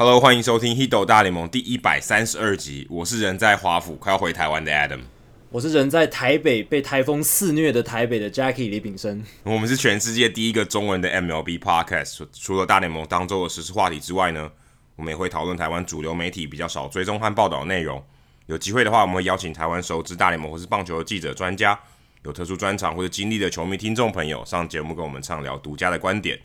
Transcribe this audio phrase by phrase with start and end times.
[0.00, 2.86] Hello，欢迎收听《h i d o 大联盟》第一百三十二集。
[2.88, 5.00] 我是人在华府快要回台湾的 Adam，
[5.50, 9.22] 我是人在台北被台风肆虐的台北的 Jackie 李炳生。
[9.42, 12.26] 我们是全世界第一个中文的 MLB Podcast。
[12.32, 14.50] 除了大联盟当周的时事话题之外呢，
[14.96, 18.02] 我们也会讨论台湾主流媒体比较少追踪和报道的内容。
[18.46, 21.78] 有机会的话，我们会邀请台湾熟知大联盟或是棒球的记者、专家，
[22.22, 26.38] 有特殊专长或者经历的球迷听众朋友上节目跟我们畅聊独家的观点。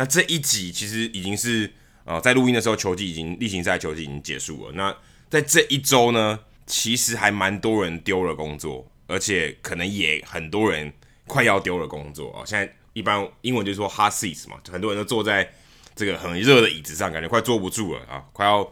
[0.00, 1.70] 那这一集其实已经是
[2.06, 4.72] 呃，在录音的时候，球季已经例行赛球季已经结束了。
[4.72, 4.96] 那
[5.28, 10.90] 在这一周呢，其实还蛮多人丢了工作，而且可能也很多人
[11.26, 12.40] 快要丢了工作啊。
[12.46, 15.46] 现在一般英文就是说 hot seats 嘛，很多人都坐在
[15.94, 18.66] 这个很热的椅子上，感觉快坐不住了啊，快要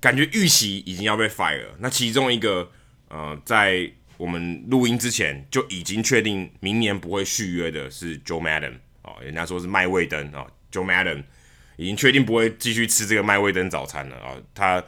[0.00, 1.68] 感觉预期已经要被 fire。
[1.78, 2.68] 那其中一个
[3.08, 10.44] 呃，在我们录音之前就已经确定明年不会续约的是 Joe Maddon 啊，人家说是麦味登啊。
[10.76, 11.24] Joe Maddon
[11.76, 14.36] 已经确定不会继续吃这个麦味登早餐了啊！
[14.54, 14.82] 他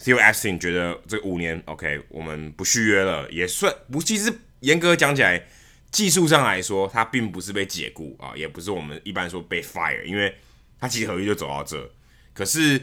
[0.00, 4.00] Theo Epstein 觉得这五年 OK，我们不续约了，也算不。
[4.00, 5.48] 其实严格讲起来，
[5.90, 10.32] 技术上来说，他并不是被解雇啊，也不是我们一般说被 fire，因为
[10.78, 11.90] 他其实合约就走到这。
[12.32, 12.80] 可是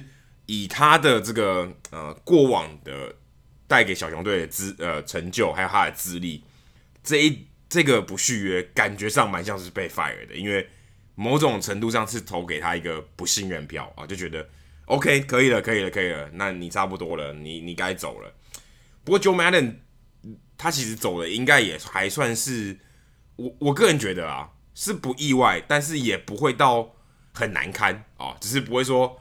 [0.47, 3.15] 以他的这个呃过往的
[3.67, 6.43] 带给小熊队的资呃成就，还有他的资历，
[7.01, 10.67] 这一这个不续约，感觉上蛮像是被 fire 的，因为。
[11.15, 14.47] 某种程度上是投给他一个不信任票啊，就觉得
[14.85, 18.33] OK 可以了，可以了，可以了，那你差不多了，你你该走了。
[19.03, 19.75] 不过 Joe Maddon
[20.57, 22.77] 他其实走了，应该也还算是
[23.37, 26.95] 我我个人觉得啊，是不意外，但是也不会到
[27.33, 29.19] 很难堪啊，只是不会说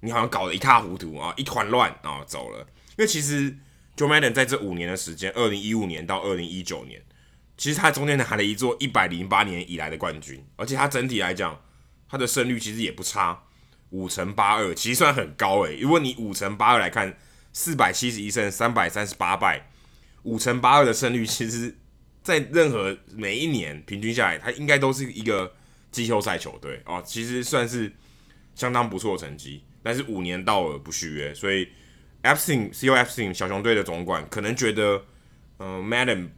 [0.00, 2.58] 你好像搞得一塌糊涂啊，一团乱啊走了。
[2.90, 3.50] 因为其实
[3.96, 7.02] Joe Maddon 在这五年的时间，二零一五年到二零一九年。
[7.60, 11.60] 其实他中间拿了一座一百零八年以来的冠军，而且他整体来讲，
[12.08, 13.38] 他的胜率其实也不差，
[13.90, 15.78] 五成八二，其实算很高诶。
[15.78, 17.14] 如果你五成八二来看，
[17.52, 19.68] 四百七十一胜，三百三十八败，
[20.22, 21.76] 五成八二的胜率，其实，
[22.22, 25.52] 在任何每一年平均下来，他应该都是一个
[25.92, 27.02] 季后赛球队哦。
[27.04, 27.92] 其实算是
[28.54, 31.68] 相当不错的成绩，但是五年到了不续约，所以
[32.22, 32.96] Epstein C.O.
[32.96, 35.04] Epstein 小熊队的总管可能觉得，
[35.58, 36.30] 嗯、，Madam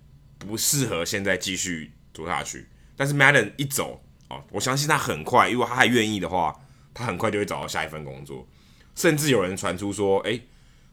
[0.46, 2.66] 不适合现在继续做下去，
[2.96, 6.54] 但是 Madden 一走哦，我相信他很快，如果他还愿意的话，
[6.92, 8.46] 他很快就会找到下一份工作。
[8.94, 10.42] 甚至有人传出说，诶，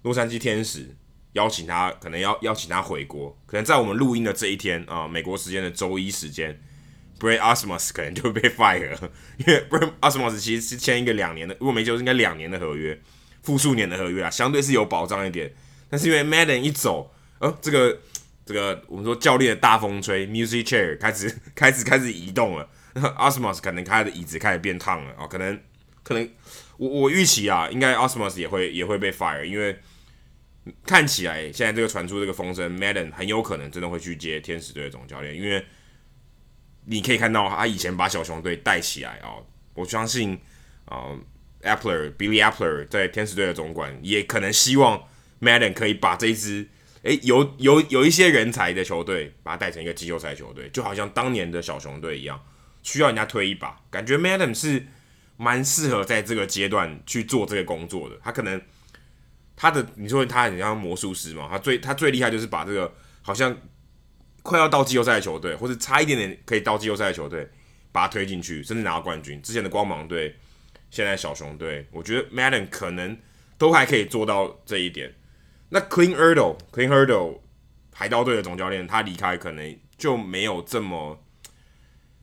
[0.03, 0.95] 洛杉矶天使
[1.33, 6.61] 邀请他，可能要邀请他回国，可能在我们录音的这一天啊，美国时间的周一时间
[7.19, 8.97] ，Brett Ausmus 可能就会被 fire，
[9.37, 12.99] 因为 Brett Ausmus 其实是签一个两年的，如果没记错，应该两年的合约，
[13.43, 15.53] 复数年的合约啊，相对是有保障一点。
[15.89, 17.99] 但是因为 Madden 一走，呃，这个。
[18.49, 22.67] 这个我们说教练的大风吹，music chair 开始 开始开始移动了。
[22.95, 25.61] Ausmus 可能他的椅子开始变烫了啊，可能
[26.01, 26.27] 可能
[26.77, 29.77] 我我预期啊，应该 Ausmus 也会也会被 fire，因为
[30.83, 35.63] 看起来现在这个传出这个风声，Maddon 很有可能真的会去接天使队的总教练，因为
[36.85, 39.37] 你可以看到他以前把小熊队带起来啊，
[39.75, 40.39] 我相信
[40.85, 41.15] 啊
[41.61, 45.03] Appler Billy Appler 在天使队的总管也可能希望
[45.39, 46.67] Maddon 可以把这一支。
[47.03, 52.43] 诶，有有有一些人才的球队，把它带成一个季后赛球队，就好像当年的小熊队一样，
[52.83, 53.79] 需要人家推一把。
[53.89, 54.85] 感觉 Madam 是
[55.37, 58.17] 蛮适合在这个阶段去做这个工作的。
[58.21, 58.61] 他可能
[59.55, 63.55] 他的你说他很像魔术师嘛，他最他最厉害就是把这个好像
[64.43, 67.47] 快要到季后赛的球队，或者差一点点可以到季后赛的球队，
[67.93, 69.41] 把他推进去，甚至拿到冠军。
[69.41, 70.35] 之前的光芒队，
[70.91, 73.17] 现在小熊队，我觉得 Madam 可能
[73.57, 75.13] 都还可以做到这一点。
[75.71, 77.39] 那 Clean Hurdle，Clean Hurdle，
[77.93, 81.23] 海盗队的总教练，他离开可能就没有这么，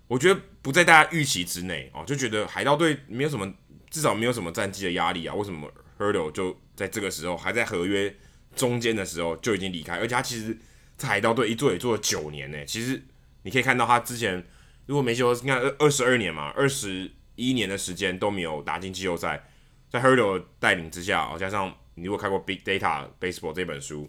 [0.09, 3.55] 我觉得不在大家预期之内哦，就觉得海盗队没有什么，
[3.89, 5.35] 至少没有什么战绩的压力啊。
[5.35, 8.13] 为什么 Hurdle 就在这个时候还在合约
[8.57, 9.97] 中间的时候就已经离开？
[9.99, 10.59] 而且他其实，
[10.97, 12.65] 在海盗队一做也做了九年呢。
[12.67, 13.01] 其实
[13.43, 14.45] 你可以看到他之前
[14.87, 19.49] 如果没说，应该二十二年嘛，二十一年的时间都没有打进季后赛，
[19.89, 21.73] 在 Hurdle 带领之下，哦，加上。
[21.99, 24.09] 你如果看过《Big Data Baseball》这本书，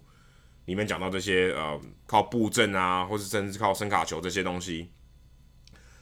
[0.65, 4.91] 里面讲到这些呃，靠布阵啊，或是甚至靠声卡球这些东西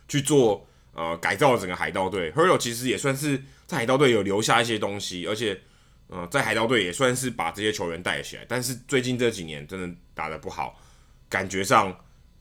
[0.08, 2.32] 去做呃改造整个海盗队。
[2.32, 5.62] Hurdle 其实也算是在海盗队有留下一些东西，而且
[6.08, 8.44] 呃在海盗队也算是把这些球员带起来。
[8.50, 10.82] 但是最近这几年真的打得不好，
[11.30, 11.96] 感觉上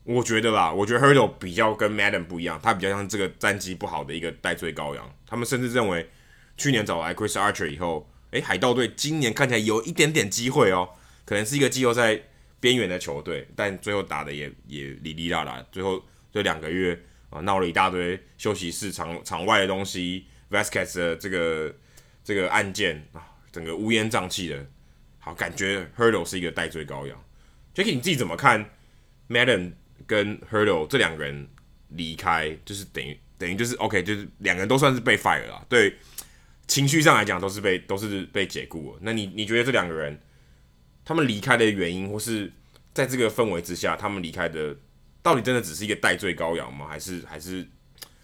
[0.04, 5.14] 我觉得啦，我觉得 Hurdle 比较跟 Maddon 不一样，他比较像这个战绩不好的一个代罪羔羊。
[5.26, 6.08] 他们甚至认为
[6.56, 8.08] 去年找来 Chris Archer 以后。
[8.34, 10.90] 诶，海盗队今年看起来有一点点机会哦，
[11.24, 12.20] 可能是一个季后赛
[12.58, 17.00] 边缘的球队，但最后打的也也哩哩啦啦，最后这两个月
[17.30, 21.72] 啊闹了一大堆休息室场场外的东西，Vasquez 的这个
[22.24, 23.22] 这个案件啊，
[23.52, 24.66] 整个乌烟瘴气的，
[25.20, 27.16] 好感觉 Hurdle 是一个戴罪羔羊。
[27.72, 28.68] Jacky 你自己怎么看
[29.28, 29.74] Maddon
[30.08, 31.48] 跟 Hurdle 这两个人
[31.90, 35.94] 离开，就是等于等于就是 OK，就是两个人都算是被 fire 了，对
[36.66, 38.96] 情绪上来讲都是被都是被解雇。
[39.00, 40.18] 那你你觉得这两个人？
[41.06, 42.50] 他们离开的原因，或是
[42.94, 44.74] 在这个氛围之下，他们离开的
[45.22, 46.86] 到底真的只是一个戴罪羔羊吗？
[46.88, 47.66] 还是还是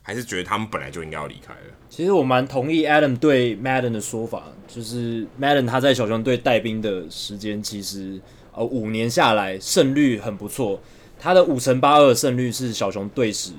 [0.00, 1.74] 还是觉得他们本来就应该要离开了？
[1.90, 8.18] 其实我蛮同意 Adam 对 Maddon 的说法，就是 Maddon 他在小熊队带兵的时间，其实
[8.52, 10.82] 呃五年下来胜率很不错，
[11.18, 13.52] 他的五成八二胜率是小熊队史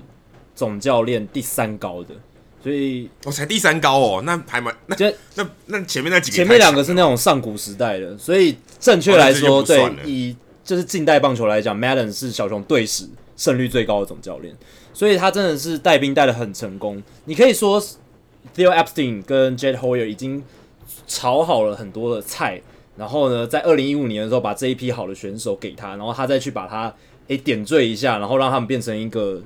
[0.56, 2.16] 总教练第三高的。
[2.63, 14.56] 所以我、哦、才第三高哦，那还蛮那就那那前面那几个前面两个是那种上古时代的，所以正确来说，哦、对以就是近代棒球来讲，Madden 是小熊队史胜率最高的总教练，
[14.94, 17.02] 所以他真的是带兵带的很成功。
[17.25, 17.81] 你可以说
[18.56, 20.44] Theo Epstein 跟 Jed Hoyer 已经
[21.08, 22.62] 炒好了很多的菜，
[22.96, 26.84] 然后呢，在二零一五年的时候把这一批好的选手给他，然后他再去把他
[27.28, 29.42] 诶、欸、点缀一下，然后让他们变成一个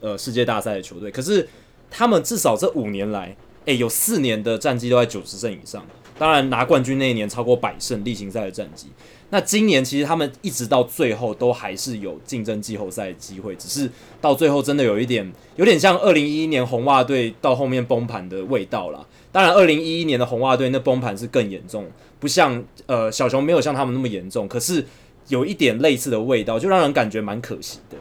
[0.00, 1.48] 呃世界大赛的球队，可是。
[1.90, 3.36] 他们至少这五年来，
[3.66, 5.84] 诶、有四年的战绩都在九十胜以上。
[6.18, 8.86] 当然，拿冠军那一年超过百胜例行赛的战绩。
[9.28, 19.04] 那今年其实他们一直到最后都还是有竞争季后赛的机会，只是到最后真的有一点，有点像二零一一年红袜队到后面崩盘的味道啦。
[19.30, 21.86] 当然，二零一一年的红袜队那崩盘是更严重，
[22.18, 24.82] 不像呃小熊没有像他们那么严重，可是
[25.28, 27.98] 有一点类似的味道，就让人感觉蛮可惜的。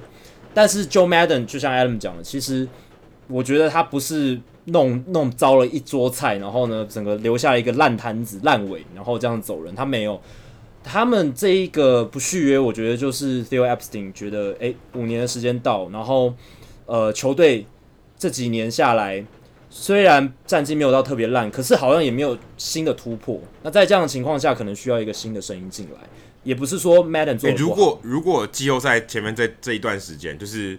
[0.53, 2.65] 但是 Joe Madden 就像 Adam 讲的，其实。
[3.27, 9.73] 我觉得他不是弄弄糟了一桌菜，然后呢，整个留下一个烂摊子、烂尾，然后这样走人。
[9.73, 10.21] 他没有，
[10.83, 16.33] 他们这一个不续约，我觉得就是 Theo Epstein 觉得，哎、五年的时间到，然后
[16.85, 17.65] 呃，球队
[18.17, 19.25] 这几年下来，
[19.69, 23.41] 虽然战绩没有到特别烂，可是好像也没有新的突破。
[23.63, 25.99] 那在这样的情况下，可能需要一个新的声音进来，
[26.43, 27.55] 也不是说 Madden 做、欸。
[27.55, 30.77] 如果如果季后赛前面这这一段时间，就是。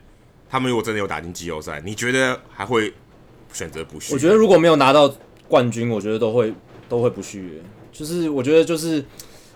[0.49, 2.95] 他们如果真的有打进季后赛，你觉得还会
[3.53, 4.15] 选择不续约？
[4.15, 5.13] 我觉得如果没有拿到
[5.49, 6.55] 冠军，我觉得都会
[6.89, 7.51] 都会不续约。
[7.93, 9.05] 就是我觉得就是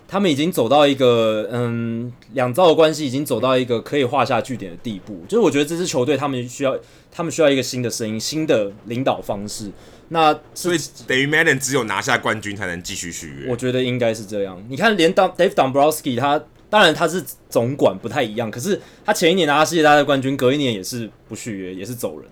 [0.07, 5.23] 他们已经走到一个嗯，两造的关系已经走到一个可以画下句点的地步。
[5.27, 6.77] 就是我觉得这支球队他们需要
[7.11, 9.71] 他们需要一个新的声音、新的领导方式。
[10.09, 10.77] 那所以
[11.07, 13.49] 等于 Madden 只有拿下冠军才能继续续约。
[13.49, 14.61] 我觉得应该是这样。
[14.67, 16.43] 你看，连 Dave Dombrowski 他。
[16.71, 22.29] 当然他是总管不太一样，可是他前一年拿到世界大赛冠军，隔一年也是不续约，也是走人，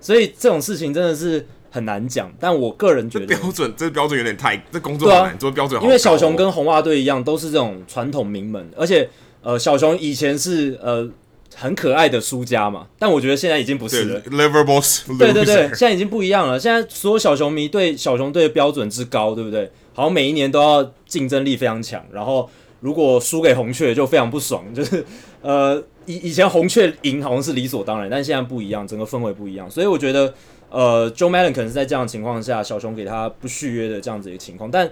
[0.00, 2.28] 所以这种事情真的是很难讲。
[2.40, 5.80] 但我个人觉得标准，这标准有点太，这工作很难做，标准。
[5.84, 9.08] 因为小熊跟红袜队一样，都是这种传统名门，而且
[9.40, 11.08] 呃，小熊以前是呃
[11.54, 14.20] 很可爱的输家嘛，但我觉得现在已经不是了。
[15.16, 16.58] 对对对，现在已经不一样了。
[16.58, 19.70] 现在所有小熊迷对小熊队的标准之高，对不对？
[19.94, 22.50] 好像每一年都要竞争力非常强，然后。
[22.80, 25.04] 如果输给红雀就非常不爽， 就是
[25.42, 30.32] 呃以以前红雀赢好像是理所当然，但现在不一样，整个氛围不一样，所以我觉得
[30.70, 34.70] 呃 Joe Madden 可能是在这样的情况下，小熊给他不续约的这样子一个情况。
[34.70, 34.90] 但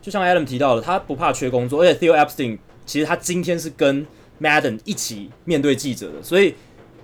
[0.00, 4.06] 就像 Adam 提到的，他不怕缺工作，而且 Theo Epstein 其实他今天是跟
[4.40, 6.54] Madden 一起面对记者的，所以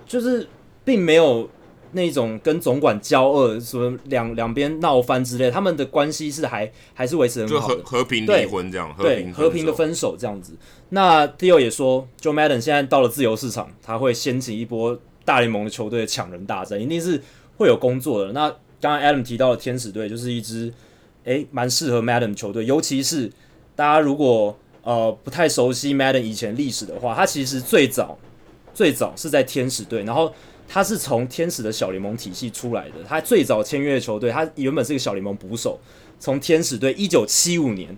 [0.05, 0.47] 就是
[0.83, 1.49] 并没有。
[1.93, 10.53] 那种跟总管交恶，什么两两边闹翻之类，他们的关系是还还是维持很好的，就和和平离婚这样，对，和平的分手这样子。
[10.89, 17.21] 那 Theo 也说，Joe Madden 现在到了自由市场，他会掀起一波大联盟的球队的抢人大战，一定是
[17.57, 18.31] 会有工作的。
[18.31, 18.49] 那
[18.81, 20.73] 刚刚 Adam 提到的天使队就是一支
[21.23, 23.31] 诶蛮适合 Madden 球队，尤其是
[23.75, 28.17] 大家如果呃不太熟悉 Madden 以前历史的话，他其实最早
[28.73, 30.33] 最早是在天使队，然后。
[30.67, 35.79] 他是从天使的小联盟体系出来的，他最早签约的球队，他原本是个小联盟捕手，
[36.19, 37.95] 从天使队一九七五年，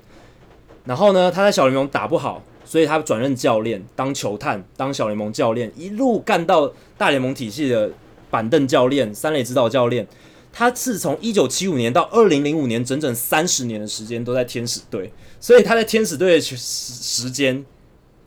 [0.83, 7.91] 然后呢，他在小联盟打不好，所以他转任教练，当球探，当小联盟教练，一路干到大联盟体系的
[8.29, 10.05] 板凳教练、三垒指导教练。
[10.51, 17.65] 他是从一九七五年到二零零五年，整整三十年的时间都在天使队，所以他在天使队的时时间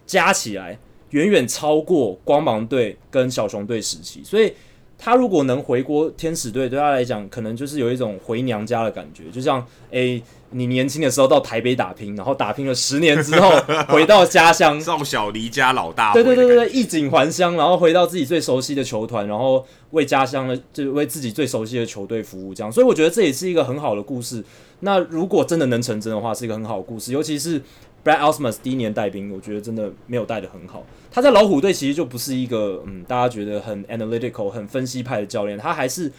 [0.07, 0.79] 加起来。
[1.11, 4.53] 远远超过光芒队跟小熊队时期，所以
[4.99, 13.51] 他如果能回国天使队，对他来讲，可能就是有一种回娘家的感觉，就像诶、欸，你年轻的时候到台北打拼，然后打拼了十年之后
[13.89, 24.43] 回到家乡，少小离家老大，对对对对，衣锦还乡，然后回到自己最熟悉的球团，然后为家乡的，就为自己最熟悉的球队服务，这样，所以我觉得这也是一个很好的故事。
[24.81, 27.61] 那如果真的能成真的话，是一个很好的故事，尤其是
[28.05, 30.85] Brad Ausmus 第一年带兵，我觉得真的没有带得很好。
[31.11, 36.11] 他在老虎队其实就不是一个嗯，大家觉得很 analytical、很分析派的教练，他还是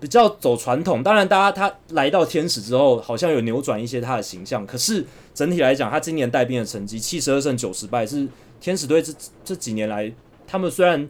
[0.00, 1.02] 比较走传统。
[1.02, 4.66] 当然，大家他来到天使之后，好像有扭转一些他的形象。
[4.66, 5.04] 可是
[5.34, 8.26] 整体来讲，他今年带兵的成绩七十二胜九十败，是
[8.60, 9.12] 天使队这
[9.44, 10.10] 这几年来
[10.46, 11.08] 他们虽然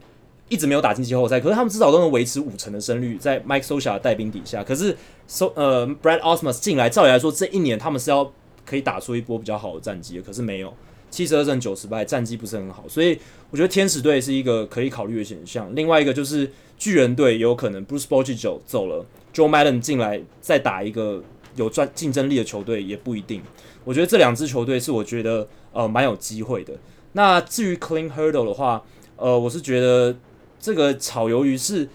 [0.49, 4.65] 一直没有打进季后赛，可是他们至少都能维持五成的胜率，在 Mike Scioscia 的带兵底下。
[4.65, 4.97] 可是
[5.27, 8.33] So 呃 Brad Ausmus 进来，照理来说这一年他们是要。
[8.69, 10.75] 可以打出一波比较好的战绩，可是没有
[11.11, 13.19] 七十二胜九十败，战绩不是很好，所以
[13.51, 15.75] 我觉得天使队是一个可以考虑的选项。
[15.75, 21.23] 另外一个就是巨人队有可能 Bruce b o c h 九走了，Joe Maddon 进来再打一个
[21.57, 23.41] 有专竞争力的球队也不一定。
[23.85, 26.75] 我觉得这两支球队是我觉得呃蛮有机会的。
[27.13, 28.85] 那至于 Clean Hurdle 的话，
[29.17, 30.15] 呃，我是觉得
[30.61, 31.89] 这个炒鱿鱼是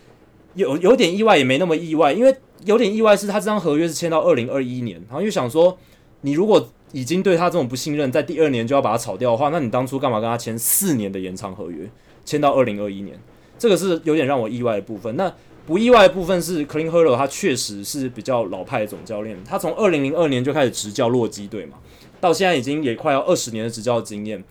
[0.55, 5.77] 有有点意外，也没那么意外，因为有点意外是他这张合约是签到二零二一年，然后又想说。
[6.23, 11.89] 你如果已经对他这种不信任，在第二年就要把他炒掉的话，那你当初干嘛跟他签四年的延长合约，
[12.25, 13.17] 签到二零二一年？
[13.57, 15.15] 这个是有点让我意外的部分。
[15.15, 15.33] 那
[15.65, 21.77] 不意外的部分是，Clean Hurdle 他确实是比较老派的总教练，他从二零零二年就开始执教洛基队嘛，
[22.19, 24.43] 到现在已经也快要二十年的执教经验。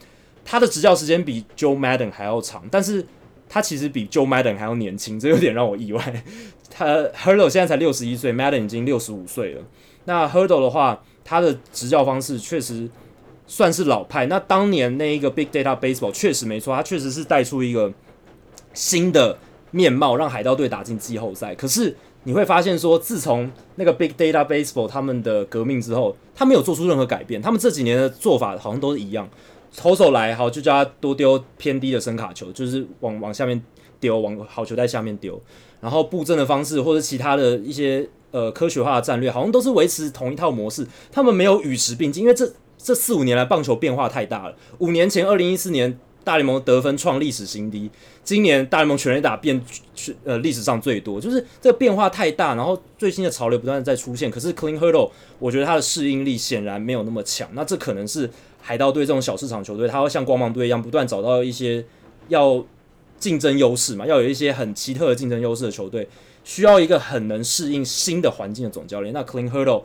[0.45, 3.07] 他的执教时间比 Joe Maddon 还要长，但是
[3.49, 6.25] 他其实比 Joe Maddon 还要年轻，这有点让我意外。
[6.69, 9.63] 他 Hurdle 现在才六十一岁，Maddon 已经六十五岁了。
[10.07, 12.89] 那 Hurdle 的话，他的执教方式确实
[13.47, 14.27] 算是老派。
[14.27, 17.93] 那当年那一个 Big Data Baseball 确实没错，他确实是带出一个
[18.75, 19.39] 新的
[19.71, 21.55] 面貌，让海盗队打进季后赛。
[21.55, 27.41] 可是你会发现说，自从那个 Big Data Baseball 他们的革命之后，他没有做出任何改变。
[27.43, 29.29] 他们这几年的做法好像都是一样，
[29.77, 33.63] 投手来好就叫他多丢偏低的声卡球，就是往往下面
[34.01, 35.41] 丢，往好球带下面丢。
[35.81, 38.09] 然后布阵的方式或者其他的一些。
[38.33, 44.57] 呃，科学化的战略好像都是维持同一套模式，他们没有与时并进，因为这这四五年来棒球变化太大了。
[44.79, 47.91] 五年前，二零一四年大联盟得分创历史新低，
[48.25, 49.63] 今年大联盟全垒打变
[50.25, 54.31] 呃历史上最多，就是这个变化太大，然后最新的潮流不断的在出现。
[54.31, 57.49] 可是 Clean Hurdle，我觉得他的适应力显然没有那么强。
[57.53, 61.85] 那这可能是海盗队这种小市场球队，他会像光芒队一样，不断找到一些
[62.29, 62.65] 要
[63.19, 66.09] 竞争优势嘛，要有一些很奇特的竞争优势的球队。
[66.45, 69.13] 需要一个很能适应新的环境的总教练。
[69.15, 69.83] 那 Clint Hurdle，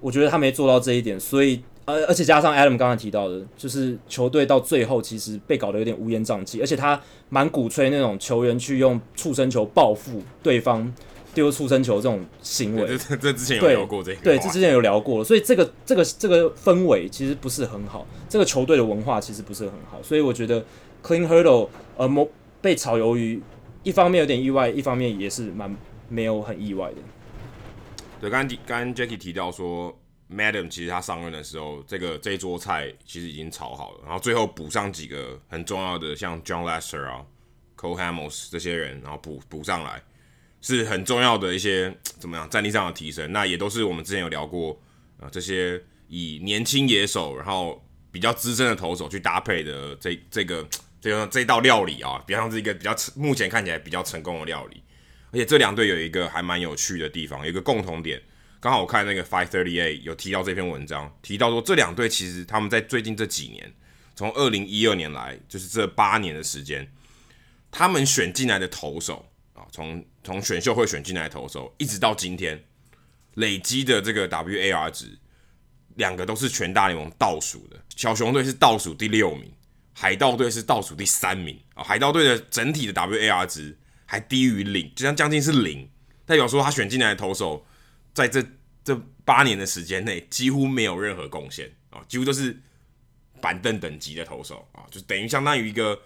[0.00, 10.92] 我觉得他没做到这一点，所以呃，而且加上 Adam 刚才提到的，就是球队到最后其实被搞得有点乌烟瘴气，而且他蛮鼓吹那种球员去用触身球报复对方
[11.34, 12.96] 丢触身球这种行为。
[12.96, 20.64] 这这之前有聊过这个，对，这之前有聊过了，所以这个这个这个氛围其实不是很好，这个球队的文化其实不是很好，所以我觉得
[21.04, 22.28] Clint Hurdle 呃，
[22.60, 23.42] 被炒鱿鱼，
[23.82, 25.76] 一方面有点意外，一方面也是蛮。
[26.10, 26.96] 没有很意外的。
[28.20, 29.98] 对，刚刚刚 Jackie 提到说
[30.30, 37.24] ，Madam 其实他上任的时候，这个这一桌菜其实已经炒好了，然后最后补上几个很重要的，像 John Lester 啊、
[37.78, 40.02] Cole Hamels 这些人，然后补补上来，
[40.60, 43.32] 是很重要的一些怎么样战力上的提升。
[43.32, 44.78] 那也都是我们之前有聊过，
[45.18, 50.68] 呃，这些以年轻野手，然后比较资深的投手去搭配的这这个
[51.00, 54.82] 这个这道料理啊，比较像是一个比较目前看起来比较成功的料理。
[55.32, 58.20] 而且这两队有一个还蛮有趣的地方，有一个共同点。
[58.58, 63.72] 刚好我看那个 Five Thirty Eight 有提到这篇文章，提到说这两队其实他们在最近这几年，
[64.14, 66.86] 从二零一二年来，就是这八年的时间，
[67.70, 72.62] 他们选进来的投手啊，从从选秀会选进来投手，一直到今天
[73.34, 75.16] 累积的这个 WAR 值，
[75.94, 77.80] 两个都是全大联盟倒数的。
[77.96, 79.50] 小熊队是倒数第六名，
[79.94, 81.82] 海盗队是倒数第三名啊。
[81.82, 83.78] 海盗队的整体的 WAR 值。
[84.10, 85.88] 还低于零，就像将近是零，
[86.26, 87.64] 代表说他选进来的投手，
[88.12, 88.44] 在这
[88.82, 92.60] 这八年的时间内几乎没有任何贡献啊，几乎都是
[93.40, 95.96] 板凳等级的投手啊，就等于相当于一个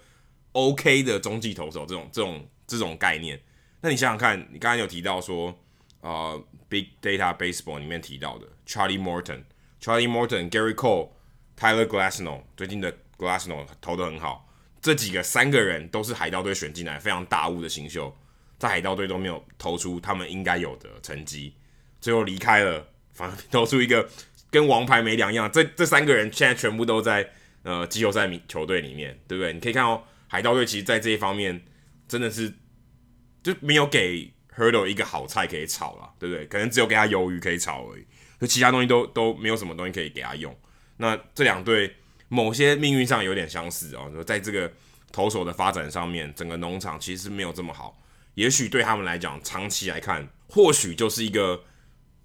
[0.51, 3.41] OK 的中继投手这种这种这种概念。
[3.81, 5.57] 那你想想看，你刚才有提到说，
[6.01, 9.45] 呃，Big Data Baseball 里面提到的 Charlie Morton、
[9.81, 11.09] Charlie Morton、Gary Cole、
[11.57, 14.44] Tyler Glasnow，最近的 Glasnow 投得很好。
[14.85, 18.15] 这几个三个人都是海盗队选进来非常大物的新秀，
[18.59, 21.55] 在海盗队都没有投出他们应该有的成绩，
[21.99, 24.07] 最后离开了，反而投出一个
[24.51, 25.51] 跟王牌没两样。
[25.51, 27.27] 这 这三个人现在全部都在
[27.63, 29.53] 呃季后赛球队里面，对不对？
[29.53, 31.65] 你可以看到海盗队其实在这一方面
[32.07, 32.53] 真的是
[33.41, 36.45] 就没有给 Hurdle 一个好菜可以炒了，对不对？
[36.45, 38.05] 可能只有给他鱿鱼可以炒而已，
[38.39, 40.55] 就其他东西都都没有什么东西可以给他用。
[40.97, 41.91] 那这两队。
[42.27, 44.71] 某些命运上有点相似哦，说在这个
[45.11, 48.01] 投手的发展上面，整个农场其实没有这么好。
[48.33, 51.63] 也许对他们来讲，长期来看，或许就是一个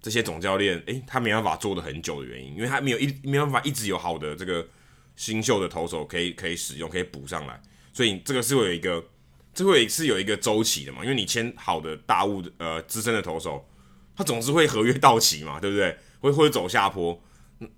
[0.01, 4.67] 这些总教练诶，他没办法做得很久的原因，因为他没有一没办法一直有好的这个
[5.15, 7.61] 新秀的投手可以可以使用，可以补上来，
[7.93, 9.03] 所以这个是会有一个，
[9.53, 13.65] 这会是有一个周期的嘛，因为你签好的大物的呃资深的投手，
[14.15, 15.95] 他总是会合约到期嘛，对不对？
[16.19, 17.19] 会会走下坡，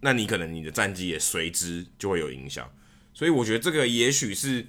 [0.02, 2.70] 那你可能你的战绩也随之就会有影响，
[3.14, 4.66] 所以我觉得这个也许是，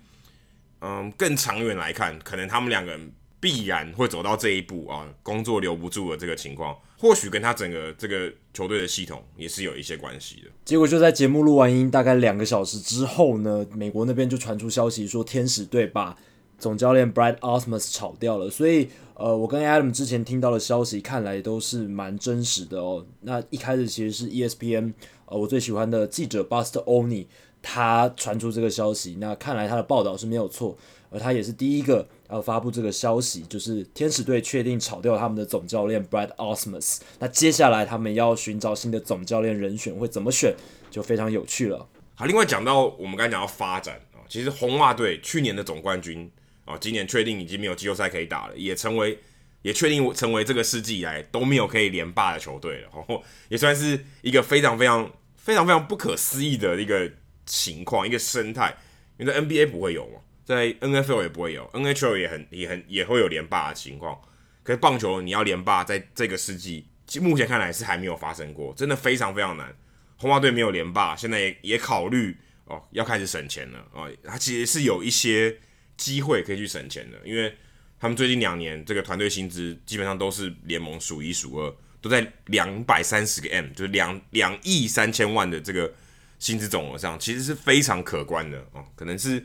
[0.80, 3.12] 嗯，更长远来看，可能他们两个人。
[3.40, 10.50] 必然会走到这一步啊，工作留不住的这个情况，或许跟他整个这个球队的系统也是有一些关系的。
[10.64, 16.16] 结果就在节目录完音大概两个小时之后呢，美国那边就传出消息说，天使队把
[16.58, 18.48] 总教练 Brad Ausmus 炒掉了。
[18.50, 23.04] 所以，呃，我跟 Adam 之前听到的消息看来都是蛮真实的哦。
[23.20, 24.92] 那一开始其实是 ESPN，
[25.26, 27.26] 呃，我最喜欢的记者 Buster Oney
[27.62, 30.76] 他传出这个消息，那看来他的报道是没有错。
[31.10, 36.98] 而他也是第一个要发布这个消息，就是天使队确定炒掉他们的总教练 Brad Ausmus。
[37.20, 40.52] 那接下来他们要寻找新的总教练人选，会怎么选，
[40.90, 41.86] 就非常有趣了。
[42.16, 46.28] 好，另外讲到我们刚才讲到发展啊，其实红袜队去年的总冠军
[46.64, 49.18] 啊，今年确定已经没有季后赛可以打了，也成为
[49.62, 57.10] 也确定成为这个世纪以来都没有可以连霸的球队了，哦， 也算是一个非常非常非常非常不可思议的一个
[57.46, 58.76] 情况，一个生态，
[59.18, 60.20] 因为在 NBA 不会有嘛。
[60.44, 64.20] 在 NFL 也不会有，NHL 也很也很也会有连霸的情况。
[64.62, 66.84] 可是棒球你要连霸，在这个世纪，
[67.22, 69.74] 目前看来是还没有发生过，真的非常非常难。
[70.18, 74.06] 红袜队没有连霸，现在也也考虑哦要开始省钱了哦。
[74.22, 75.56] 他其实是有一些
[75.96, 77.54] 机会可以去省钱的，因为
[78.00, 85.92] 他们最近两年这个团队薪资基本上都是联盟数一数二，都在两百三十个 M，就是两两亿三千万的这个
[86.38, 89.44] 薪资总额上，其实是非常可观的哦，可能是。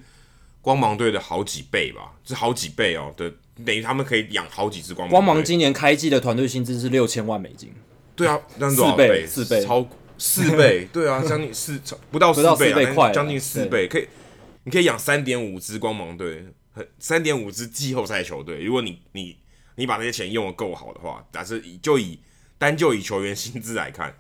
[0.62, 3.34] 光芒队的好几倍吧，是好几倍哦，对，
[3.66, 5.10] 等于他们可以养好几支光芒。
[5.10, 7.74] 光芒今年开季的团队薪资是六千万美金。
[8.14, 9.26] 对啊，那多少倍？
[9.26, 10.90] 四倍，四倍，超四倍。
[10.92, 11.80] 对啊，将近四，
[12.12, 14.08] 不到四倍啊，将近四倍，可以，
[14.70, 16.46] 你可以养三点五支光芒队，
[17.00, 18.64] 三点五支季后赛球队。
[18.64, 19.36] 如果你你
[19.78, 22.20] 你把那些钱用得够好的话，但是就以
[22.60, 24.16] 单就以球员薪资来看，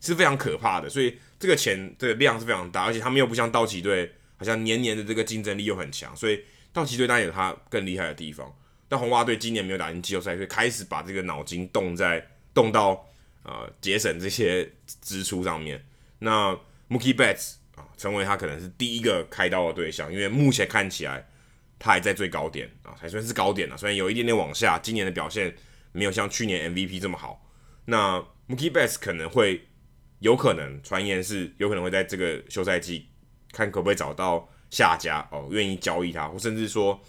[0.00, 0.90] 是非常可怕的。
[0.90, 4.12] 所以这个钱这个量是非常大，而且他们又不像道奇队。
[4.38, 8.52] 好像年年的这个竞争力又很强，所以道奇队当然有他更厉害的地方。
[8.88, 13.06] 但红袜队今年没有打进季后赛，所以开始把这个脑筋动在动到
[13.44, 14.68] 呃节省这些
[15.00, 15.82] 支出上面。
[16.18, 16.52] 那
[16.90, 21.24] Mookie Betts 啊，成为他可能是第一个开刀的对象，因为目前看起来
[21.78, 24.78] 他还在最高点啊，还算是高点了，虽然有一点点往下。
[24.80, 25.54] 今年的表现
[25.92, 27.48] 没有像去年 MVP 这么好。
[27.84, 29.68] 那 Mookie Betts 可能会
[30.18, 33.08] 有可能传言是有可能会在这个休赛季。
[33.52, 37.00] 看可不可以找到下家哦，愿意交易他，或甚至说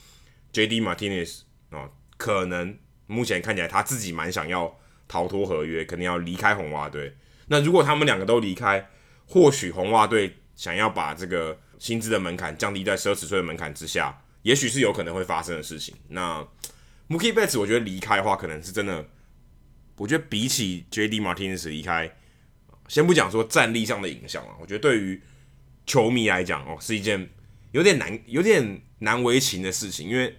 [0.54, 0.80] J.D.
[0.80, 7.18] Martinez 啊、可能目前看起来他自己蛮想要逃脱合约，肯定要离开红袜队。
[7.48, 8.88] 那如果他们两个都离开，
[9.26, 15.96] 或许红袜队想要把这个薪资的门槛降低在奢侈税的门槛之下，也许是有可能会发生的事情。
[16.10, 16.46] 那
[17.08, 19.08] Mookie Betts 我觉得离开的话，可能是真的。
[19.96, 21.20] 我觉得比起 J.D.
[21.20, 22.16] Martinez 离开，
[22.88, 25.20] 先不讲说战力上的影响啊，我觉得对于
[25.88, 27.28] 球迷来讲哦，是一件
[27.72, 30.38] 有点难、有点难为情的事情，因为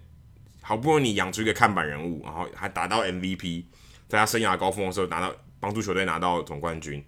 [0.61, 3.65] 好不容易你养出一个看板人物，然后还达到 MVP，
[4.07, 7.05] 在他生涯高峰的时候拿到帮助球队拿到总冠军，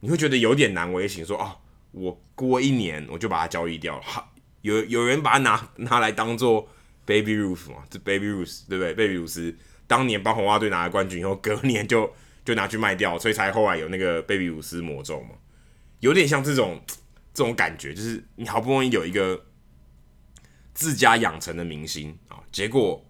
[0.00, 1.56] 你会觉得有点难为情，说哦，
[1.96, 4.02] 我过一年我就把它交易掉了。
[4.02, 6.68] 好，有有人把它拿拿来当做
[7.04, 9.56] Baby Ruth 嘛，这 Baby Ruth 对不对？Baby 鲁斯
[9.86, 12.12] 当年帮红袜队拿了冠军以后，隔年就
[12.44, 15.30] 就拿去卖掉，所以才后来有那个 Baby 鲁斯魔咒嘛，
[16.00, 16.80] 有点像这种。
[17.36, 19.44] 这种感觉就是你好不容易有一个
[20.72, 23.04] 自家养成的明星啊，结果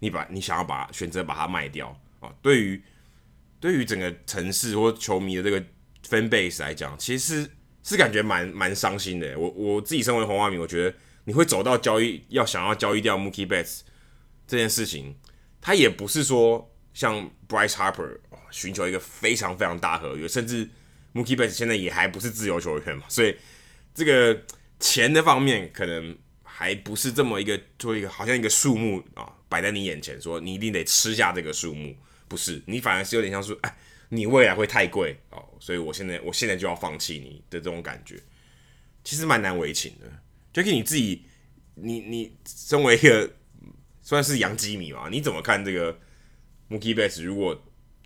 [0.00, 2.82] 你把你想要把选择把它卖掉啊，对于
[3.60, 5.58] 对于整个城市或球迷的这个
[6.06, 7.50] fan base 来讲，其实
[7.82, 9.38] 是感觉蛮蛮伤心的。
[9.38, 13.80] 我我自己身为红花迷，我觉得你会走到交易要想要交易掉 Mookie Betts
[14.46, 15.16] 这件事情，
[15.60, 18.18] 他也不是说像 Bryce Harper
[18.50, 20.68] 寻求一个非常非常大合约，甚至
[21.14, 23.36] Mookie Betts 现在也还不是自由球员嘛， 所以。
[23.94, 24.42] 这个
[24.80, 31.94] 钱的方面可能还不是这么一个，做一个好像一个数目啊摆在你眼前，说你一定得吃下这个数目，
[32.26, 33.76] 不是，你反而是有点像说，哎，
[34.14, 38.20] 你未来会太贵哦，所以我现在我现在就要放弃你的这种感觉，
[39.02, 40.06] 其实蛮难为情的。
[40.52, 41.22] Jacky 你自己，
[41.76, 43.30] 你你身为一个
[44.02, 45.98] 算是洋基迷嘛，你怎么看这个
[46.68, 47.24] Mookie Betts？
[47.24, 47.58] 如果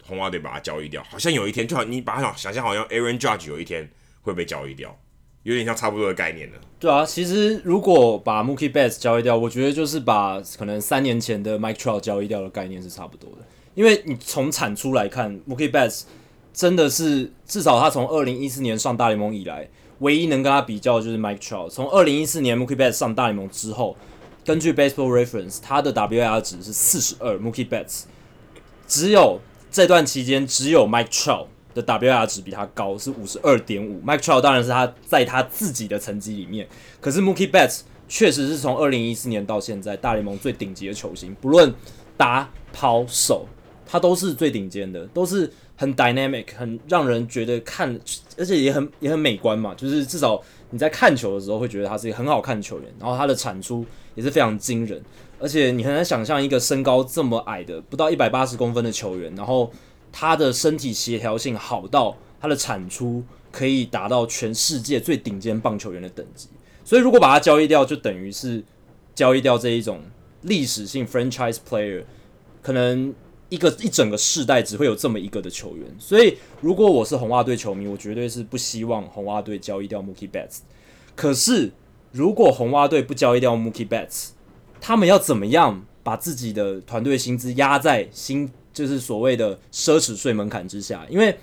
[0.05, 3.91] 红袜队把它交易掉，好像有一天就好，你把它想象好像 Aaron Judge 有一天
[4.23, 4.97] 会被交易掉。
[5.43, 6.59] 有点像差不多的概念呢。
[6.79, 13.39] 对啊，其实如果把 Mookie Betts 交易掉，我觉得就是把可能三年前的 Mike Trout 交易掉的概念是差不多的。
[13.77, 16.03] 因为你从产出来看，Mookie Betts
[16.53, 21.69] 真的是至少他从二零一四年上大联盟以来，唯一能跟他比较的就是 Mike Trout。
[21.69, 23.95] 从二零一四年 Mookie Betts 上大联盟之后，
[24.47, 28.05] 根据 Baseball Reference，他的 WAR 值是四十二，Mookie Betts
[28.89, 34.01] 只有这段期间只有 Mike Trout 的 WAR 值比他高，是五十二点五。
[34.03, 36.67] Mike Trout 当然是他在他自己的层级里面，
[36.99, 41.75] 可是 Mookie Betts 确实是从二零一四年到现在大联盟最顶级的球星，不论
[42.17, 43.47] 打跑手，
[43.87, 45.51] 他都是最顶尖的，都是。
[45.79, 48.01] 很 dynamic，很让人觉得看，
[48.39, 49.75] 而且也很也很美观嘛。
[49.75, 54.99] 就是至少你在看球的时候会觉得他是一个很好看的球员，然后他的产出也是非常惊人。
[55.39, 59.71] 而且你很难想象一个身高这么矮的，不到一百八十公分的球员，然后
[60.11, 63.23] 他的身体协调性好到他的产出
[63.53, 66.49] 可以达到全世界最顶尖棒球员的等级。
[66.87, 68.65] 所以如果把他交易掉，就等于是
[69.15, 70.01] 交易掉这一种
[70.41, 72.05] 历史性 franchise player，
[72.63, 73.15] 可能。
[73.49, 80.59] 一个一整个世代只会有这么一个的球员，所以如果我是红袜队球迷，我绝对是不希望红袜队交易掉 Mookie Betts。
[81.15, 81.71] 可是
[82.11, 84.31] 如果红袜队不交易掉 Mookie Betts，
[84.81, 91.07] 他们要怎么样把自己的团队薪资压在新就是所谓的奢侈税门槛之下？
[91.09, 91.39] 因为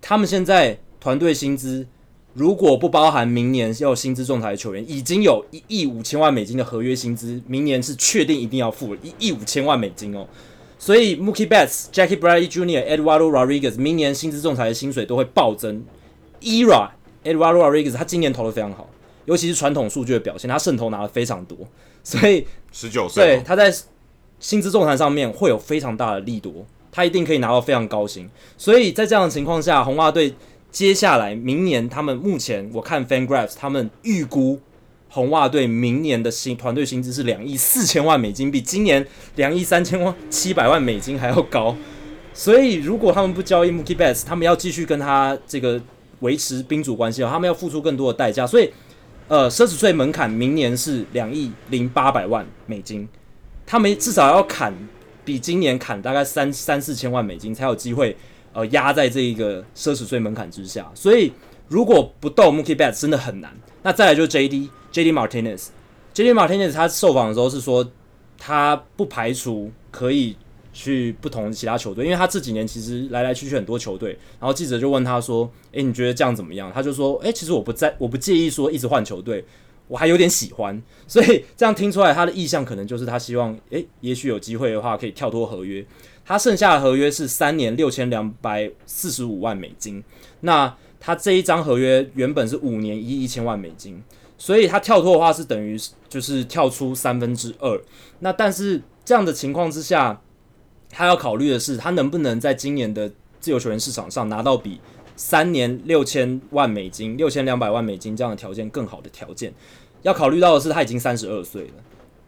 [0.00, 1.86] 他们现在团队薪资
[2.34, 10.26] 如果不包含明年要薪资仲裁的球员，已经有一亿五千万美金的合约薪资，明年是确定一定要付一亿五千万美金哦。
[10.78, 15.84] 所以，Mookie Betts、Jackie Bradley Jr.、Eduardo Rodriguez 明年薪资仲裁的薪水都会暴增。
[16.40, 16.88] ERA、
[17.24, 18.88] Eduardo Rodriguez 他今年投的非常好，
[19.24, 21.58] 尤其是传统数据的表现，他胜投拿的非常多。
[22.04, 23.74] 所以，十九岁，对他在
[24.38, 28.30] 薪资仲裁上面会有非常大的力度，他一定可以拿到非常高薪。
[28.56, 30.32] 所以在这样的情况下，红袜队
[30.70, 34.60] 接下来明年他们目前我看 FanGraphs 他们预估。
[35.08, 41.76] 红袜队明年的薪团队薪资是两亿四千万美金，比今年两亿三千万七百万美金还要高。
[42.34, 45.80] 所以，如果他们不交易 Mookie b e t s 他们要继续跟他这个
[46.20, 48.46] 维持宾主关系的话，他们要付出更多的代价。
[48.46, 48.70] 所以，
[49.26, 53.08] 呃，奢侈税门槛明年是两亿零八百万美金，
[53.66, 54.72] 他们至少要砍
[55.24, 58.16] 比今年砍大概三三四千万美金，才有机会
[58.52, 60.88] 呃压在这一个奢侈税门槛之下。
[60.94, 61.32] 所以，
[61.68, 63.56] 如果不动 Mookie Betts，真的很难。
[63.82, 64.68] 那再来就是 JD。
[64.90, 65.12] J.D.
[65.12, 66.32] Martinez，J.D.
[66.32, 67.86] Martinez 他受访的时候是说，
[68.38, 70.34] 他不排除可以
[70.72, 74.18] 去不同其他球队，因为他这几年其实来来去去很多球队。
[74.40, 79.44] 然后记者就问他说：“诶、你觉得这样怎么样？”他就说：“诶、其实我不在，我不介意说一直换球队，
[79.88, 85.84] 我还有点喜欢。”所以这样听出来，他的意向可能就是他希望，诶、也许有机会的话可以跳脱合约。
[86.24, 90.02] 他剩下的合约是三年六千两百四十五万美金。
[90.40, 94.02] 那他这一张合约原本是五年一亿一千万美金。
[94.40, 95.76] 所以他跳脱的话是等于
[96.08, 97.82] 就是跳出三分之二，
[98.20, 100.22] 那但是这样的情况之下，
[100.88, 104.80] 他要考虑的是他能不能在今年的自由球员市场上拿到比
[105.16, 109.52] 三年六千万美金、六千两百万美金这样的条件更好的条件。
[110.02, 111.74] 要考虑到的是他已经三十二岁了，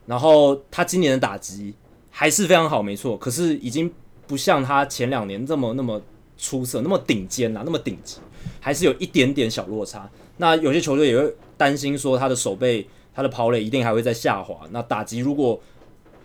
[0.07, 1.73] 然后他今年的打击
[2.11, 3.89] 还是非常好，没错，可是已经
[4.27, 6.03] 不像他前两年这么那么
[6.37, 8.17] 出色、那么顶尖啊，那么顶级，
[8.61, 10.09] 还是有一点点小落差。
[10.37, 11.35] 那有些球队也会。
[11.61, 14.67] 担心说他的手背、他的跑垒一定还会再下滑。
[14.71, 15.61] 那打击如果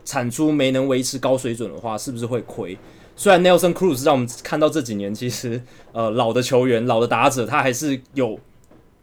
[0.06, 2.78] 产出没能维持高水准的话，是不是会亏？
[3.18, 8.40] 虽然 Nelson Cruz 让我们看到这几年其实呃老的球员、老的打者，他还是有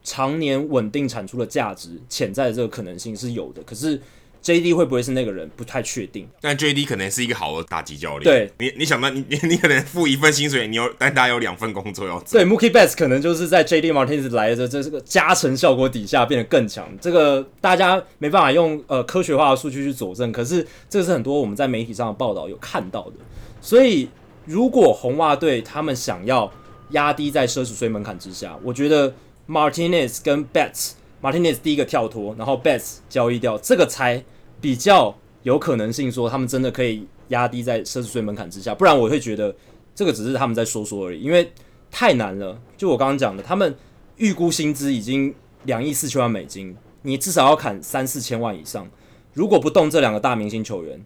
[0.03, 3.63] 常年稳定产出的价值，潜在的这个可能性是有的。
[3.65, 4.01] 可是。
[4.43, 4.75] J.D.
[4.75, 5.49] 会不会是那个人？
[5.57, 6.29] 不太确定。
[6.41, 6.85] 但 J.D.
[6.85, 8.25] 可能是一个好的打击教练。
[8.25, 12.41] 对，你你想到你你你可能付一份薪水，你有但大家有两份工作要做。
[12.41, 13.93] 对，Mookie Betts 可能就是在 J.D.
[13.93, 16.89] Martinez 来的这这个加成效果底下变得更强。
[17.01, 23.13] 这个大家没办法用呃科学化的数据去佐证，可是这是很多我们在媒体上的报道有看到的。
[23.61, 24.09] 所以
[24.45, 26.53] 如果红袜队他们想要
[26.91, 29.15] 压低在奢侈税门槛之下，我觉得
[29.49, 30.95] Martinez 跟 Betts。
[31.23, 34.25] Martinez 第一个跳脱，然后 Betts 交易掉，这个才
[34.63, 39.55] 比较有可能性说他们真的可以压低在奢侈税门槛之下，不然我会觉得
[39.95, 41.53] 这个只是他们在说说而已，因为
[41.91, 42.59] 太难了。
[42.77, 43.75] 就我刚刚讲的，他们
[44.17, 48.89] 预估薪资已经两亿四千万美金，你至少要砍三四千万以上。
[49.35, 51.05] 如果不动这两个大明星球员，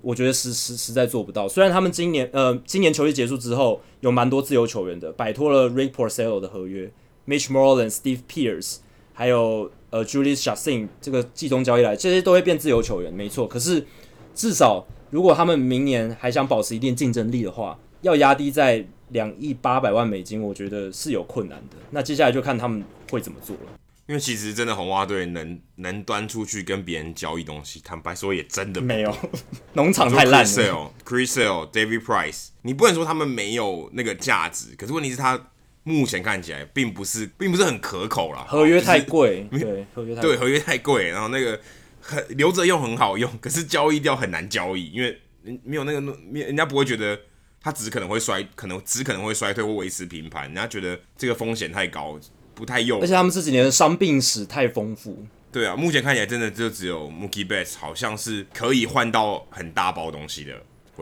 [0.00, 1.46] 我觉得实实实在做不到。
[1.46, 6.90] 虽然他们今年呃今年球季结束之后有蛮多自由球员的，摆脱了 Rick Porcello 的合约
[7.28, 8.76] ，Mitch Moreland、Steve Pierce。
[9.16, 13.46] 还有呃，Jhoulys Chacin 这个季中交易来，这些都会变自由球员，没错。
[13.46, 13.86] 可是
[14.34, 21.76] 至少如果他们明年还想保持一定竞争力的话，要压低在两亿八百万美金，我觉得是有困难的。
[21.92, 23.70] 那接下来就看他们会怎么做了。
[24.08, 29.16] 因为其实真的红袜队能能端出去跟别人交易东西，坦白说也真的没有，
[29.74, 30.92] 农场太烂了。
[31.04, 35.50] Chris Sale、David Price，你不能说他们没有那个价值，可是问题是他。
[35.84, 41.60] 目前看起来并不是并不是很可口啦，合约太贵， 对，合约太对合约太贵，然后那个
[42.00, 45.20] 很留着用很好用， 可是交易掉很难交易，因为
[45.62, 47.18] 没有那个没人家不会觉得
[47.60, 52.18] 他只可能会衰，可能只可能会衰退或维持平盘，人家觉得这个风险太高，
[52.54, 55.26] 不太用，而且他们这几年的伤病史太丰富。
[55.52, 60.60] 对啊，目前看起来真的就只有 Mookie Betts 好像是可以换到很大包东西的。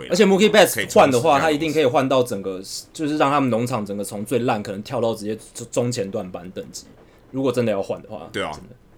[0.09, 5.39] 而且 Mookie Betts 换的话，他一定可以换到整个，就是让他们农场整个从最烂可能跳到直接
[5.71, 6.87] 中前段班等级。
[7.31, 8.51] 如果真的要换的话，对啊，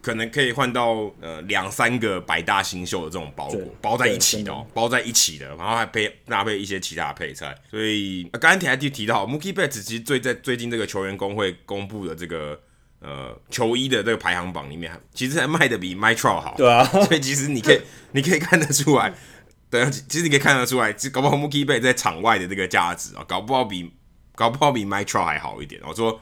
[0.03, 7.57] 可能可以换到呃两三个百大新秀的这种包裹，包在一起的，哦，包在一起的，然后还配搭配一些其他的配菜。
[7.71, 12.59] 所以刚才提还提提到 Mookie Betts 其实最在最近这个球员工会公布的这个
[13.01, 16.55] 呃球衣的这个排行榜里面，其实还卖的比 Trout 好。
[16.57, 17.81] 对啊， 所以其实你可以
[18.13, 19.15] 你可以看得出来。
[19.71, 23.93] 对啊，其实你可以看得出来，搞不好 Mookie Betts 在场外的这个价值啊，搞不好比
[24.35, 25.81] 搞不好比 Mike Trout 还好一点。
[25.85, 26.21] 我说，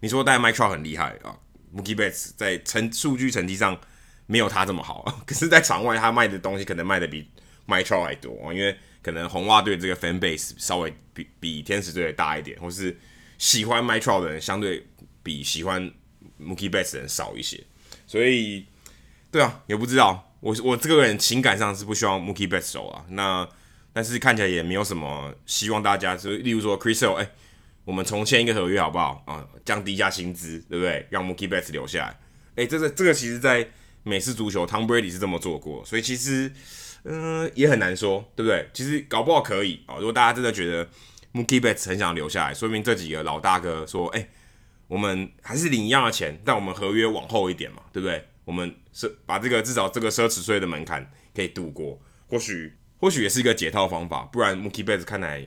[0.00, 1.36] 你说但 Mytro 很厉害啊
[1.74, 3.78] ，Mookie Betts 在成数据成绩上
[4.26, 7.28] 没有他这么好， 可是，在场外他卖的东西可能卖的比
[7.66, 12.98] Mike Trout 还多啊，因为可能红袜队这个 fan base 稍微比比天使队大一点，或是
[13.36, 14.86] 喜欢 Mike Trout 的人相对
[15.22, 15.92] 比喜欢
[16.40, 17.62] Mookie Betts 的人少一些，
[18.06, 18.66] 所以，
[19.30, 20.30] 对啊，也不知道。
[20.44, 23.48] 我我这个人情感上是不希望 Mookie Betts 走啊，那
[23.94, 27.30] 但是看起来也没有什么希望大家，就例如说 Chris Sale，哎，
[27.86, 29.48] 我们重签一个合约好不好啊？
[29.64, 31.06] 降低一下薪资，对不对？
[31.08, 32.20] 让 Mookie Betts 留下来。
[32.56, 33.66] 哎，这个这个其实在
[34.02, 36.52] 美式足球，Tom Brady 是这么做过，所以其实
[37.04, 38.68] 嗯、也很难说，对不对？
[38.74, 39.96] 其实搞不好可以啊。
[39.96, 40.86] 如果大家真的觉得
[41.32, 44.28] Mookie Betts 很想留下来，说明这几个老大哥说，哎，
[44.88, 48.28] 我们还是领一样的钱，但我们合约往后一点嘛，对不对？
[48.44, 55.46] 我们是把这个至少这个奢侈税的门槛可以度过，或许或许也是一个解套方法，不然 Mookie Betts 看来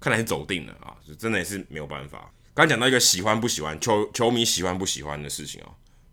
[0.00, 2.32] 看来是走定了啊，就真的也是没有办法。
[2.54, 5.68] 刚讲到一个喜欢不喜欢球球迷喜欢不喜欢的事情啊，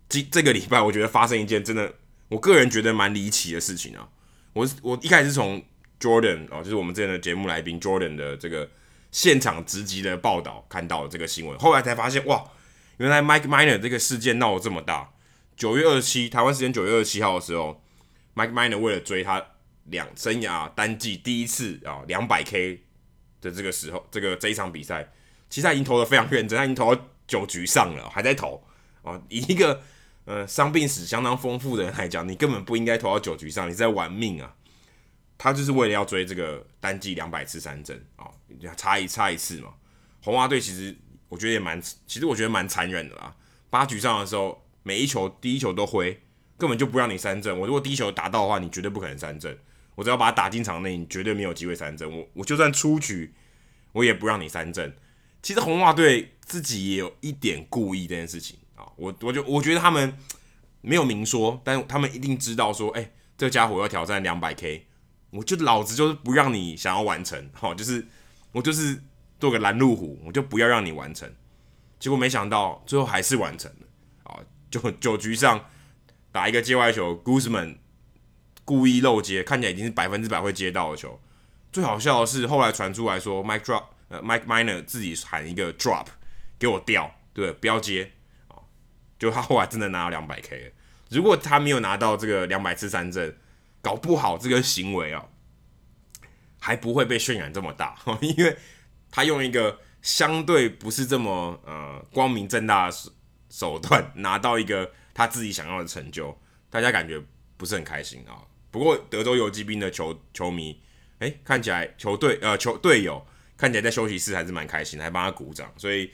[0.08, 1.94] 这这个礼拜我觉得发生一件真的
[2.28, 4.08] 我个人觉得蛮离奇的事情啊。
[4.52, 5.62] 我我一开始是从
[6.00, 8.68] Jordan 哦，就是我们之前的节目来宾 Jordan 的这个
[9.10, 12.44] 现场直击的报道看到这个新闻，后来才发现哇，
[12.98, 15.10] 原来 Mike Miner 这个事件闹得这么大。
[15.56, 17.82] 九月二十七，台湾时间九月二十七号的时候
[18.34, 19.44] ，Mike Miner 为了追他
[19.84, 22.82] 两生涯单季第一次啊两百 K
[23.40, 25.12] 的这个时候，这个这一场比赛，
[25.50, 28.62] 其实他已经投的非常认真，他已经投到九局上了，还在投
[29.02, 29.20] 啊。
[29.28, 29.80] 以一个
[30.24, 34.54] 呃伤病史相当丰富的人来讲，你根本不应该投到九局上，你在玩命啊。
[35.38, 38.30] 他就是为了要追这个单季两百次三振啊，
[38.76, 39.74] 差一差一次嘛。
[40.22, 40.96] 红袜队其实
[41.28, 43.34] 我觉得也蛮，其实我觉得蛮残忍的啦。
[43.70, 44.61] 八局上的时候。
[44.82, 46.20] 每一球第一球都挥，
[46.56, 47.58] 根本就不让你三振。
[47.58, 49.58] 我如果第一球打到的话，你绝对不可能三振。
[49.94, 52.10] 我只要把它打进场内，你绝对没有机会三振。
[52.10, 53.34] 我我就算出局，
[53.92, 54.94] 我也不让你三振。
[55.42, 58.86] 其实红袜队自己也有一点故意这件事情啊。
[58.96, 60.16] 我我就我觉得他们
[60.80, 64.86] 没有明说，但他们一定知道说，哎、这家伙要挑战两百 K，
[65.30, 68.06] 我就老子就是不让你想要完成，好，就是
[68.52, 69.02] 我就是
[69.38, 71.30] 做个拦路虎，我就不要让你完成。
[71.98, 73.70] 结果没想到最后还是完成。
[74.72, 75.66] 就九局上
[76.32, 77.76] 打一个界外球，Guzman
[78.64, 81.20] 故意漏接，看起来已经是百分之百会接到的球。
[81.70, 86.06] 最好笑的是，后来传出来说，Mike Drop，呃，Mike Miner 自己喊一个 drop，
[86.58, 88.12] 给我掉，对，不要接
[88.48, 88.56] 啊。
[89.18, 90.70] 就他后来真的拿到两百 K 了。
[91.10, 93.36] 如果他没有拿到这个两百次三振，
[93.82, 95.26] 搞不好这个行为啊，
[96.58, 98.56] 还不会被渲染这么大， 因为
[99.10, 102.96] 他用一个相对不是这么呃光明正大的。
[103.52, 106.34] 手段拿到一个他自己想要的成就，
[106.70, 107.22] 大家感觉
[107.58, 108.40] 不是很开心啊。
[108.70, 110.80] 不过德州游击兵的球球迷，
[111.18, 113.22] 哎、看起来球队呃球队友
[113.54, 115.70] 看起来在休息室还是蛮开心，还帮他鼓掌。
[115.76, 116.10] 所以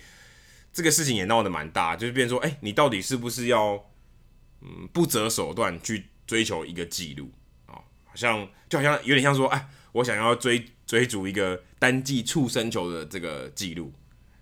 [0.72, 3.88] 这个事情也闹得蛮大，就是变说，哎、你到底是不是要
[4.60, 7.30] 嗯不择手段去追求一个记录
[7.66, 7.78] 啊？
[8.04, 13.92] 好像就好像有点像说，哎，我想要追追逐一个单季触身球的这个记录。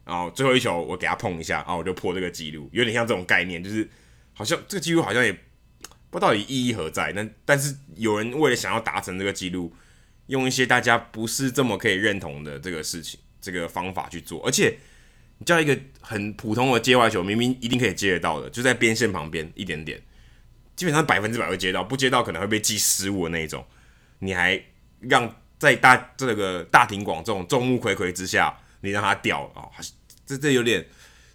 [0.07, 3.90] 然后最后一球我给他碰一下，然后我就破这个记录，有点像这种概念，就是
[4.35, 7.12] 好像这个记录好像也不知道到底意义何在。
[7.12, 9.75] 但但是有人为了想要达成这个记录，
[10.29, 14.40] 用一些大家不是这么可以认同的这个事情、这个方法去做。
[14.47, 14.79] 而且
[15.38, 20.01] 你叫一个很普通的接外球，明明一定可以接得到的，就在边线旁边一点点，
[20.77, 23.66] 基本上百分之百会接到，不接到可能会被记失误的那一种。
[24.21, 24.62] 你还
[25.01, 28.57] 让在大这个大庭广众、众目睽睽之下。
[28.87, 29.66] 你让他掉啊，
[30.25, 30.87] 这这有点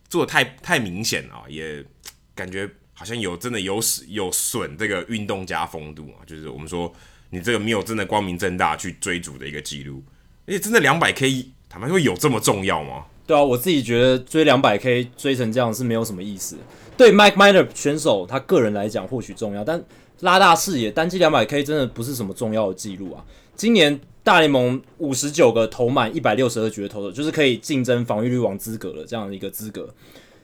[0.09, 1.85] 做的太太明显啊，也
[2.33, 6.91] 感觉好像有真的有损有损这个运动家风度啊，就是我们说
[7.29, 10.03] 你这个没有真的光明正大去追逐的一个记录，
[10.47, 13.05] 而且真的两百 K，坦白说有这么重要吗？
[13.27, 16.57] 对啊，我自己觉得追两百 K 追成这样是没有什么意思。
[16.97, 19.81] 对 Mike Miner 选手他个人来讲或许重要，但
[20.19, 23.23] 拉大视野，单季两百 K 真的不是什么重要的记录啊。
[23.55, 29.89] 今年大联盟五十九个投满一百六十二局的投手，就是可以竞争防御率王资格的这样的一个资格。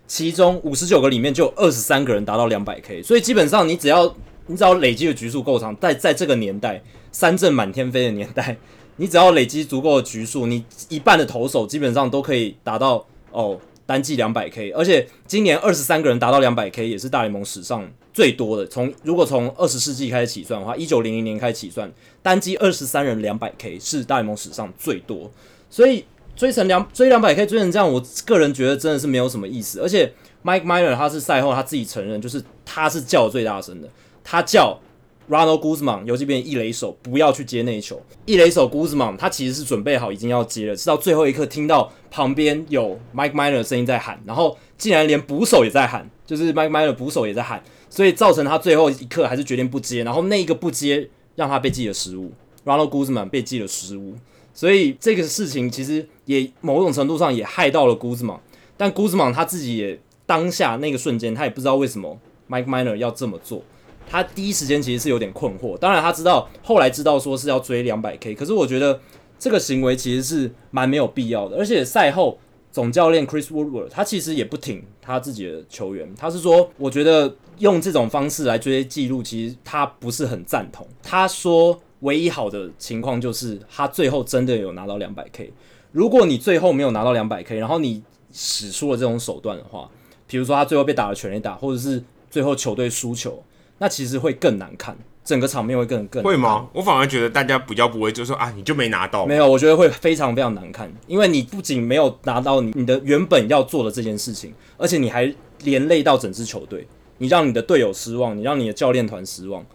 [0.07, 4.15] 其中五十九个里面就有二十三个人达到两百 K，所以基本上你只要
[4.47, 8.57] 你只要累积的局数够长，在在这个年代三振满天飞的年代，
[8.95, 18.67] 你只要累积足够的局数，你一半的投手基本上都可以达到哦单季两百 K，而且今年二十三个人达到两百 K 也是大联盟史上最多的。
[18.67, 25.32] 从如果从二十世纪开始起算的话，一九零零年开始起算，单季二十三人两百 K 是大联盟史上最多，
[25.71, 26.06] 所以。
[26.36, 29.80] 追成两追两百 K 追成这样，我个人觉得真的是没有什么意思。
[29.80, 33.89] 而且 Mike Miner 他是赛后他自己承认，就是他是叫最大声的，
[34.23, 34.80] 他叫
[35.29, 38.01] Ronald Guzman 游击边一垒手不要去接那一球。
[38.25, 52.31] 一垒手 Guzman 他其实是准备好已经要接了，直到最后一刻听到旁边有 Mike Miner 的声音在喊，然后竟然连捕手也在喊，就是 Mike Miner 捕手也在喊，所以造成他最后一刻还是决定不接，然后那一个不接让他被记了失误
[52.65, 54.15] ，Ronald Guzman 被记了失误。
[54.53, 58.39] 所以这个事情其实也某种程度上也害到了 Guzman，，
[58.77, 62.17] 但 Guzman 他自己也当下那个瞬间，他也不知道为什么
[62.49, 63.61] Mike Miner 要这么做。
[64.09, 65.77] 他第一时间其实是有点困惑。
[65.77, 68.99] 当然他知道，后来知道说是要追两百 K，可是我觉得
[69.37, 71.57] 这个行为其实是蛮没有必要的。
[71.57, 72.37] 而且赛后
[72.71, 80.87] 总教练 Chris Woodward 他其实也不挺他自己的球员，他是说，我觉得用这种方式来追记录，其实他不是很赞同。
[81.03, 81.79] 他说。
[82.01, 85.51] 唯一好的情况就是他最后真的有拿到两百 K。
[85.91, 89.89] 如果你最后没有拿到两百 K，然后你使出了这种手段的话，
[90.27, 93.43] 比如说他最后被打了全垒打，或者是最后球队输球，
[93.79, 96.67] 那其实会更难看，整个场面会更更会吗？
[96.73, 99.25] 我反而觉得大家比较不会，就是说啊，你就没拿到。
[99.25, 106.87] 没有，我觉得会非常非常难看，因为你不仅没有拿到你你的原本要做的这件事情，而且你还连累到整支球队，
[107.17, 109.65] 你让你的队友失望，你让你的教练团失望。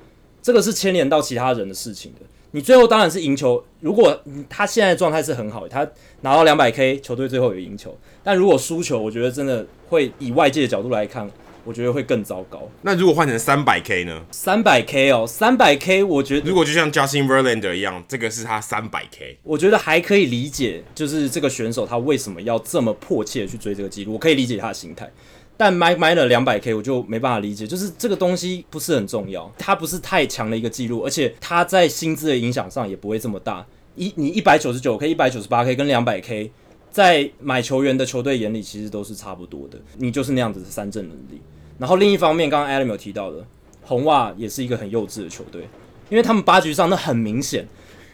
[0.43, 2.21] 这个是牵连到其他人的事情的。
[2.55, 3.65] 你最后当然是赢球。
[3.81, 5.89] 如果他现在的状态是很好，他
[6.21, 7.97] 拿到两百 K，球队最后有赢球。
[8.23, 11.31] 但如果输球，我觉得真的会以外界的角度来看，
[11.65, 12.69] 我觉得会更糟糕。
[12.83, 14.25] 那如果换成三百 K 呢？
[14.31, 25.11] 三百 K 哦，三百 K，我觉得如果就像 Justin Verlander 一样，这个是他三百 K，我觉得还可以理解，就是这个选手他为什么要这么迫切的去追这个记录，我可以理解他的心态。
[25.57, 33.65] 但 Mike Miner 两百 K 我就没办法理解，就是这个东西不是很重要，它不是太强的一个记录，而且它在薪资的影响上也不会这么大。
[33.95, 36.51] 一你一百九十九 K、一百九十八 K 跟两百 K，
[36.91, 41.41] 在买球员的球队眼里其实都是差不多的，你就是那样子的三振能力。
[41.83, 43.45] 然后另一方面，刚刚 Adam 有提到的，
[43.83, 45.69] 红袜也是一个很幼稚的球队，
[46.09, 47.67] 因为他们八局上那很明显，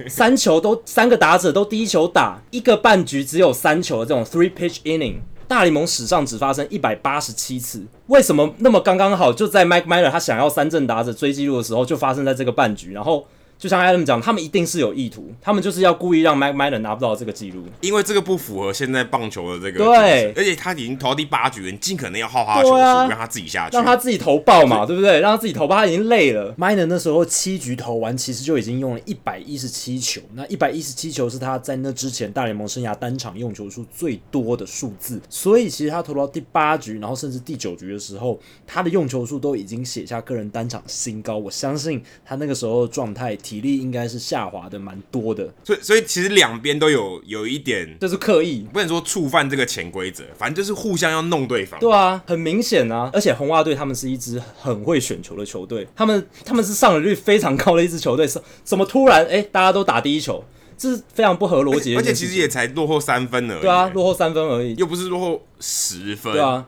[0.08, 5.16] 三球都三个打者都第一球打，一个半局只有三球的这种 three pitch inning。
[5.46, 9.30] 大联盟史上只发生一百八十七次，为什么那么刚刚好？
[9.30, 13.26] 就在 Mike Miner 他想要三振打者追记录的时候，就发生在这个半局，然后。
[13.58, 24.94] 就像 Adam 讲，他们一定是有意图，他们就是要故意让 Mike Miner 拿不到这个记录，因为这个不符合现在棒球的这个对，而且他已经投到第八局了，你尽可能要耗他的球数，啊，让他自己下去，让他自己投爆嘛，对。
[24.94, 25.20] 不对？
[25.20, 26.52] 让他自己投爆，他已经累了。
[26.58, 41.38] Miner 那时候七局投完，其实就已经用了一百一十七球，那一百一十七球是他在那之前大联盟生涯单场用球数最多的数字，所以其实他投到第八局，然后甚至第九局的时候，他的用球数都已经写下个人单场新高。
[41.38, 44.18] 我相信他那个时候的状态、体力应该是。
[44.28, 51.80] 下滑的蛮多的，所以所以其实两边都有有一点，就是刻意，不能说触犯这个潜规则，反正就是互相要弄对方。
[51.80, 60.44] 对啊，很明显啊，而且红袜队他们是一支很会选球的球队，他们他们是上垒率非常高的一支球队，怎怎么突然哎、欸、大家都打第一球，
[60.76, 63.60] 这是非常不合逻辑的，而且其实也才落后三分而已。
[63.62, 66.32] 对啊，落后三分而已，又不是落后十分。
[66.32, 66.66] 对啊，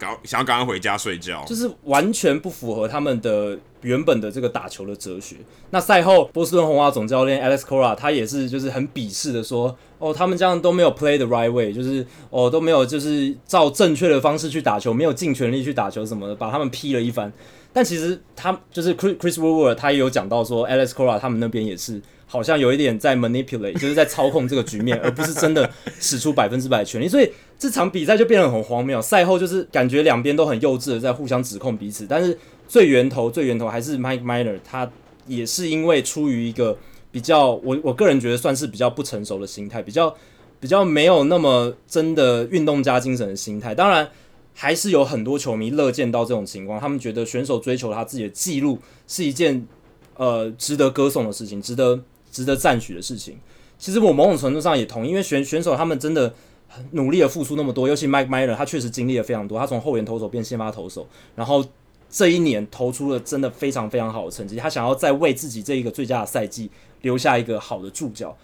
[0.00, 3.56] 赶想要赶快回家睡觉，就是完全不符合他们的。
[3.82, 5.36] 原本的这个打球的哲学。
[5.70, 17.32] 那赛后，波士顿红袜总教练 Alex Cora 他也是就是很鄙视的说：“哦，他们这样都没有 play the right way，就是哦都没有就是照正确的方式去打球，没有尽全力去打球什么的，把他们批了一番。”
[17.72, 25.68] 但其实他就是 Chris Chris Woodward 他也有讲到说，Alex Cora 他们那边也是好像有一点在 manipulate，就是在操控这个局面，而不是真的
[25.98, 27.08] 使出百分之百的全力。
[27.08, 29.02] 所以这场比赛就变得很荒谬。
[29.02, 32.38] 赛后就是感觉两边都很幼稚的在互相指控彼此，但是。
[32.70, 34.88] 最源头，最源头还是 Mike Miner，他
[35.26, 36.78] 也是因为出于一个
[37.10, 40.14] 比较，我我个人觉得算是比较不成熟的心态，比较
[40.60, 43.74] 比较没有那么真的运动家精神的心态。
[43.74, 44.08] 当然，
[44.54, 48.78] 还是有很多球迷乐见到这种情况，他们觉得选手追求他自己的记录
[49.08, 49.66] 是一件
[50.14, 52.00] 呃值得歌颂的事情，值得
[52.30, 53.38] 值得赞许的事情。
[53.78, 56.32] 其实我某种程度上也同意，因为选选手他们真的
[56.68, 61.64] 很努力的付出那么多，尤其 Mike Minor 他确实经历了非常多，他从后援投手变先发投手，然后
[62.10, 66.70] 这一年投出了真的非常非常好的成绩，他想要再为自己这一个最佳的赛季
[67.00, 68.36] 留下一个好的注脚，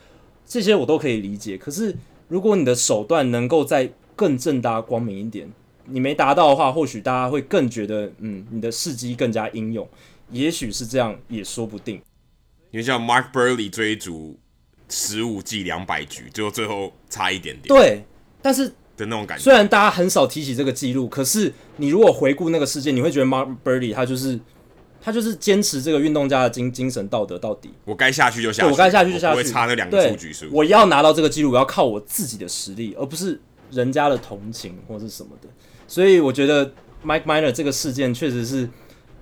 [0.46, 1.58] 这些我都可以理解。
[1.58, 1.94] 可是
[2.28, 5.52] 如果你的手段能够再更正大光明一点，
[5.84, 9.86] 你没达到的话，或许大家会更觉得，嗯，你的事迹更加英勇，
[10.30, 12.00] 也许是这样，也说不定。
[12.76, 14.38] 因为像 Mark Buehrle 追逐
[14.90, 17.68] 十五季两百局，最后最后差一点点。
[17.68, 18.04] 对。
[18.42, 18.68] 但是
[18.98, 24.38] 的那种感觉，虽然大家很少提起这个记录，可是你如果回顾那个事件，你会觉得 Mark Buehrle 他就是
[25.00, 27.72] 他就是坚持这个运动家的精精神道德到底。
[27.86, 30.46] 我该下去就下去，我该下去就下去，我会差那两个出局数。
[30.52, 35.48] 我要拿到这个记录，我要靠我自己的实力，而不是人家的同情或是什么的。
[35.88, 36.70] 所以我觉得
[37.02, 38.68] Mike Miner 这个事件确实是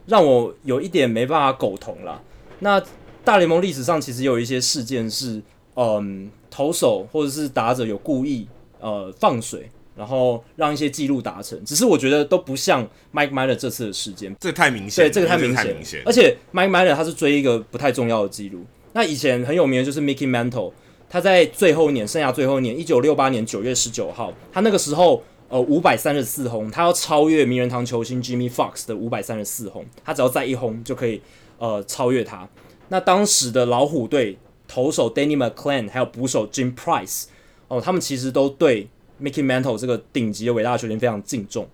[0.06, 2.20] 让我有一点没办法苟同了。
[2.58, 2.82] 那
[3.24, 5.40] 大联盟历史上其实有一些事件是，
[5.76, 8.46] 嗯，投手或者是打者有故意。
[8.80, 9.66] 呃，放水，
[9.96, 18.62] 然后让一些记录达成，只是我觉得都不像 Mike Miner 这次的事件，这个太明显，对，这个太明显，而且 Mike Miner 他是追一个不太重要的记录。
[18.92, 20.70] 那以前很有名的就是 Mickey Mantle，
[21.08, 31.22] 他在最后一年，生涯最后一年，一九六八年九月十九号，他那个时候呃五百三十四轰，他要超越名人堂球星 Jimmy Fox 的五百三十四轰，他只要再一轰就可以
[31.56, 32.46] 呃超越他。
[32.88, 37.24] 那当时的老虎队投手 Danny McClain 还有捕手 Jim Price。
[37.68, 38.86] 哦，他们其实都对
[39.22, 41.66] Mickey Mantle 这个顶级的伟大的球员非常敬重，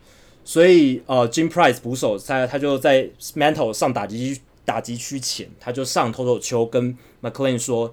[0.45, 7.93] 所以呃，Jim Price 捕手在他就在 Mantle 上打击打击区前，他就上投手球跟 McClain 说：“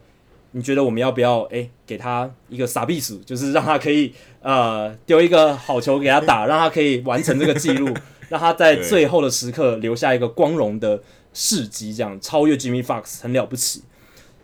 [0.51, 7.91] 你觉得我们要不要诶给他一个傻逼数，就是让他可以呃丢一个好球给他打，让他可以完成这个记录，
[8.29, 11.01] 让他在最后的时刻留下一个光荣的
[11.37, 13.83] 事迹，这样超越 Jimmy Fox 很了不起。”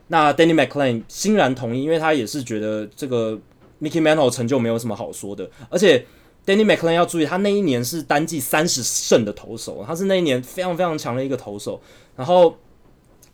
[0.09, 3.39] 那 Danny McClain 欣然同意，因为他也是觉得这个
[3.81, 6.05] Mickey Mantle 成就没有什么好说的，而且
[6.45, 11.81] Danny McClain 要注意，他那一年是单季三十胜的投手，他是那一年非常非常强的一个投手，
[12.15, 12.55] 然后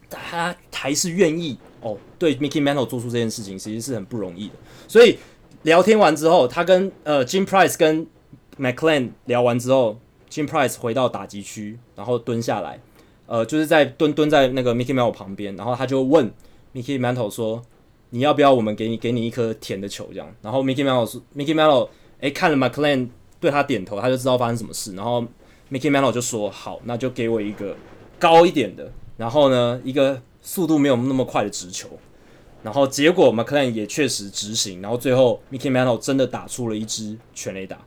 [0.09, 4.53] 他还是愿意哦对 Mickey Mantle 做出这件事情，其实是很不容易的。
[4.87, 5.17] 所以
[5.63, 8.07] 聊天完之后，他跟呃 Jim Price 跟
[8.57, 9.99] McClain 聊完之后
[10.29, 12.79] ，Jim Price 回到打击区，然后蹲下来，
[13.29, 16.31] 呃，就是在蹲蹲在那个 Mickey Mantle 旁边，然后他就问。
[16.71, 17.63] Mickey Mantle 说
[18.09, 21.89] ：“你要不要我们给你给你一颗甜的球？”这样，然后 Mickey Mantle 说：“Mickey Mantle，
[22.21, 23.07] 哎，看了 McClain
[23.39, 24.93] 对他点头，他就知道发生什么事。
[24.95, 25.21] 然后
[25.71, 27.75] Mickey Mantle 就说：‘好，那就给我一个
[28.19, 31.89] 高一点的，然后呢，一个速度没有那么快的直球。’
[32.61, 37.79] 然后结果 McClain 也确实执行，然后最后 Mickey Mantle 真的打出了一支全垒打。”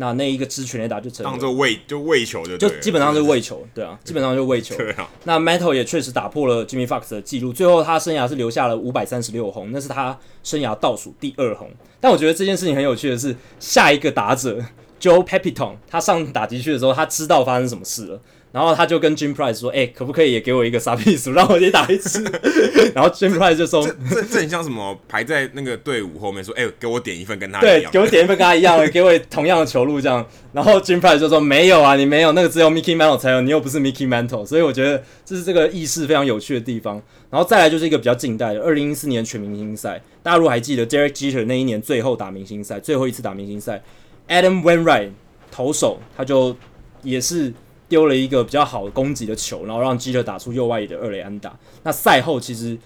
[0.00, 4.74] 那那一个支全垒打就成，当做喂就喂球的，就基本上是喂球，对啊，基本上就喂球。
[4.74, 5.06] 对啊。
[5.24, 11.70] 那 Mantle 也确实打破了 Jimmy Fox 的记录，最后他生涯是留下了五百三十六轰，那是他生涯倒数第二轰。
[12.00, 14.58] 但我觉得这件事情很有趣的是，下一个打者
[14.98, 18.20] Joe Pepitone，他上打击区的时候，他知道发生什么事了。
[18.52, 22.24] 然后他就跟 Jim Price 说：“哎、欸，可不可以也给我一个傻逼鼠， 让我也打一次？”
[22.92, 24.98] 然后 Jim Price 就说：“这这这很像什么？
[25.08, 30.26] 排在那个队伍后面说：‘哎、欸，给我点一份跟他一样。’对，给我点一份跟他一样的， 给我同样的球路这样。
[30.52, 37.00] 然后 Jim Price 就说：‘没有啊，你没有，那个只有 Mickey Mantle 才有，你又不是 Mickey Mantle。’所以我觉得这是这个意识非常有趣的地方。
[37.30, 43.80] 然后再来就是一个比较近代的二零一四年全明星赛，大家如果还记得 Derek Jeter 那一年最后打明星赛，最后一次打明星赛
[44.28, 45.10] ，Adam Wainwright
[45.52, 46.56] 投手他就
[47.04, 47.54] 也是。
[47.90, 51.58] 丢了一个比较好的攻击的球，然后让基特打出右外野的二垒安打。
[51.82, 52.78] 那赛后其实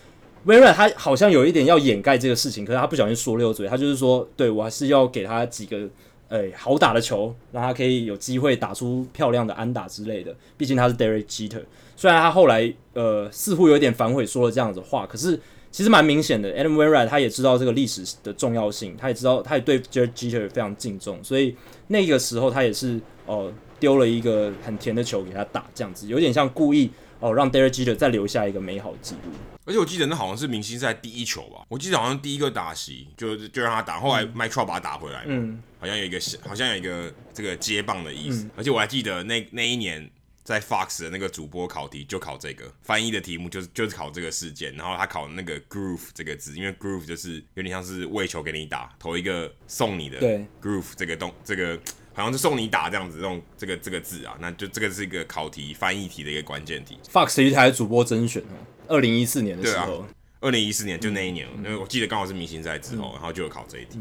[0.47, 5.87] 微软他好像有一点要掩盖这个事情，可是他不小心说溜嘴，他就是说，对，我还是要给他几个
[6.31, 10.35] 诶、好打的球，让他可以有机会打出漂亮的安打之类的。
[10.57, 11.63] 毕竟他是 Derek Jeter，
[11.95, 15.39] 虽然他后来呃似乎有点反悔说了这样子话，可是
[15.71, 16.51] 其实蛮明显的。
[16.57, 21.55] ，Adam w e i n r i g h t 他也知道这个历史的重要性，他也知道他也对 Derek Jeter 非常敬重，所以
[21.89, 23.37] 那个时候他也是哦。
[23.37, 23.53] 呃
[23.85, 29.31] 丢了一个很甜的球给他打，这样子有点像故意哦，让 Derek Jeter 再留下一个美好的记录。
[29.67, 36.19] 而且我记得那好像是明星赛第一球吧，我记得好像第一个打席就就让他打，后来 Mike Trout 把他打回来，嗯，好像有一个
[36.49, 38.45] 好像有一个这个接棒的意思。
[38.45, 40.11] 嗯、而且我还记得那那一年
[40.45, 51.79] 在 Fox 的那个主播考题就考这个翻译的题目，就是就是考这个事件，然后他考那个 groove 这个字，因为 groove 就是有点像是喂球给你打，投一个送你的，对 groove 这个动这个。
[52.15, 56.97] 好像是送你打这样子，这种这个这个字啊，那就这个是一个考题翻译题的一个关键题。
[57.13, 58.55] Fox 一台主播甄选哦，
[58.87, 60.07] 二零一四年的时候，
[60.41, 63.99] 二零一四年就那一年，因为、嗯、我记得刚好是明星赛之后，嗯、然后就有考这一题。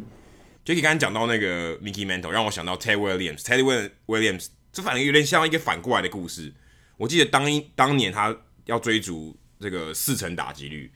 [0.63, 6.53] 就可以刚刚讲到那个 Mickey Mantle，让我想到 Ted Williams，Ted Williams，这反正有点像一个反过来的故事。
[6.97, 10.91] 我记得当一当年他要追逐这个四成打击率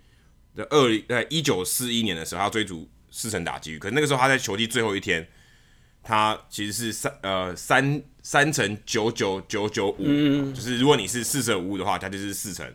[0.55, 5.27] 的二在一九四一年的时候，他要追逐四成打击率，可是那个时候他在球季最后一天。
[6.07, 10.05] 它其实是三呃三三乘九九九九五，
[10.53, 12.65] 就是如果你是四舍五入的话，它就是四成。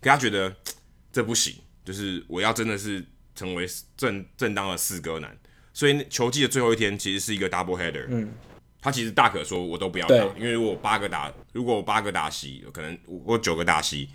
[0.00, 0.52] 可他觉得
[1.12, 1.54] 这不行，
[1.84, 3.06] 就是我要真的是
[3.36, 3.64] 成为
[3.96, 5.38] 正正当的四哥男，
[5.72, 8.06] 所以球季的最后一天其实是一个 double header。
[8.08, 8.32] 嗯，
[8.80, 14.08] 他其实大可说我都不要打，因为如果八个打，如果我八个打席，可能我九个打席，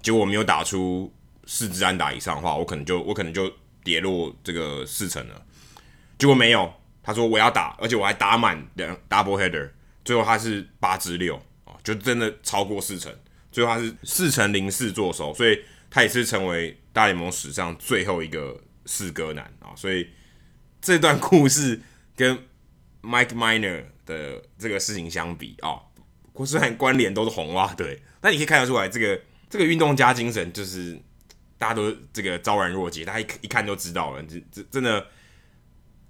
[0.00, 1.12] 结果我没有打出
[1.44, 3.52] 四支安打以上的话，我可能就我可能就
[3.82, 5.44] 跌落这个四成了。
[6.16, 6.72] 结果没有。
[7.04, 9.68] 他说我要打，而且我还打满两 double header，
[10.02, 11.36] 最后他是八支六
[11.66, 13.14] 啊，就真的超过四成，
[13.52, 20.08] 最后他是四成零四作手，所以他也是成为大联盟史上最后一个四哥男啊，所以
[20.80, 21.78] 这段故事
[22.16, 22.38] 跟
[23.02, 25.76] Mike Miner 的这个事情相比啊，
[26.46, 30.98] 虽然关联都是红袜队，但你可以看得出来，这个这个运动家精神就是
[31.58, 35.06] 大家都这个昭然若揭，大家一一看就知道了，这这真的。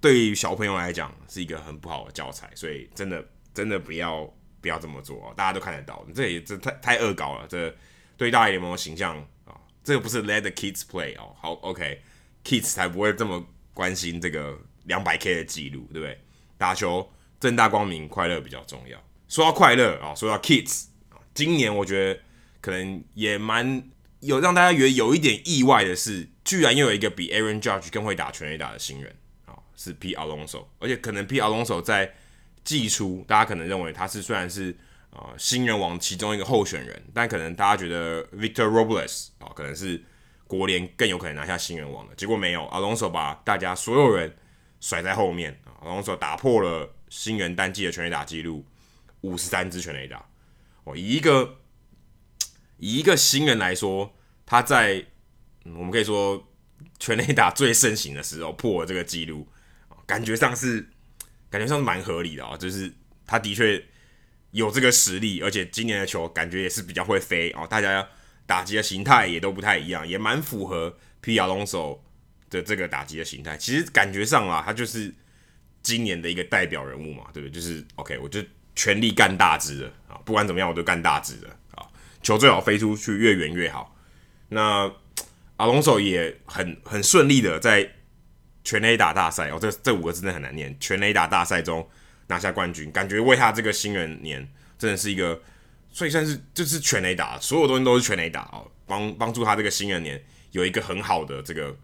[0.04, 4.30] 对于小朋友来讲是一个很不好的教材，所以真的真的不要
[4.60, 7.74] 不要这么做，大家都看得到，这也这太太恶搞了，这
[8.18, 13.42] 对大联盟形象啊，这个不是 Let the kids play 哦，好 OK，kids 才不会这么
[13.72, 16.20] 关心这个两百 K 的记录，对不对？
[16.58, 19.02] 打球正大光明，快乐比较重要。
[19.26, 20.84] 说到快乐啊，说到 kids，
[21.32, 22.20] 今年我觉得
[22.60, 23.82] 可能也蛮
[24.20, 29.16] 有让大家觉得有一点意外的是，居然又有一个比 Aaron Judge 更会打全垒打的新人。
[29.84, 32.14] 是 P Alonso，而且可能 P Alonso 在
[32.64, 34.74] 季初，大家可能认为他是虽然是、
[35.10, 40.02] 呃、新人王其中一个候选人，但可能大家觉得 Victor Robles 啊、可能是
[40.46, 44.34] 国联更有可能拿下新人王的，结果没有，Alonso 把大家所有人
[44.80, 48.64] 甩在后面啊，Alonso 打破了新人单季的全垒打纪录，
[49.20, 50.24] 五十三支全垒打。
[50.84, 51.56] 哦，以一个
[52.78, 54.14] 以一个新人来说，
[54.46, 55.04] 他在、
[55.64, 56.48] 嗯、我们可以说
[56.98, 59.46] 全垒打最盛行的时候破了这个纪录。
[60.06, 60.86] 感觉上是，
[61.50, 62.92] 感觉上是蛮合理的啊、就是
[63.26, 63.82] 他的确
[64.50, 68.06] 有这个实力，而且今年的球感觉也是比较会飞哦，大家
[68.46, 71.38] 打击的形态也都不太一样，也蛮符合 P.
[71.40, 71.98] Alonso
[72.50, 73.56] 的这个打击的形态。
[73.56, 75.12] 其实感觉上啊，他就是
[75.82, 77.52] 今年的一个代表人物嘛，对不对？
[77.52, 78.40] 就是 OK，我就
[78.76, 81.86] 全力干大支的啊，不管怎么样，我都干大支的啊，
[82.22, 83.96] 球最好飞出去越远越好。
[84.50, 84.92] 那
[85.56, 87.90] 阿隆索也很很顺利的在。
[88.64, 90.74] 全垒打大赛哦，这这五个字真的很难念。
[90.80, 91.86] 全垒打大赛中
[92.28, 94.48] 拿下冠军，感觉为他这个新人年
[94.78, 95.38] 真的是一个，
[95.90, 100.20] 所以算是就是全垒打，所有东西都是全垒打哦，帮帮助他这个新人年
[100.52, 101.76] 有一个很好的这个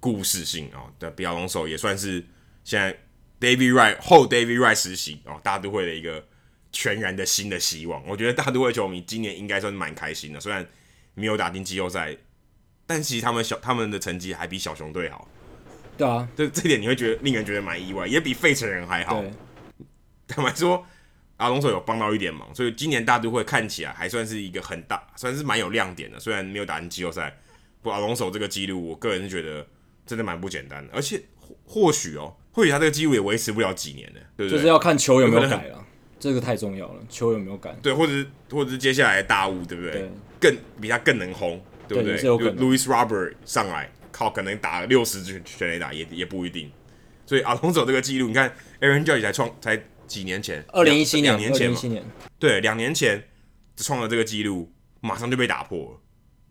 [0.00, 0.90] 故事性哦。
[0.98, 2.24] 的比较龙手也算是
[2.64, 2.98] 现在
[3.38, 6.26] David Wright 后 David Wright 实习哦，大都会的一个
[6.72, 8.02] 全然的新的希望。
[8.08, 10.66] 我觉得大都会球迷今年应该算是蛮开心的，虽然
[11.12, 12.16] 没有打进季后赛，
[12.86, 15.28] 但其实他们小他们的成绩还比小熊队好。
[15.96, 19.24] 对啊，这这点你会觉得令人觉得蛮意外，也比费城人还好。
[20.26, 20.84] 坦白说，
[21.36, 26.18] 阿隆索有帮到一点忙，所以今年大都会看起来还算是一个很大，算是蛮有亮点的。
[26.18, 27.36] 虽然没有打进季后赛，
[27.82, 29.66] 不过阿隆索这个记录，我个人是觉得
[30.06, 30.92] 真的蛮不简单的。
[30.94, 34.50] 而且或或许哦，或许他这个记录也维持不了几年的，对不对？
[34.50, 35.84] 就是要看球有没有改了，
[36.18, 37.02] 这个太重要了。
[37.08, 37.72] 球有没有改？
[37.82, 39.92] 对，或者是或者是接下来的大物，对不对？
[39.92, 42.16] 对，更比他更能轰，对不对？
[42.16, 43.90] 对，Luis Robert 上来。
[44.16, 46.70] 靠，可能打了六十支全垒打也也不一定，
[47.26, 52.04] 所以阿隆索这个记录，你看 Aaron Judge 才创才几年前，二零一七年，两年前嘛，年
[52.38, 53.24] 对，两年前
[53.76, 56.00] 创了这个记录，马上就被打破了。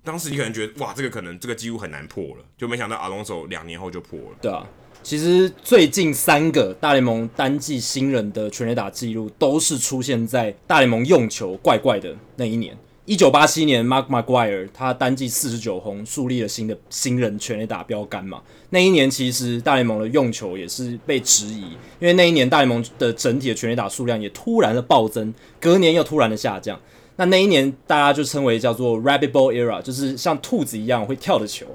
[0.04, 4.38] 当时你可能觉得哇，这个可能这个记录很难破了，就没想到阿隆索两年后就破了。
[4.42, 4.68] 对啊，
[5.02, 12.78] 其实最近三个大联盟单季新人的全垒打记录，都是出现在大联盟用球怪怪的那一年。
[13.06, 18.42] 一九八七年，Mark McGuire 他单季四十九轰，树立了新的新人全垒打标杆嘛。
[18.70, 21.64] 那一年其实大联盟的用球也是被质疑，
[22.00, 26.80] 因为那一年大联盟的整体的全垒打数量也突然的暴增，隔年又突然的下降。
[27.18, 31.66] 那那一年大家就称为叫做 Rabbit Ball Era，就是像兔子一样会跳的球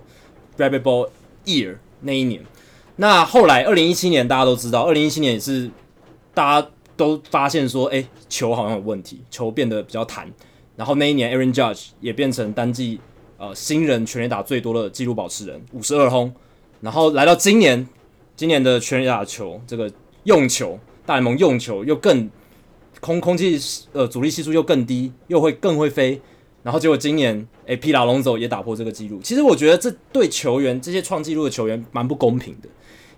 [0.56, 1.10] ，Rabbit Ball
[1.44, 2.42] Year 那一年。
[2.96, 5.70] 那后来二零一七年大家都知道，二零一七年也是
[6.32, 10.26] 大家都发现说，哎，球好像有问题，球变得比较弹。
[10.78, 13.00] 然后那一年，Aaron Judge 也变成单季
[13.36, 16.32] 呃新人全垒打最多的纪录保持人，五十二轰。
[16.80, 17.84] 然后来到今年，
[18.36, 19.90] 今年的全垒打球这个
[20.22, 22.30] 用球，大联盟用球又更
[23.00, 23.58] 空空气
[23.92, 26.22] 呃阻力系数又更低，又会更会飞。
[26.62, 29.20] 然后结果今年，诶，Pete Alonso 也打破这个纪录。
[29.20, 32.68] 其实我觉得这对球员这些创纪录的球员蛮不公平的，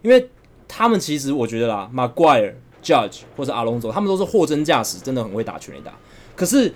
[0.00, 0.30] 因为
[0.66, 5.92] 他们其实我觉得啦，Maguire、Judge 或者阿龙走他们都是货真价实，真的很会打全垒打。
[6.34, 6.72] 可是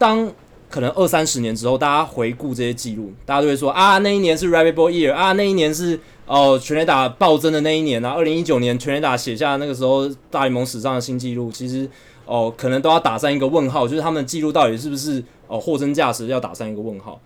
[0.00, 0.32] 当
[0.70, 11.86] 可能二三十年之后，大家回顾这些记录，大家都会说啊，那一年是 Rabbit Ball Year 啊，那一年是哦全垒打暴增的那一年啊，二零一九年全垒打写下那个时候大联盟史上的新纪录，其实
[12.24, 17.20] 哦可能都要打上一个问号，就是他们的记录到底是不是哦货真价实，要打上一个问号，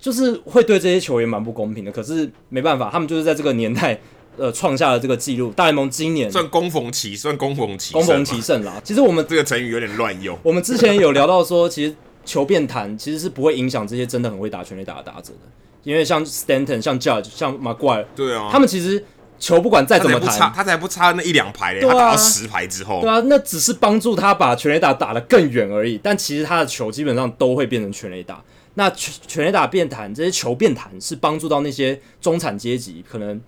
[0.00, 1.92] 就是会对这些球员蛮不公平的。
[1.92, 4.00] 可是没办法，他们就是在这个年代。
[4.38, 5.50] 呃，创下了这个记录。
[5.52, 8.80] 大联盟今年算攻逢其算攻逢其攻逢其胜啦。
[8.84, 10.38] 其实我们这个成语有点乱用。
[10.44, 15.48] 我们之前有聊到说，其实球变弹其实是不会影响这些真的很会打全垒打的打者的，
[15.82, 19.04] 因为像 Stanton、像 Judge、像 McGuire，对啊，他们其实
[19.38, 25.98] 球不管再怎么弹，他才不差那一两排嘞，啊、他打到十排之后，对啊，那只是帮助他把全垒打打得更远而已。
[26.02, 28.42] 但其实他的球基本上都会变成全垒打。
[28.74, 33.40] 那全全垒打变弹，这些球变弹是帮助到那些中产阶级可能。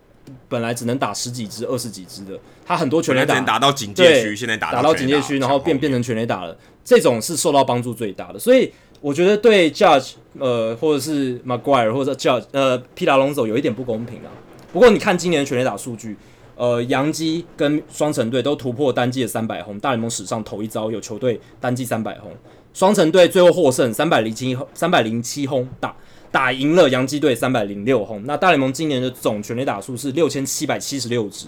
[0.49, 6.57] 本来只能打十几支、二十几支的，他很多全垒打打到警戒区，现在打打到警戒区，然后变变成全垒打了。
[6.85, 14.31] 这种是受到帮助最大的，所以我觉得对 Judge 呃或者是 McGuire，或者 Judge 呃皮达龙走有一点不公平啊。
[14.73, 16.17] 不过你看今年的全垒打数据，
[16.57, 22.33] 呃，洋基跟双城队都突破单季的三百轰，大联盟史上头一遭有球队单季三百轰，
[22.73, 25.95] 双城队最后获胜三百零七三百零七轰打。
[26.33, 31.47] 打赢了洋基队三百零六轰，那大联盟今年的总全垒打数是六千七百七十六支，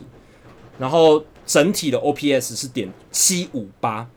[0.79, 4.09] 然后整体的 OPS 是点七五八，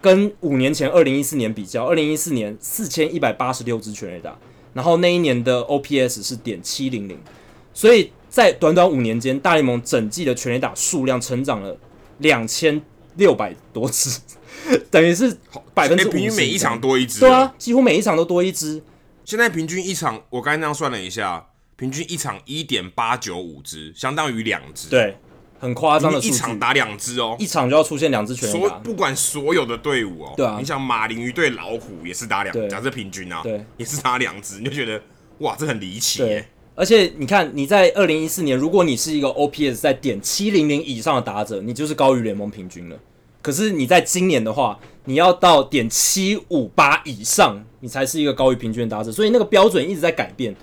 [0.00, 4.34] 跟五年前二零一四年比较，二零一四年四千一百八十六支全垒打，
[4.72, 7.18] 然后那一年的 OPS 是点七零零，
[7.74, 11.76] 所以在短短五年间，大联盟整季的全垒打数量成长了
[12.18, 12.80] 两千
[13.16, 14.18] 六百多支，
[14.90, 15.36] 等于是
[15.74, 18.82] 百分之五十，平均每一场多一支，对啊，几乎每一场都多一支。
[19.24, 21.46] 现在平均一场，我刚才那样算了一下，
[21.76, 24.88] 平均一场一点八九五支，相当于两支。
[24.88, 25.16] 对，
[25.58, 26.18] 很夸张的。
[26.20, 28.76] 一场打两支哦，一场就要出现两支全垒打。
[28.78, 35.00] 不管所有的队伍哦，对啊，你想马林鱼对老虎也是打两，假设平均啊，对，也是打两支，你就觉得
[35.38, 36.48] 哇，这很离奇耶。
[36.76, 42.98] 而且你看，你在二零一四年，如果你是一个 OPS 在点七零零以上的打者，你就是高于联盟平均了。
[43.40, 50.56] 可是你在今年的话，你要到点七五八以上，你才是一个高于平均的打者，所以那个标准一直在改变。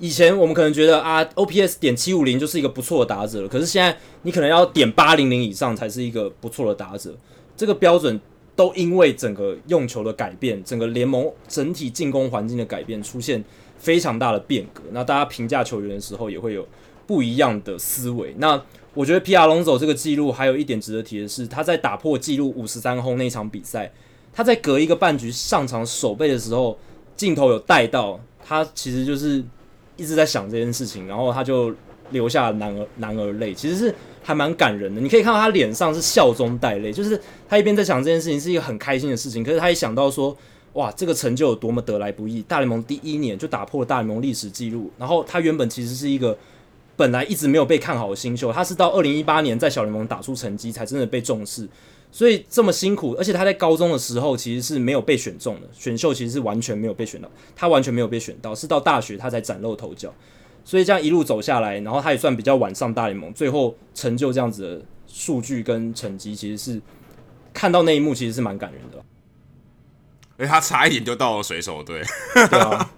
[0.00, 7.16] 以前我们可能觉得啊，OPS 点七五零就是一个不错的打者了，可是现在你可能要点八零零以上才是一个不错的打者。
[7.56, 8.20] 这个标准
[8.56, 13.44] 都因为整个用球的改变，整个联盟整体进攻环境的改变，出现
[13.78, 14.82] 非常大的变革。
[14.90, 16.66] 那大家评价球员的时候也会有
[17.06, 18.34] 不一样的思维。
[18.38, 18.60] 那
[18.94, 23.92] 我觉得皮亚龙走这个记录还有一点值得提的是，他在打破纪录五十三轰那场比赛，
[24.34, 26.76] 他在隔一个半局上场守备的时候，
[27.16, 29.42] 镜头有带到他，其实就是
[29.96, 31.72] 一直在想这件事情，然后他就
[32.10, 35.00] 流下男儿男儿泪，其实是还蛮感人的。
[35.00, 40.36] 你可以看到他脸上是笑中带泪，就是他一边在想这件事情是一个很开心的事情，可是他一想到说，
[40.72, 46.36] 哇，这个成就有多么得来不易，大联盟第一年就打破了大联盟历史记录，然后他原本其实是一个。
[46.96, 51.68] 本来一直没有被看好的新秀，他是到二零一八年在小联盟打出成绩，才真的被重视。
[52.14, 60.14] 所以这么辛苦，而且他在高中的时候其实是没有被选中的，选秀其实是完全没有被选到，他完全没有被选到，是到大学他才崭露头角。
[60.64, 66.80] 所以这样一路走下来，然后他也算比较晚上大联盟，最后成就这样子的数据跟成绩，其实是
[67.52, 69.04] 看到那一幕其实是蛮感人的。
[70.36, 72.00] 哎，他差一点就到了水手队，
[72.48, 72.92] 对啊。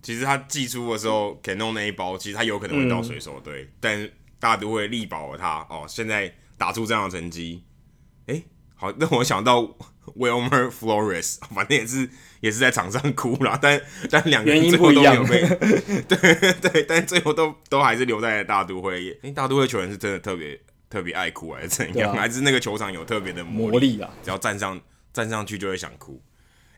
[0.00, 4.08] 其实他寄出的时候，Cano 那一包，其实他有可能会到水手队，但
[4.40, 5.84] 大都会力保了他哦。
[5.86, 7.62] 现在打出这样的成绩，
[8.78, 9.60] 好，让我想到
[10.16, 12.08] Wilmer Flores， 反正也是
[12.40, 15.40] 也是在场上哭了，但但两个人最后都没有被，
[16.08, 19.04] 对对，但最后都都还是留在了大都会。
[19.04, 20.58] 因为大都会球员是真的特别
[20.88, 22.12] 特别爱哭，还是怎样？
[22.12, 24.08] 啊、 还是那个球场有特别的魔力，啊？
[24.22, 24.80] 只要站上
[25.12, 26.22] 站上去就会想哭。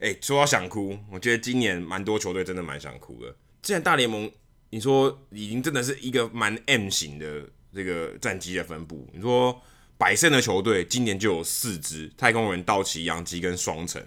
[0.01, 3.37] 哎、欸，说到想哭，我觉得今年蛮多球队真的蛮想哭的。
[3.61, 4.31] 既然大联盟，
[4.71, 9.07] 你说已经真的是一个蛮 M 型的这个战绩的分布。
[9.13, 9.61] 你说
[10.01, 14.01] 百胜的球队今年就有四支，太空人、道奇、洋基跟双城；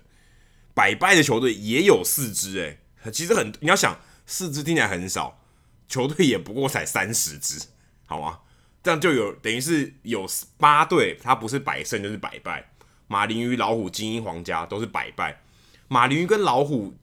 [0.73, 5.39] 百败的球队也有四支，哎，其实很，你要想四支听起来很少，
[5.87, 7.67] 球队也不过才三十支，
[8.07, 8.39] 好吗？
[8.81, 10.27] 这样就有等于是有
[10.57, 12.71] 八队，它不是百胜就是百败。
[13.05, 15.43] 马林鱼、老虎、精英、皇家都是百败。
[15.87, 16.95] 马林鱼跟老虎，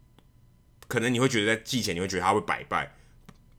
[0.88, 2.92] 可能你会觉得在季前你会觉得他会百败，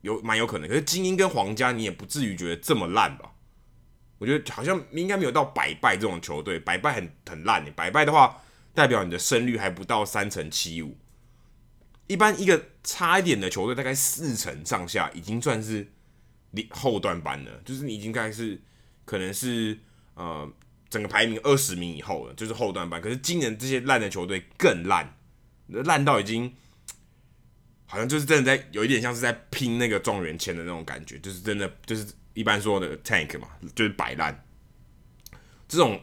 [0.02, 0.68] 有蛮有可能。
[0.68, 3.31] 可是精英跟皇家，你也不至于觉得这么烂吧？
[4.22, 7.64] 我觉得好像应该没有到百败这种球队，百败很很烂。
[7.74, 8.40] 百败的话，
[8.72, 10.96] 代表你的胜率还不到三成七五。
[12.06, 15.90] 一般一个差一点的球队，大概四成上下，已经算是
[16.52, 17.50] 你后段班了。
[17.64, 18.62] 就是你已经该是
[19.04, 19.76] 可能是
[20.14, 20.48] 呃
[20.88, 23.02] 整个排名二十名以后了，就是后段班。
[23.02, 25.18] 可是今年这些烂的球队更烂。
[25.66, 26.54] 烂到已经
[27.86, 34.44] 好像就是真的在有一点像是在拼那个状元签的那种感觉，就是真的就是一般说的 tank 嘛，就是摆烂。
[35.68, 36.00] 这种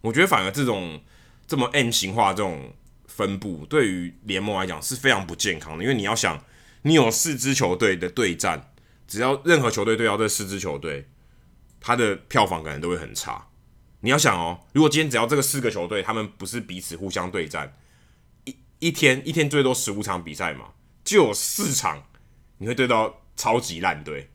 [0.00, 1.00] 我觉得反而这种
[1.46, 2.72] 这么 n 型化这种
[3.06, 6.44] 分布，对于联盟来讲是非常不健康的，因为你要想，
[6.82, 8.72] 你有四支球队的对战，
[9.08, 11.08] 只要任何球队对到这四支球队，
[11.80, 13.48] 他的票房可能都会很差。
[14.00, 17.76] 你要想哦，如果今天只要这个四个球队，他们不是彼此互相对战，
[18.44, 20.66] 一一天一天最多十五场比赛嘛，
[21.02, 22.06] 就有四场
[22.58, 24.30] 你会对到超级烂队，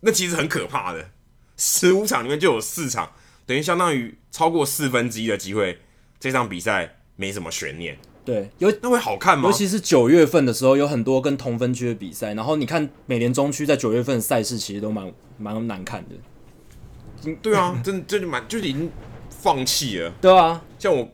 [0.00, 1.10] 那其实很可怕的。
[1.56, 3.12] 十五场里面就有四场，
[3.44, 5.78] 等于相当于超过四分之一的机会，
[6.18, 7.98] 这场比赛没什么悬念。
[8.24, 9.48] 对，有那会好看吗？
[9.48, 17.34] 尤其是九月份的时候，有很多跟同分区的比赛，然后你看美联中区在九月份的赛事其实都蛮蛮难看的。
[17.42, 18.90] 对啊，真的真的蛮，就是已经
[19.28, 20.10] 放弃了。
[20.20, 21.10] 对啊，像我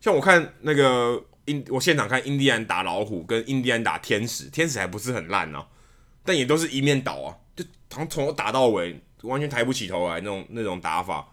[0.00, 5.66] 像我看那个印，我现场看印第安打老虎跟印第安打天使，天使还不是很烂哦，
[6.24, 11.28] 但也都是一面倒啊，就从头打到尾，完全抬不起头来那种那种打法，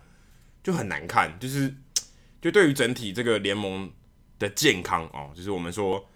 [0.63, 1.39] 就很难看。
[1.39, 1.73] 就是
[2.41, 3.91] 就对于整体这个联盟
[4.39, 6.07] 的健康哦，就是我们说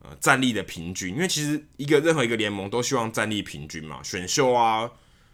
[0.00, 4.90] 呃战力的平均，因为其实一个任何一个联盟都希望战力平均嘛，选秀啊。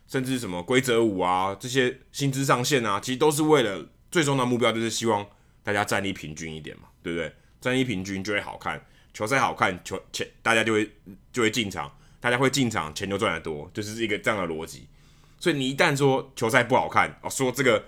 [0.09, 5.27] 甚至什么规则五啊，这些薪资上限啊，其实都是为了最终的目标，就是希望
[5.65, 7.35] 大家战力平均一点嘛，对不对？
[7.61, 8.81] 战力平均就会好看，
[9.13, 10.89] 球赛好看，球钱大家就会
[11.33, 14.87] 就会进场，大家会进场，钱就赚得多，就是一个这样的逻辑。
[15.39, 17.85] 所以你一旦说球赛不好看哦，说这个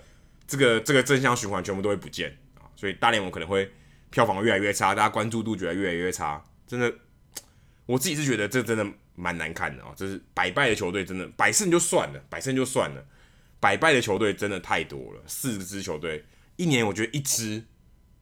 [0.46, 3.70] 这个这个正向循环全部都会不见啊，所以大联盟可能会
[4.10, 6.92] 票房越来越差，大家关注度觉得越来越差，真的，
[7.86, 8.86] 我自己是觉得这真的。
[9.20, 13.04] 蛮难看的啊、哦，就是百败的球队真的百胜就算了，百胜就算了，
[13.58, 15.20] 百败的球队真的太多了。
[15.26, 16.24] 四支球队
[16.54, 17.64] 一年，我觉得一支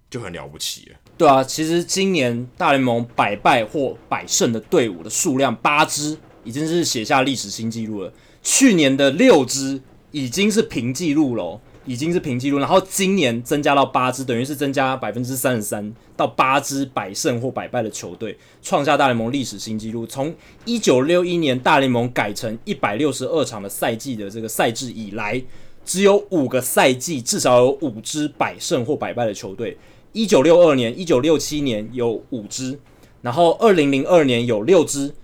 [0.09, 0.98] 就很了不起了。
[1.16, 8.12] 对啊，其实今年大联盟百败或百胜的队伍的数量八支，已经是写下历史新纪录了。
[8.42, 11.60] 去年的六支已经是平纪录了。
[11.88, 20.04] 已经是平纪录，然后今年增加到八支，等于是增加百分之三十三到八支百胜或百败的球队，创下大联盟历史新纪录。
[20.04, 25.40] 从一九六一年大联盟改成一百六十二场的赛季的这个赛制以来，
[25.84, 29.78] 只有五个赛季至少有五支百胜或百败的球队。
[30.16, 32.80] 一九六二年、一九六七年有五支，
[33.20, 35.14] 然后二零零二年有六支，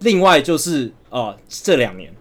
[0.00, 2.12] 另外就是呃这两年，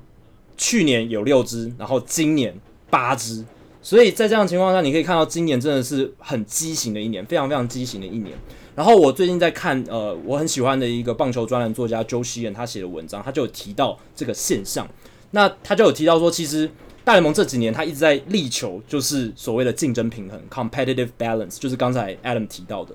[0.56, 2.58] 去年有六支，然后今年
[2.90, 3.44] 八支。
[3.82, 8.34] 所以在这样的情况下，你可以看到今年真的是很畸形的一年，非常非常畸形的一年。
[8.76, 14.88] 然后我最近在看，呃，我很喜欢的一个棒球专栏作家 Joe Sheehan 他写的文章，他就有提到这个现象。
[15.32, 16.72] 那他就有提到说，其实
[17.04, 22.94] 大联盟这几年他一直在力求就是所谓的竞争平衡 （competitive balance），就是刚才 Adam 提到的。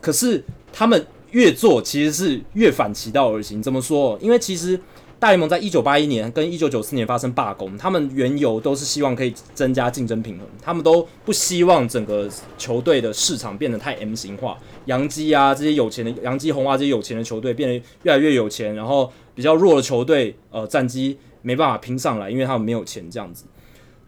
[0.00, 0.42] 可是
[0.72, 3.62] 他们越做，其实是越反其道而行。
[3.62, 4.18] 怎么说？
[4.20, 4.80] 因为其实。
[5.20, 12.28] 大联盟在一九八一年跟一九九四年发生罢工，他们原由都是希望可以增加竞争平衡，他们都不希望整个
[12.58, 23.44] 球队的市场变得太 M 型化，洋基啊这些有钱的洋基、红袜这些有钱的球队变得越来越有钱，然后比较弱的球队呃战绩没办法拼上来，因为他们没有钱这样子。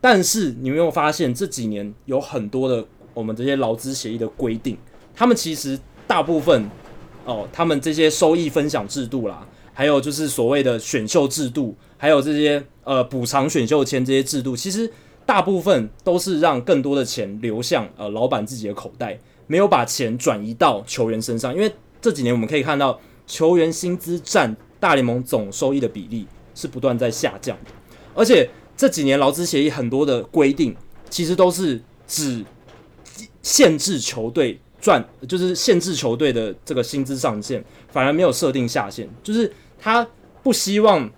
[0.01, 2.85] 但是你没有发现这几年有很多的
[3.15, 4.77] 我们这些劳资协议的规定，
[5.15, 5.79] 他们其实
[6.09, 6.69] 大部分
[7.27, 9.47] 哦、他们这些收益分享制度啦。
[9.75, 14.91] 还有就是所谓的选秀制度，还有这些呃补偿选秀签这些制度，其实
[15.27, 21.53] 大部分都是让更多的钱流向呃老板自己的口袋，没有把钱转移到球员身上。
[21.53, 21.71] 因为
[22.01, 26.27] 这几年我们可以看到，球员薪资占大联盟总收益的比例
[26.57, 27.57] 是不断在下降，
[28.17, 30.75] 而且这几年劳资协议很多的规定，
[31.09, 32.45] 其实都是只
[33.43, 39.53] 限制球队赚，就是限制球队的这个薪资上限，反而没有设定下限，就是。
[39.79, 40.05] 他
[40.43, 41.09] 不希望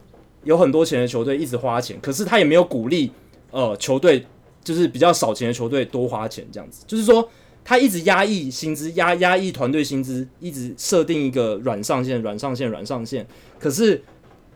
[0.43, 3.11] 有很多钱的球队一直花钱，可是他也没有鼓励
[3.53, 4.26] 呃球队
[4.64, 7.26] 就是比较少钱的球队多花钱这样子，就是说
[7.64, 13.24] 他一直压抑薪资，压压抑团队薪资，一直设定一个软上限、软上限、软上限。
[13.61, 14.03] 可是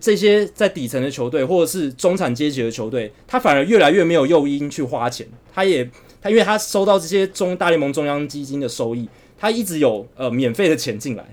[0.03, 5.25] 这些在底层的球队或者是中产阶级的球队，他反而越来越没有诱因去花钱。
[5.55, 5.89] 他也
[6.21, 11.25] 他因为他收到这些中大联盟中央基金的收益，他一直有呃免费的钱进来。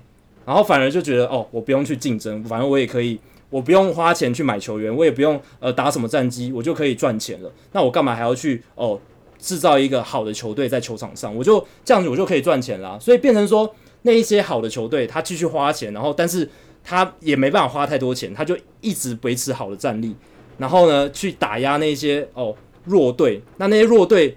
[0.46, 3.18] 然后反而就觉得哦，我不用去竞争，反正我也可以，
[3.50, 7.52] 我不用花钱去买球员，我也不用呃打什么战绩，我就可以赚钱了。
[7.72, 9.00] 那我干嘛还要去哦
[9.40, 11.34] 制造一个好的球队在球场上？
[11.34, 12.96] 我就这样子，我就可以赚钱啦。
[13.00, 16.48] 所以变成说那一些好的球队，他继续花钱，然后但是
[16.82, 20.14] 他也没办法花太多钱，他就一直维持好的战力，
[20.58, 22.54] 然后呢去打压那些哦
[22.84, 23.42] 弱队。
[23.58, 24.36] 那那些弱队，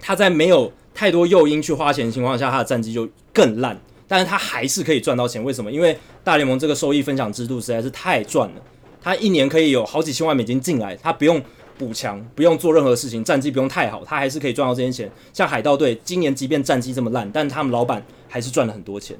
[0.00, 3.78] 他在没有太多诱因去花钱的情况下，他的战绩就更烂。
[4.10, 5.44] 但是他还是可以赚到钱。
[5.44, 5.70] 为什么？
[5.70, 5.94] 因为
[6.24, 8.62] 大联盟这个收益分享制度实在是太赚了，
[9.02, 11.42] 他一年可以有好几千万美金进来，他不用
[11.76, 15.12] 补强，不用做任何事情，战绩不用太好，他还是可以赚到这些钱。
[15.34, 19.14] 像海盗队今年即便战绩这么烂，但他们老板还是赚了很多钱。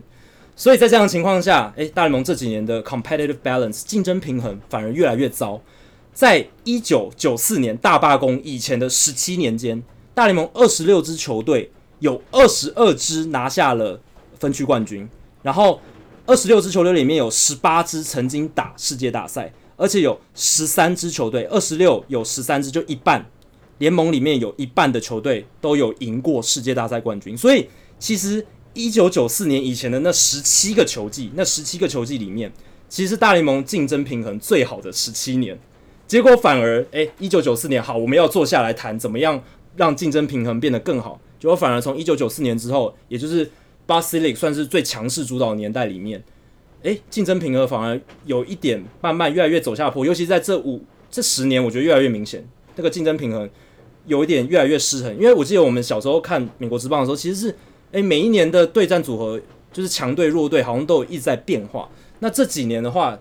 [0.59, 5.61] 所以在这样的情况下，诶，大联盟这几年的 competitive balance 竞争平衡反而越来越糟。
[6.13, 9.81] 在一九九四年大罢工以前的十七年间，
[10.15, 14.01] 大联盟二十六支球队有二十二支拿下了
[14.41, 15.09] 分区冠军，
[15.43, 15.81] 然后
[16.27, 23.25] 二十六支球队里面有十八支曾经打世界大赛，而且有十三支球队，二十六有十三支，就一半，
[23.79, 27.39] 联盟里面有一半的球队都有赢过世界大赛冠军。
[27.39, 27.69] 所以
[28.01, 28.45] 其实
[28.79, 32.53] 一九九四年以前的那十七个球季，那十七个球季里面，
[32.89, 35.59] 其实是大联盟竞争平衡最好的十七年。
[36.07, 39.43] 结果反而，诶，一九九四年好，我们要坐下来谈怎么样
[39.75, 41.21] 让竞争平衡变得更好。
[41.41, 43.45] 结果反而从一九九四年之后，也就是
[43.85, 46.23] Bud Selig 算是最强势主导年代里面，
[46.83, 50.07] 诶，竞争平衡反而有一点慢慢越来越走下坡。
[50.07, 53.51] 尤其在这五这十年，我觉得越来越明显，那个竞争平衡
[54.07, 55.13] 有一点越来越失衡。
[55.17, 57.57] 因为我记得我们小时候看美国职棒的时候，其实是
[57.93, 59.41] 诶每一年的对战组合
[59.73, 61.89] 就是强队弱队好像都有一直在变化。
[62.21, 63.19] 那这几年的话，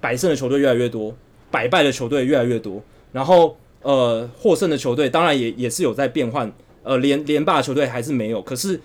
[0.00, 1.14] 百胜的球队越来越多。
[1.50, 2.82] 败败的球队越来越多，
[3.12, 8.42] 然后呃获胜的球队当然也也是有在变换，呃连连霸球队还是没有。
[8.42, 8.80] 可是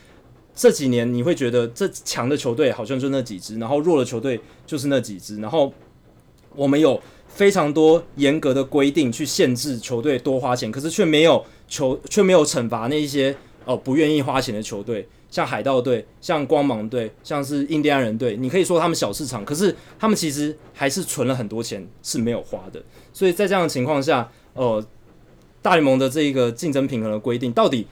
[0.53, 5.73] 这几年你会觉得这强的球队好像就那几支，然后弱的球队就是那几支，然后
[6.55, 13.35] 我们有非常多严格的规定去限制球队多花钱，可是却没有球却没有惩罚那一些
[13.65, 15.07] 哦、不愿意花钱的球队。
[15.31, 22.83] 像海盗队、像光芒队、像是印第安人队，你可以说他们小市场，可是他们其实还是存了很多钱是没有花的。
[23.13, 24.83] 所以在这样的情况下，呃，
[25.61, 27.85] 大联盟的这一个竞争平衡的规定，到底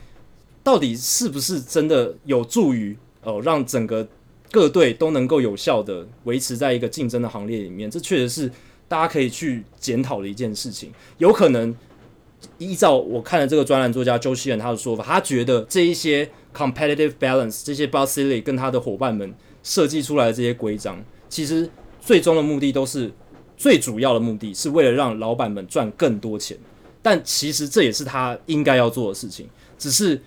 [0.63, 4.07] 到底是不是真的有助于呃让整个
[4.49, 7.87] 各队都能够有效的维持在一个竞争的行列里面？
[7.91, 8.51] 这确实是
[8.87, 10.91] 大家可以去检讨的一件事情。
[11.19, 11.75] 有可能
[12.57, 16.29] 依照我看的这个专栏作家周希仁他的说法，他觉得这一些。
[16.57, 19.31] Competitive balance，这些 Bud Selig 跟他的伙伴们
[19.61, 21.69] 设计出来的这些规章，其实
[22.01, 23.11] 最终的目的都是
[23.55, 26.57] 最主要的目的，是为了让老板们赚更多钱。
[27.03, 30.19] 但其实这也是他应该要做的事情，只是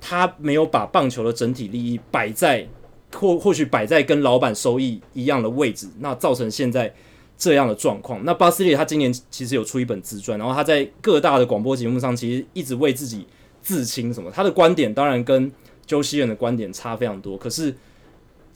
[0.00, 2.64] 他没有把棒球的整体利益摆在
[3.12, 6.94] 或或许摆在跟老板收益一样的位置，那造成现在
[7.42, 8.24] 这样的状况。
[8.24, 13.26] 那巴斯利他今年其实有出一本自传，然后他在各大的广播节目上其实一直为自己
[13.60, 15.50] 自清什么，他的观点当然跟
[15.84, 17.74] 周希仁的观点差非常多，可是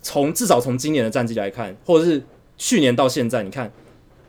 [0.02, 2.22] 从至少从今年的战绩来看，或者是
[2.56, 3.72] 去年到现在，你看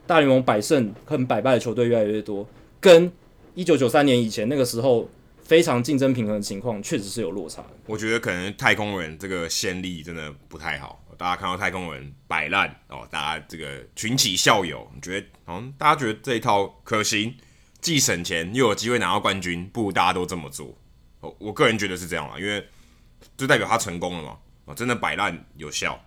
[0.07, 2.47] 大联盟百胜和百败的球队越来越多，
[2.81, 3.11] 跟
[3.53, 5.07] 一九九三年以前那个时候
[5.39, 7.63] 非常竞争平衡的情况，确实是有落差。
[7.85, 17.35] 我觉得可能太空人这个先例真的不太好，大家看到太空人摆烂哦，大家这个群起效尤，你觉得好像大家觉得这一套可行，
[17.81, 20.77] 既省钱又有机会拿到冠军，不如大家都这么做。
[21.19, 22.65] 哦，我个人觉得是这样啊，因为。
[23.35, 24.37] 就代表他成功了嘛？
[24.67, 25.99] 啊，真的摆烂有效，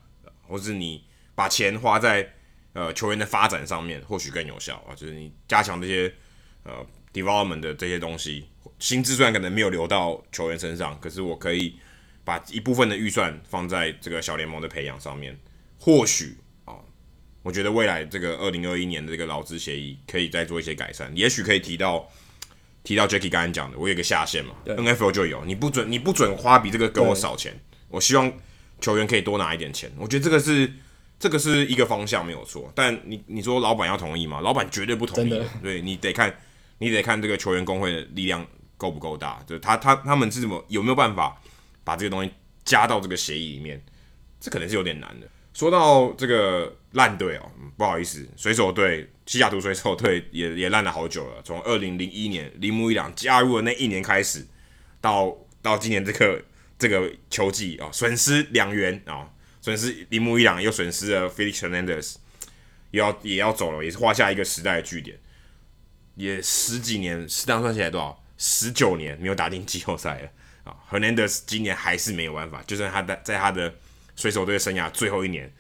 [0.47, 1.05] 或是你
[1.35, 2.27] 把钱花在
[2.73, 4.95] 呃球员的发展上面，或许更有效啊。
[4.95, 6.15] 就是你加强这些
[6.63, 8.49] 呃 development 的这些东西，
[8.79, 11.77] 薪资虽然可能没有流到球员身上，可是我可以
[12.31, 15.37] 把一部分的预算放在这个小联盟的培养上面，
[15.79, 16.75] 或许啊，
[17.43, 22.09] 我觉得未来这个二零二一年的这个劳资协议可以再做一些改善，也许可以提到。
[22.83, 27.55] 提到 Jacky 刚才讲的，我有一个下限嘛，NFL 就有，你不准你不准花比这个给我少钱，
[27.89, 28.33] 我希望
[28.81, 30.73] 球员可以多拿一点钱，我觉得这个是
[31.19, 34.41] 这个是一个方向没有错，但你你说老板要同意吗？
[34.41, 36.35] 老板绝对不同意的，对你得看
[36.79, 38.47] 你得看这个球员工会的力量
[38.79, 41.39] 够不够大，就是他他他们是怎么有没有办法
[41.91, 42.31] 把这个东西
[42.65, 43.83] 加到这个协议里面，
[44.39, 45.27] 这可能是有点难的。
[45.53, 49.11] 说到这个烂队哦，不好意思，水手队。
[49.27, 54.47] 西雅图水手队也也烂了好久了，从二零零一年铃木一朗加入的那一年开始，
[55.01, 56.45] 到到今年这个
[56.79, 59.29] 这个球季啊，损失两元啊，
[59.61, 62.17] 损失铃木一朗，又损失了 Felix Hernandez，
[62.93, 65.19] 又要也要走了，也是画下一个时代的句点。
[66.15, 68.23] 也十几年，适当算起来多少？
[68.37, 70.31] 十九年没有打进季后赛了
[70.71, 73.75] 啊！Hernandez 今年还是没有办法，就算他在在他的
[74.15, 75.53] 水手队生涯最后一年，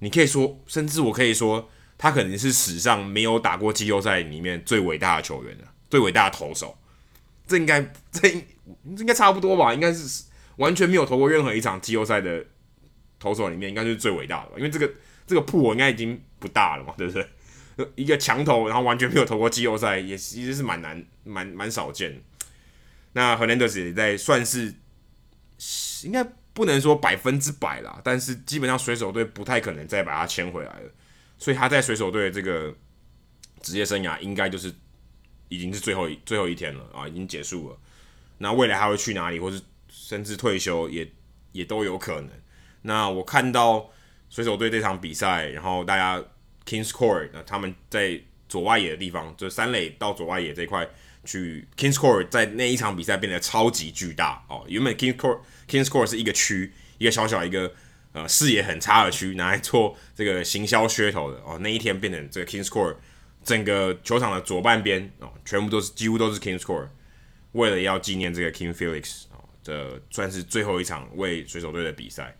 [0.00, 1.70] 你可以说，甚至我可以说。
[2.00, 6.78] 他可能是史上没有打过季后赛里面最伟大的球员了，最伟大的投手。
[7.44, 8.46] 这应该这应
[8.98, 9.74] 应该差不多吧？
[9.74, 10.22] 应该是
[10.58, 12.46] 完全没有投过任何一场季后赛的
[13.18, 14.52] 投手里面，应该就是最伟大的吧？
[14.58, 14.88] 因为这个
[15.26, 17.28] 这个铺我应该已经不大了嘛，对不对？
[17.96, 22.22] 一个强投，然后完全没有投过季后赛，也其实是蛮难、蛮蛮少见。
[23.18, 24.72] 那 Hernandez 也在算是
[26.04, 30.90] 应该不能说百分之百啦，但是基本上水手队不太可能再把他签回来了，
[31.36, 32.72] 所以他在水手队的这个
[33.60, 34.72] 职业生涯应该就是
[35.48, 37.76] 已经是最后最后一天了啊，已经结束了。
[38.38, 41.10] 那未来还会去哪里，或是甚至退休也
[41.50, 42.30] 也都有可能。
[42.82, 43.90] 那我看到
[44.30, 46.22] 水手队这场比赛，然后大家
[46.64, 50.88] Kings Court，那他们在左外野的地方，就三垒到左外野这块
[51.28, 54.64] 去 Kings Court，在那一场比赛变得超级巨大哦。
[54.66, 57.70] 原本 Kings Court Kings Court 是一个区，一个小小一个
[58.12, 61.58] 呃视野很差的区，拿来做这个行销噱头的哦。
[61.60, 62.96] 那一天变成这个 Kings Court，
[63.44, 66.88] 整个球场的左半边哦，全部都是几乎都是 Kings Court。
[67.52, 72.34] 为了要纪念这个 King Felix 哦，这算是最后一场为水手队的比赛，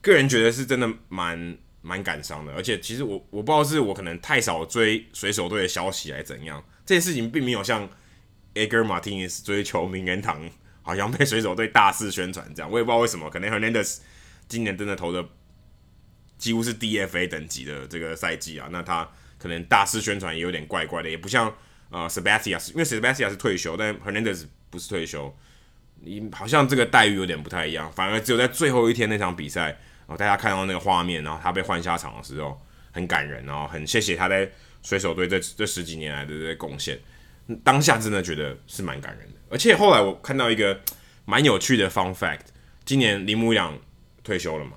[0.00, 2.54] 个人觉得是真的蛮蛮感伤的。
[2.54, 7.88] 而且其实我我不知道是我可能太少追水手队的消息还是怎样，这件事情并没有像
[8.56, 10.48] Edgar Martinez 追求名人堂，
[10.82, 12.70] 好像被水手队大肆宣传这样。
[12.70, 13.98] 我也不知道为什么，可能 Hernandez
[14.48, 15.24] 今年真的投的
[16.38, 21.54] 几乎是 DFA 等级的这个赛季啊，那他可能大肆宣传也有点怪怪的，也不像。
[21.88, 25.32] 呃 Sebastian，因为 Sebastian 是退休，但 Hernandez 不是退休，
[26.00, 27.90] 你好像这个待遇有点不太一样。
[27.92, 34.50] 反而只有在最后一天那场比赛，然后大家看到那个画面，然后他被换下场的时候，很感人，然后很谢谢他在
[34.82, 36.98] 水手队这这十几年来的这些贡献。
[37.62, 39.34] 当下真的觉得是蛮感人的。
[39.48, 40.80] 而且后来我看到一个
[41.24, 42.46] 蛮有趣的 fun fact，
[42.84, 43.78] 今年铃木养
[44.22, 44.72] 退休了嘛？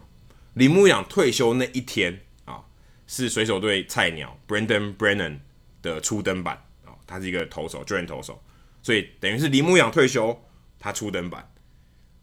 [0.53, 2.61] 铃木养退休那一天啊，
[3.07, 5.39] 是水手队菜鸟 Brandon Brennan
[5.81, 6.55] 的初登板
[6.85, 6.93] 啊。
[7.07, 8.41] 他是一个投手，救援投手，
[8.83, 10.39] 所以等于是铃木养退休，
[10.79, 11.51] 他初登板。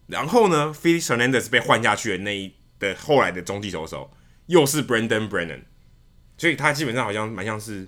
[0.07, 4.09] 然后呢，Felix Hernandez 被换下去的那一的后来的中继投手
[4.45, 5.63] 又是 Brandon Brennan，
[6.37, 7.87] 所以他基本上好像蛮像是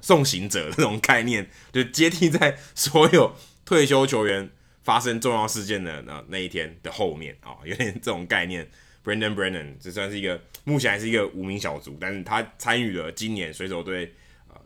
[0.00, 3.34] 送行者这种概念， 就接替在所有
[3.64, 4.50] 退休球员
[4.82, 8.68] 发生重要事件的那那一天的后面啊、有点这种概念。
[9.04, 14.14] Brandon Brennan 这算是一个目前还是一个无名小卒，但是他参与了今年水手队。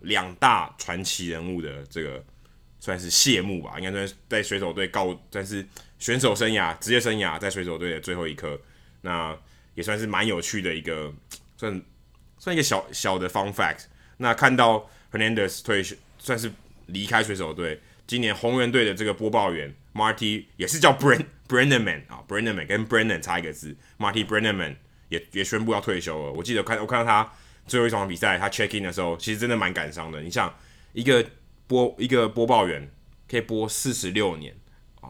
[0.01, 2.21] 两大传奇人物的这个
[2.81, 5.65] 算是谢幕吧，应该算在水手队告，算是
[6.01, 8.61] 选手生涯、职业生涯在水手队的最后一刻，
[9.03, 9.39] 那
[9.77, 11.15] 也算是蛮有趣的一个，
[11.57, 11.81] 算
[12.37, 13.85] 算一个小小的 fun fact。
[14.17, 16.51] 那看到 Hernandez 退休，算是
[16.87, 24.77] 离开水手队，今年红人队的这个播报员 Marty 也是叫 Bren Brennaman 啊，Brennaman 跟 Brennan 差一个字，Marty Brennaman
[25.09, 26.33] 也也宣布要退休了。
[26.33, 27.33] 我记得看我看到他。
[27.65, 30.21] 最后一场比赛，他 check in 的时候，其实真的蛮感伤的。
[30.21, 30.53] 你像
[30.93, 31.25] 一个
[31.69, 32.91] 播一个播报员，
[33.31, 34.53] 可以播四十六年
[35.01, 35.09] 啊、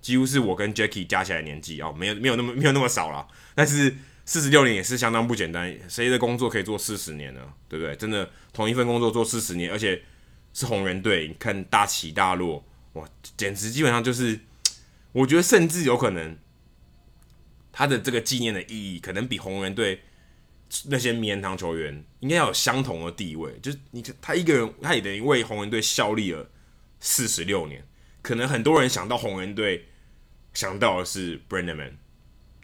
[0.00, 3.28] 几乎是我跟 Jackie 加起来年纪啊、哦，没有没有那么没有那么少了。
[3.54, 3.94] 但是
[4.30, 7.40] 四十六年也是相当不简单，谁的工作可以做四十年呢？
[7.68, 7.96] 对不对？
[7.96, 10.00] 真的同一份工作做四十年，而且
[10.54, 13.04] 是红人队，你看大起大落，哇，
[13.36, 14.38] 简直基本上就是，
[15.10, 16.38] 我觉得甚至有可能
[17.72, 20.00] 他的这个纪念的意义，可能比红人队。
[20.84, 26.48] 那些名人堂球员应该要有相同的地位，就是你他一个人，他也等于为红人队效力了
[27.00, 27.84] 四十六年。
[28.22, 29.88] 可能很多人想到红人队，
[30.54, 31.94] 想到的是 Brennaman，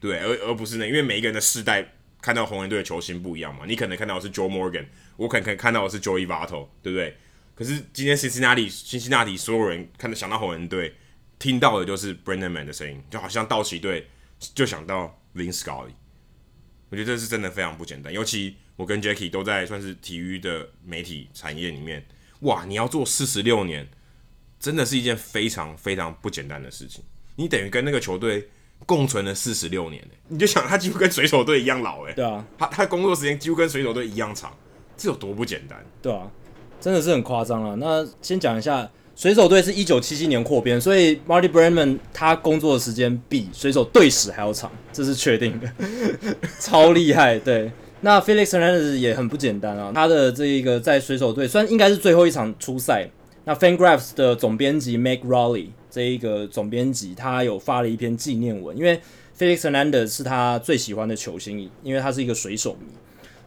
[0.07, 3.64] 对，而而不是那，因为每一个人的世代看到红人队的球星不一样嘛。
[3.66, 4.86] 你可能看到的是 Joe Morgan，
[5.16, 7.16] 我可能看到的是 Joey Votto，对不对？
[7.54, 10.94] 可是今天辛辛那提，辛辛那提所有人看到想到红人队，
[11.38, 14.07] 听到的就是 Brandon Man 的声音，就好像道奇队
[14.54, 15.92] 就想到 Vin Scully。
[16.88, 22.07] 我觉得这是真的非常不简单，尤其我跟 Jackie 都在算是体育的媒体产业里面，
[22.40, 23.88] 哇，你要做四十六年，
[24.61, 27.02] 真的是一件非常非常不简单的事情。
[27.34, 28.48] 你等于跟那个球队
[28.84, 34.52] 共存了四十六年，你就想他几乎跟水手队一样老，诶，对啊，他他工作时间几乎跟水手队一样长，
[34.96, 35.78] 这有多不简单？
[36.02, 36.30] 对啊，
[36.80, 37.76] 真的是很夸张了。
[37.76, 38.88] 那先讲一下。
[39.18, 45.66] 水手队是一九七七年扩编，所以 Marty Brennaman 他工作的时间比水手队史还要长，这是确定的，
[46.60, 47.38] 超厉害。
[47.38, 47.72] 对，
[48.02, 53.08] 那 Felix Hernandez 也很不简单啊，他的这一个在水手队，虽然应该是最后一场出赛。
[53.44, 59.01] 那 Fangraphs 的总编辑 Meg Rowley 这一个总编辑，他有发了一篇纪念文，因为
[59.38, 62.88] Felix Hernandez 是他最喜欢的球星，因为他是一个水手迷。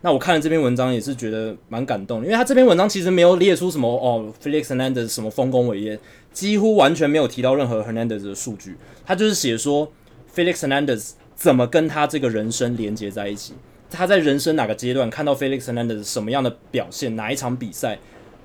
[0.01, 5.99] 那我看了这篇文章也是觉得蛮感动，因为他这篇文章其实没有列出什么哦，Felix Hernandez 什么丰功伟业，
[6.33, 8.75] 几乎完全没有提到任何 Hernandez 的数据，
[9.05, 9.91] 他就是写说
[10.35, 13.53] Felix Hernandez 怎么跟他这个人生连接在一起，
[13.91, 17.99] 他在人生哪个阶段看到 Felix Hernandez 什么样的表现，哪一场比赛，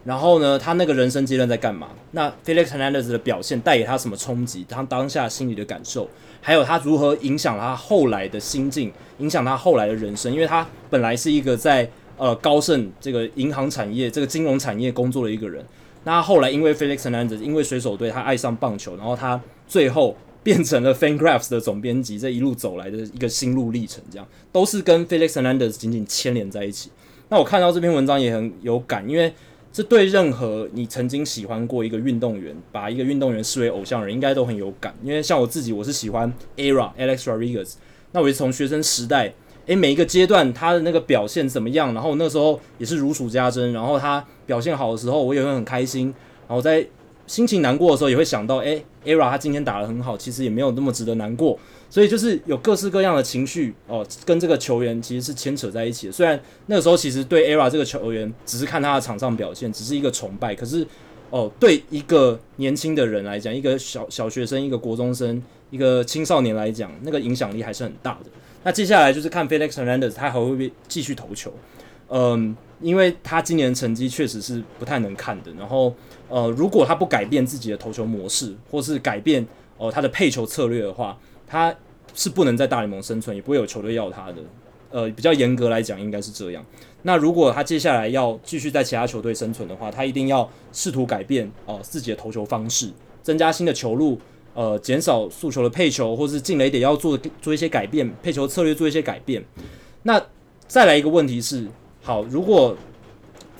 [0.04, 1.88] 然后呢，他那个人生阶段在干嘛？
[2.10, 4.64] 那 Felix Hernandez 的表现带给他什么冲击？
[4.68, 6.08] 他当下心里的感受？
[6.42, 10.30] 还有他如何影响他后来的心境，影响他后来的人生？
[10.30, 11.88] 因为他本来是一个在
[12.18, 15.64] 呃高盛这个银行产业、这个金融产业工作的一个人。
[16.04, 26.90] 那他后来因为 Felix Hernandez，因为水手队，他爱上棒球，然后他最后变成了 FanGraphs 的总编辑，这一路走来的一个心路历程，这样都是跟 Felix Hernandez 紧紧牵连在一起。
[27.30, 29.32] 那我看到这篇文章也很有感，因为
[29.74, 34.94] 这对任何你曾经喜欢过一个运动员，把一个运动员视为偶像的人，应该都很有感。
[35.02, 37.72] 因为像我自己，我是喜欢 ERA Alex Rodriguez，
[38.12, 39.34] 那我是从学生时代，
[39.66, 46.14] 诶，每一个阶段他的那个表现怎么样，然后那时候也是如数家珍，然后他表现好的时候，我也会很开心，
[46.46, 46.86] 然后在。
[47.26, 51.58] 心情难过的时候，也会想到，诶 ERA 他今天打得很好，其实也没有那么值得难过，
[51.88, 56.12] 所以就是有各式各样的情绪哦，跟这个球员其实是牵扯在一起的。
[56.12, 60.86] 虽然那个时候其实对 ERA 这个球员只是看他的场上表现，只是一个崇拜，可是
[61.30, 68.30] 哦，对一个年轻的人来讲，一个小小学生、一个国中生、一个青少年来讲，那个影响力还是很大的。
[68.64, 71.52] 那接下来就是看 Felix Hernandez 他还会不会继续投球？
[72.08, 75.94] 嗯，因为他今年成绩确实是不太能看的，然后。
[76.34, 79.40] 呃，如果他不改变自己的投球模式，或是改变
[79.76, 81.16] 哦、呃、他的配球策略的话，
[81.46, 81.72] 他
[82.12, 84.42] 是不能在大联盟生存，也不会有球队要他的。
[84.90, 86.66] 呃，比较严格来讲，应该是这样。
[87.02, 92.90] 那如果他接下来要继续在其他球队生存的话，他一定要试图改变哦、呃、自己的投球方式，
[93.22, 94.18] 增加新的球路，
[94.54, 99.44] 呃，减少速球的配球，或是进垒点要做做一些改变，配球策略做一些改变。
[100.02, 100.20] 那
[100.66, 101.68] 再来一个问题是，
[102.02, 102.76] 好，如果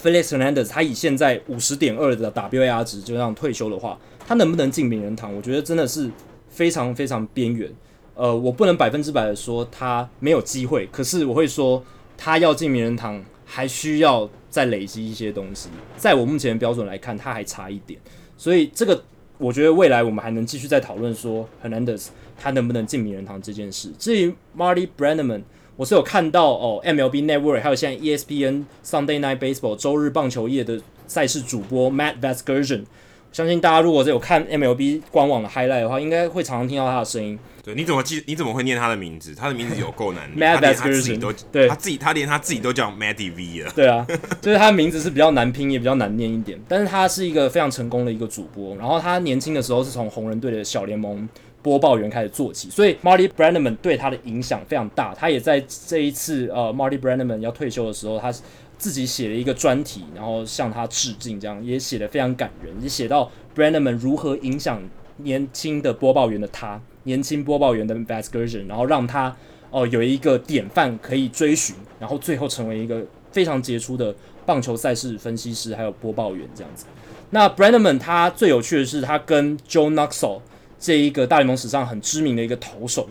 [0.05, 5.34] Felix Hernandez 他以现在五十点二的 WAR 值就这样退休的话，他能不能进名人堂？
[5.34, 6.11] 我觉得真的是
[6.50, 7.72] 非常非常边缘。
[8.14, 11.82] 呃，我不能百分之百的说他没有机会，可是我会说
[12.18, 15.70] 他要进名人堂还需要再累积一些东西。
[15.96, 17.98] 在我目前的标准来看，他还差一点。
[18.36, 19.02] 所以这个
[19.38, 23.90] 我觉得未来我们还能继续再讨论说 Hernandez 他能不能进名人堂这件事。
[23.98, 25.44] 至于 Marty Brennaman。
[25.76, 32.84] 我是有看到哦，MLB Network 还有现在 ESPN Sunday Night Baseball 周日棒球夜的赛事主播 Matt Vasgersian，
[33.32, 37.36] 相信大家如果是有看 MLB 官网的 highlight 的话，应该会常常听到他的声音。
[37.64, 38.22] 对，你怎么记？
[38.26, 39.34] 你怎么会念他的名字？
[39.34, 43.72] 他的名字有够难，Matt Vasgersian 都对，他自己他连他自己都叫 Matty V 了。
[43.74, 44.06] 对啊，
[44.40, 46.56] 就是他的名字是比较难拼，也比较难念一点。
[46.68, 51.28] 但是他是一个非常成功的一个主播，然后他年轻的时候是从红人队的小联盟。
[51.64, 55.14] 播报员开始做起，所以 Marty Brennaman 对他的影响非常大。
[55.14, 55.58] 他也在
[55.88, 58.30] 这一次呃 Marty Brennaman 要退休的时候，他
[58.76, 64.82] 自己写了一个专题，然后向他致敬，这样也写得非常感人，也写到 Brennaman 如何影响
[65.16, 69.28] 年轻的播报员的他，年轻播报员的 Vasgersian，然后让他
[69.70, 73.02] 哦、呃、有一个典范可以追寻，然后最后成为一个
[73.32, 76.84] 非常杰出的棒球赛事分析师还有播报员这样子。
[77.30, 80.40] 那 Brennaman 他最有趣的是他跟 Joe Nuxhall
[80.85, 83.09] 这一个大联盟史上很知名的一个投手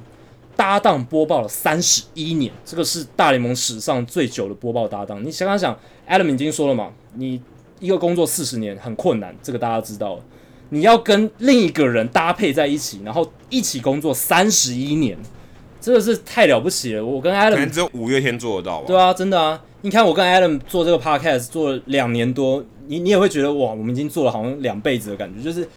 [0.56, 5.26] 搭档播报了三十一年，这个是大联盟史上最久的播报搭档。
[5.26, 7.42] 你想想想，Adam 已经说了嘛，你
[7.80, 10.22] 一个工作四十年很困难，这个大家知道了。
[10.70, 15.18] 你要跟另一个人搭配在一起，然后一起工作三十一年，
[15.82, 17.04] 真的是太了不起了。
[17.04, 18.86] 我跟 Adam 可能只有五月天做得到吧？
[18.86, 19.60] 对啊，真的啊。
[19.82, 22.64] 你看我跟 Adam 做这个 Podcast 做了两年多。
[22.88, 25.68] 你你也会觉得哇，我们已经做了好像两辈子的感觉，就是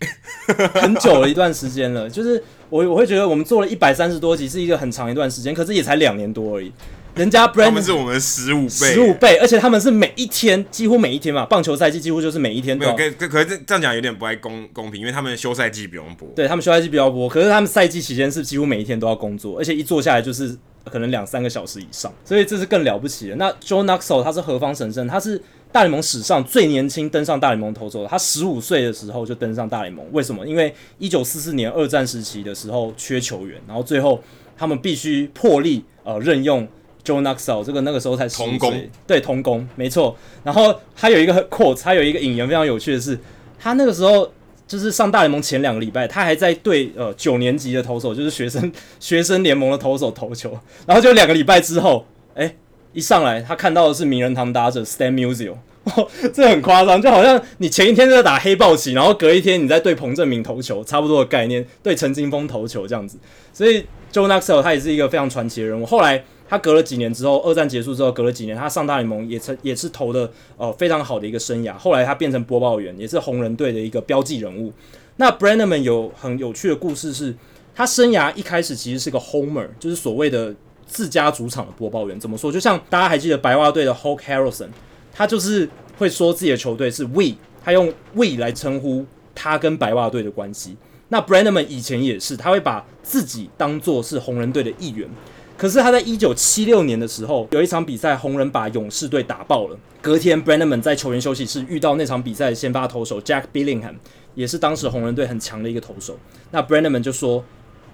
[0.74, 2.08] 很久了一段时间了。
[2.08, 6.72] 就是我我会觉得我们做了一百三十多集是一个很长一段时间，可是也才两年多而已。
[7.14, 12.84] 人家 Brand 他们是我们的十五倍，十五倍，而且他们是每一天，几乎每一天嘛，棒球赛季几乎就是每一天都。
[12.84, 16.28] 没有，可可是这样讲有点不太公公平，因为他们休赛季不用播。
[16.36, 20.54] 对，他们休赛季不要播，可是他们赛季期间是几乎每一天都要工作，而且一坐下来就是
[20.84, 23.36] 可能两三个小时以上，所以这是更了不起的。
[23.36, 25.08] 那 Joe Nuxhall 他是何方神圣？
[25.08, 25.40] 他是。
[25.76, 30.02] 大联盟史上最年轻登上大联盟投手，他十五岁的时候就登上大联盟。
[30.10, 30.46] 为什么？
[30.46, 34.18] 因为一九四四年二战时期的时候缺球员，然后最后
[34.56, 36.66] 他们必须破例呃任用
[37.04, 40.16] Joe Nuxhall，这个那个时候才十五岁，对同工没错。
[40.42, 43.18] 然后他有一个 quote，他有一个引言非常有趣的是，
[43.58, 44.32] 他那个时候
[44.66, 52.56] 就是上大联盟前两个礼拜，他还在对呃九年级的投手，就是学生 学生联盟的投手投球，然后就两个礼拜之后，哎、欸。
[52.96, 55.52] 一上来，他看到的是名人堂打者 Stan Musial，
[55.84, 63.18] 哇， 这很夸张，就好像你前一天在打黑豹旗，然后隔一天你在对彭政闵投球，差不多的概念，对陈金峰投球这样子。
[63.52, 65.84] 所以 Joe Nuxhall 他也是一个非常传奇的人物。
[65.84, 71.74] 后来他隔了几年之后，二战结束之后，隔了几年，他上大联盟也成也是投的呃非常好的一个生涯。
[71.74, 74.72] 后来他变成播报员，也是红人队的一个标记人物。
[75.16, 77.36] 那 Brennaman 有很有趣的故事是，
[77.74, 80.54] 他生涯一开始其实是个 Homer，就是所谓的。
[80.86, 82.50] 自家主场的播报员怎么说？
[82.52, 84.68] 就像大家还记得白袜队的 Hoke Harrelson，
[85.12, 85.68] 他就是
[85.98, 87.34] 会说自己的球队是 We，
[87.64, 89.04] 他用 We 来称呼
[89.34, 90.76] 他跟白袜队的关系。
[91.08, 95.08] 那 Brennaman 以前也是，他会把自己当作是红人队的一员。
[95.56, 99.78] 可是他在一九七六年的时候，有一场比赛，红人把勇士队打爆了。
[100.00, 103.96] 隔天，Brennaman 在球员休息室遇到那场比赛的先发投手 Jack Billingham，
[104.34, 106.18] 也是当时红人队很强的一个投手。
[106.52, 107.44] 那 Brennaman 就说。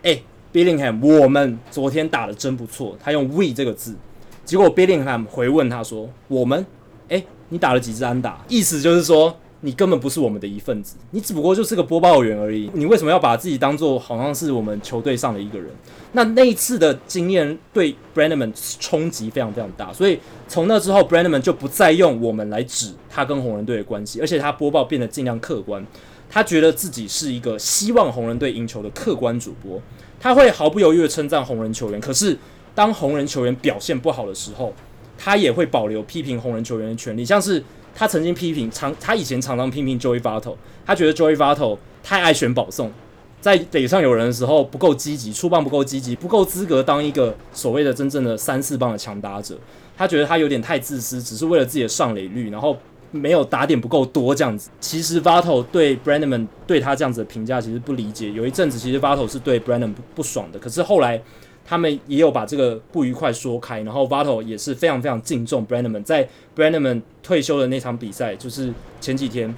[0.04, 0.20] 哎、
[0.52, 3.96] ，Billingham，我们昨天打得真不错。”他用 “we” 这个字，
[4.44, 6.66] 结果 Billingham 回问他说：“我们，
[7.08, 9.36] 哎、你打了几支安打？”意思就是说。
[9.64, 12.68] 你根本不是我们的一份子，你只不过就是个播报员而已。
[12.74, 15.70] 你为什么要把自己当做好像是我们球队上的一个人？
[16.10, 20.18] 那那一次的经验对 Brennaman 冲击非常非常大，所以
[20.48, 25.86] 从那之后，Brennaman 就不再用我们来指他跟红人队的关系，而且他播报变得尽量客观。
[26.28, 29.80] 他觉得自己是一个希望红人队赢球的客观主播，
[30.22, 32.00] 他会毫不犹豫地称赞红人球员。
[32.00, 32.38] 可是
[32.74, 34.72] 当红人球员表现不好的时候，
[35.18, 37.62] 他也会保留批评红人球员的权利，像是。
[37.94, 42.90] 他曾经批评常，他以前常常批评 Joey Votto，他觉得 Joey Votto 太爱选保送，
[43.38, 49.58] 在垒上有人的时候不够积极，出棒不够积极，不够资格当一个所谓的真正的三四棒的强打者。
[49.94, 52.74] 他觉得他有点太自私，只是为了自己的上垒率，然后
[53.12, 54.68] 没有打点不够多这样子。
[54.80, 58.32] 其实 Vato 对 Brennaman 对他这样子的评价其实不理解。
[58.32, 61.22] 有一阵子其实 Vato 是对 Brennaman 不，不爽的，可是后来。
[61.64, 69.54] 他们也有把这个不愉快说开，然后 Vato 也是非常非常敬重 Brennaman，在 Brennaman 退休的那场比赛，就是前几天，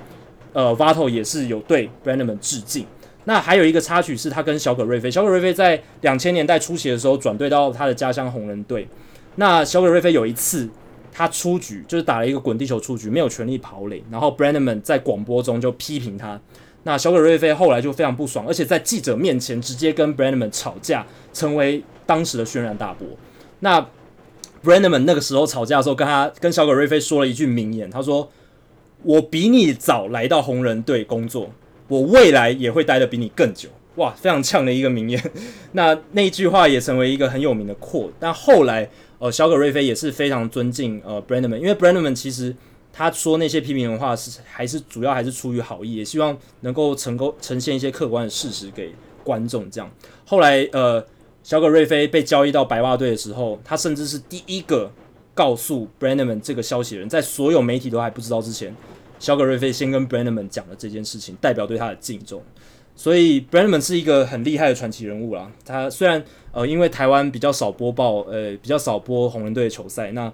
[0.52, 2.84] 呃，Vato 也是有对 Brennaman 致敬。
[3.24, 8.86] 那还有一个插曲是他跟小葛瑞菲，小葛瑞菲在两千年代初期的时候转队到他的家乡红人队。
[9.36, 10.68] 那小葛瑞菲有一次
[11.14, 16.38] 他出局，就是打了一个滚地球出局，没有权利跑垒，然后 Brennaman 在广播中就批评他。
[16.82, 21.82] 那小葛瑞菲后来就非常不爽，而且在记者面前直接跟 Brennaman 吵架，成为。
[22.06, 23.08] 当时的轩然大波。
[23.60, 23.80] 那
[24.62, 28.30] Brennaman 那个时候吵架的时候，跟他跟小葛瑞菲说了一句名言，他说
[29.02, 31.50] ：“我比你早来到红人队工作，
[31.88, 35.18] 我未来也会待得比你更久。”哇，非常呛的一个名言。
[35.72, 38.10] 那那句话也成为一个很有名的 quote。
[38.20, 38.86] 但后来，
[39.24, 42.54] 呃，小葛瑞菲也是非常尊敬呃 Brennaman，因为 Brennaman 其实
[42.92, 48.92] 他说那些批评的话是还是主要还是出于好意，也希望能够成功呈现一些客观的事实给
[49.22, 49.70] 观众。
[49.70, 49.90] 这样，
[50.26, 51.02] 后来呃。
[51.42, 54.90] 小葛瑞菲被交易到白袜队的时候，他甚至是第一个
[55.34, 58.74] 告诉 Brennaman 这个消息的人，在所有媒体都还不知道之前，
[59.18, 62.42] 小葛瑞菲先跟 Brennaman 讲了这件事情，代表对他的敬重。
[62.96, 65.52] 所以 Brennaman 是一个很厉害的传奇人物啦。
[65.66, 70.32] 他虽然呃，因为台湾比较少播报，呃，比较少播红人队的球赛，那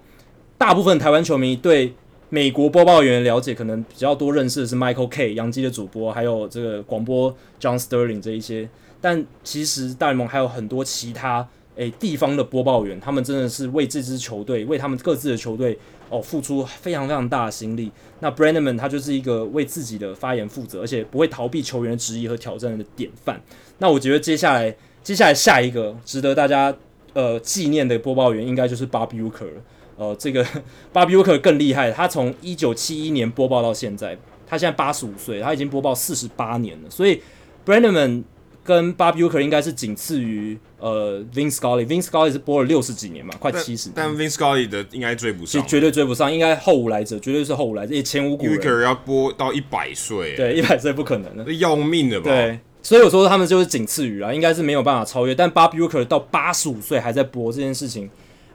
[0.57, 1.93] 大部分台湾球迷对
[2.29, 8.69] 美国播报员的了解可能比较多，认识的是 Michael K 杨基的主播，还有这个广播 John Sterling 这一些。
[9.01, 15.75] 但其实大联盟还有很多其他诶、地方的播报员，他们真的是为这支球队、为他们各自的球队
[16.09, 17.89] 哦付出非常非常大的心力。
[18.19, 23.41] 那 Brennaman 他就是一个为自己的发言负责，而且不会逃避球员的质疑和挑战的典范。
[23.79, 26.75] 那我觉得接下来接下来下一个值得大家
[27.13, 29.61] 呃纪念的播报员，应该就是 Bob Uecker 了。
[29.97, 30.43] 呃，这个
[30.93, 34.17] Bob Uecker 更厉害，他从一九七一年播报到现在，
[34.47, 36.89] 他现在八十五岁，他已经播报四十八年了。
[36.89, 37.21] 所以
[37.65, 38.23] Brennaman
[38.63, 43.93] 跟 Bob Uecker 应该是仅次于呃 Vin Scully，Vin Scully 是播了六十几年嘛，快七十年。
[43.95, 48.59] 但 Vin Scully 的应该追不上，绝对追不上，应该后无来者，绝对是后无来者，也前无古人。
[48.59, 52.31] Uecker 要播到一百岁，对，一百岁不可能的，要命的吧？
[52.31, 55.35] 对，所以我说他们就是仅次于啊，应该是没有办法超越。
[55.35, 58.09] 但 Bob Uecker 到八十五岁还在播这件事情。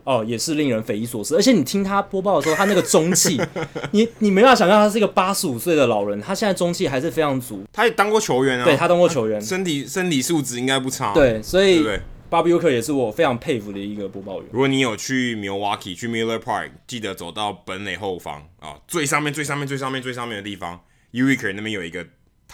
[0.05, 1.35] 哦，也是令人匪夷所思。
[1.35, 3.41] 而且你听他播报的时候，他那个中气，
[3.91, 7.65] 你你没办法想象他是一个八十五岁的老人，他现在中气还是非常足。
[7.73, 11.13] 他也当过球员啊，对他当过球员，身体身体素质应该不差。
[11.13, 11.85] 对，所以
[12.31, 14.45] Bob Uecker 也是我非常佩服的一个播报员。
[14.53, 20.79] 如果你有去 Milwaukee 去 Miller Park，记得走到本垒后方啊、哦，最上面最上面最上面最上面的地方
[21.13, 22.07] ，Uecker 那边有一个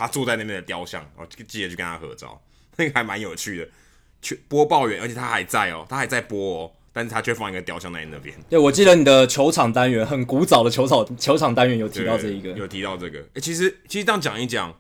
[0.02, 2.40] 他坐在那边的雕像哦，记得去跟他合照，
[2.76, 3.68] 那个还蛮有趣的。
[4.20, 6.72] 去播报员，而且他还在哦，他还在播哦。
[6.92, 8.36] 但是他却放一个雕像在那边。
[8.50, 13.18] 对，我记得你的球场单元很古早的球场球场单元有提到这一个，有提到这个。
[13.18, 14.78] 哎、欸，其实其实这样讲一讲，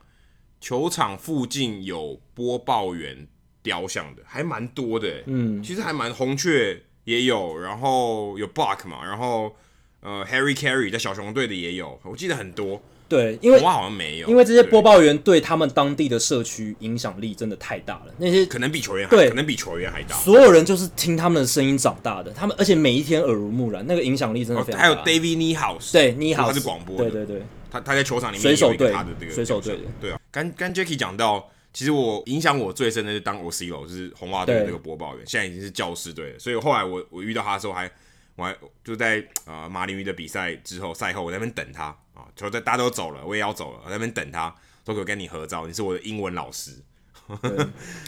[0.60, 3.26] 球场附近有播报员
[3.62, 5.22] 雕像的还蛮多的。
[5.24, 9.56] 嗯，其实还蛮红雀也有，然后有 Buck 嘛，然后
[10.00, 12.82] 呃 Harry Carey 在小熊队的也有，我记得很多。
[13.12, 18.14] 对，因为我好像没有，因为这些播报员对他们当地的社区影响力真的太大了。
[18.16, 20.16] 那些可能比球员还对，可能比球员还大。
[20.16, 24.88] 所有人就是听他们的声音长大的，他们而且每一天耳濡目染，那个影响力真的非常大。
[24.88, 30.18] 还有 David Niehaus，对，Niehaus 他是广播的，对对对，他他在球场里面水手队他的这个水手队的，对啊。
[30.30, 36.38] 刚刚 Jackie 讲到，其实我影响我最深的是当 Orsillo，就是红袜队的这个播报员，现在已经是教士队了。
[36.38, 37.90] 所以后来我我遇到他的时候还。
[38.34, 46.72] 我还就在啊、呃、马林鱼的比赛之后赛后，我在那边等他啊，球队大家都走了，我也要走了，我在那边等他，都可以跟你合照，你是我的英文老师，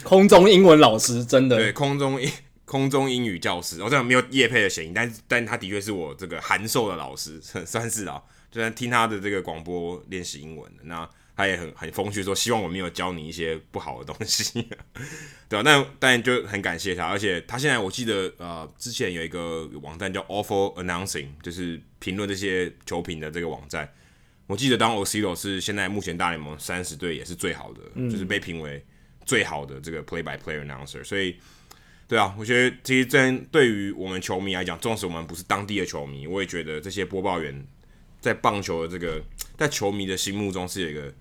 [0.03, 2.31] 空中英文老师，真的，对，空中英
[2.65, 8.21] 空中英语教师，我这样没有叶配的嫌疑，但但他的确是我这个函授的老师， 算是啊，
[8.51, 10.83] 就算听他的这个广播练习英文的。
[10.83, 14.67] 那他也很很风趣说，希望我没有教你一些不好的东西，
[15.49, 15.63] 对吧、啊？
[15.63, 23.91] 但但就很感谢他，而且他现在我记得呃，之前有一个网站叫 Awful Announcing，就是评论这些球评的这个网站。
[24.47, 28.85] 我记得当 Ocilo 是现在目前大联盟三十队也是最好的，嗯、就是被评为
[29.25, 31.03] 最好的这个 Play by Play Announcer。
[31.03, 31.35] 所以，
[32.07, 37.65] 对啊，我觉得其实真对于我们球迷来讲，纵使我们不是当地的球迷，我也觉得这些播报员
[38.21, 39.19] 在棒球的这个
[39.57, 41.11] 在球迷的心目中是有一个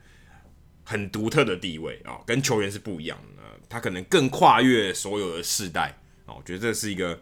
[0.85, 3.43] 很独特的地位啊、跟球员是不一样的。
[3.69, 7.19] 他可能更跨越所有的世代啊、我觉得这是一个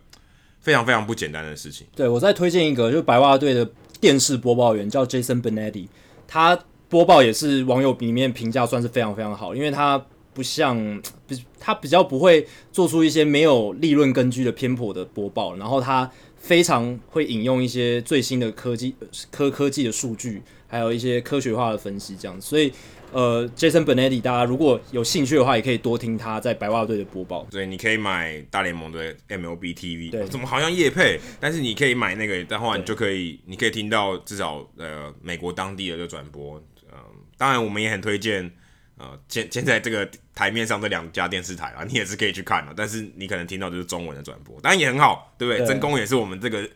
[0.60, 1.86] 非常非常不简单的事情。
[1.96, 3.70] 对，我再推荐一个，就是白袜队的。
[4.00, 5.86] 电视播报员叫 Jason Benetti，
[6.26, 6.58] 他
[6.88, 9.96] 播报也是网友里面评价算是非常非常好，因为他
[10.34, 18.92] 不像比， 他比较不会做出一些没有立论根据的偏颇的播报，然后他非常会引用一些最新的科技
[19.30, 22.72] 科科技的数据，还有一些科学化的分析，这样子，所以。
[23.12, 27.46] 呃，Jason Benetti，大家如果有兴趣的话，也可以多听他在白袜队的播报。
[27.50, 30.10] 对，你可以买大联盟的 MLB TV。
[30.10, 31.20] 对，怎么好像夜配？
[31.38, 36.58] 但是你可以买那个，但后来你就可以，你可以听到至少呃美国当地的这转播。
[36.84, 36.98] 嗯、呃，
[37.36, 38.50] 当然我们也很推荐
[38.96, 42.72] 呃现现在这个台面上这两家电视台啊，你也是可以去看的。
[42.74, 45.66] 但是你可能听到就是中文的转播，当然也很好，对不对？
[45.66, 46.66] 真宫也是我们这个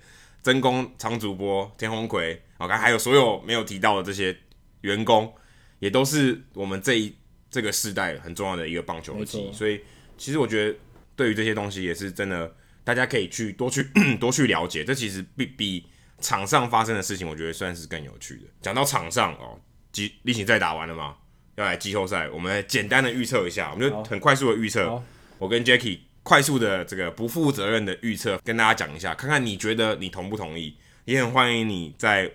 [0.43, 4.37] 真宫长主播天鸿魁，OK，还有所有没有提到的这些
[4.83, 5.33] 员工。
[5.79, 7.15] 也都是我们这一
[7.51, 9.81] 这个世代很重要的一个棒球机，所以
[10.19, 10.79] 其实我觉得
[11.15, 13.87] 对于这些东西也是真的，大家可以去多去
[14.19, 14.85] 多去了解。
[14.85, 15.87] 这其实比比
[16.21, 18.43] 场上发生的事情，我觉得算是更有趣的。
[18.61, 19.61] 讲到场上哦，
[19.93, 21.17] 季例行赛打完了吗？
[21.57, 25.03] 要来季后赛，我们来简单的预测一下，我们就很快速的预测。
[25.39, 30.77] 我跟 Jacky 快速的这个不负责任的预测，跟大家讲一下，看看你觉得你同不同意？
[31.05, 32.31] 也很欢迎你在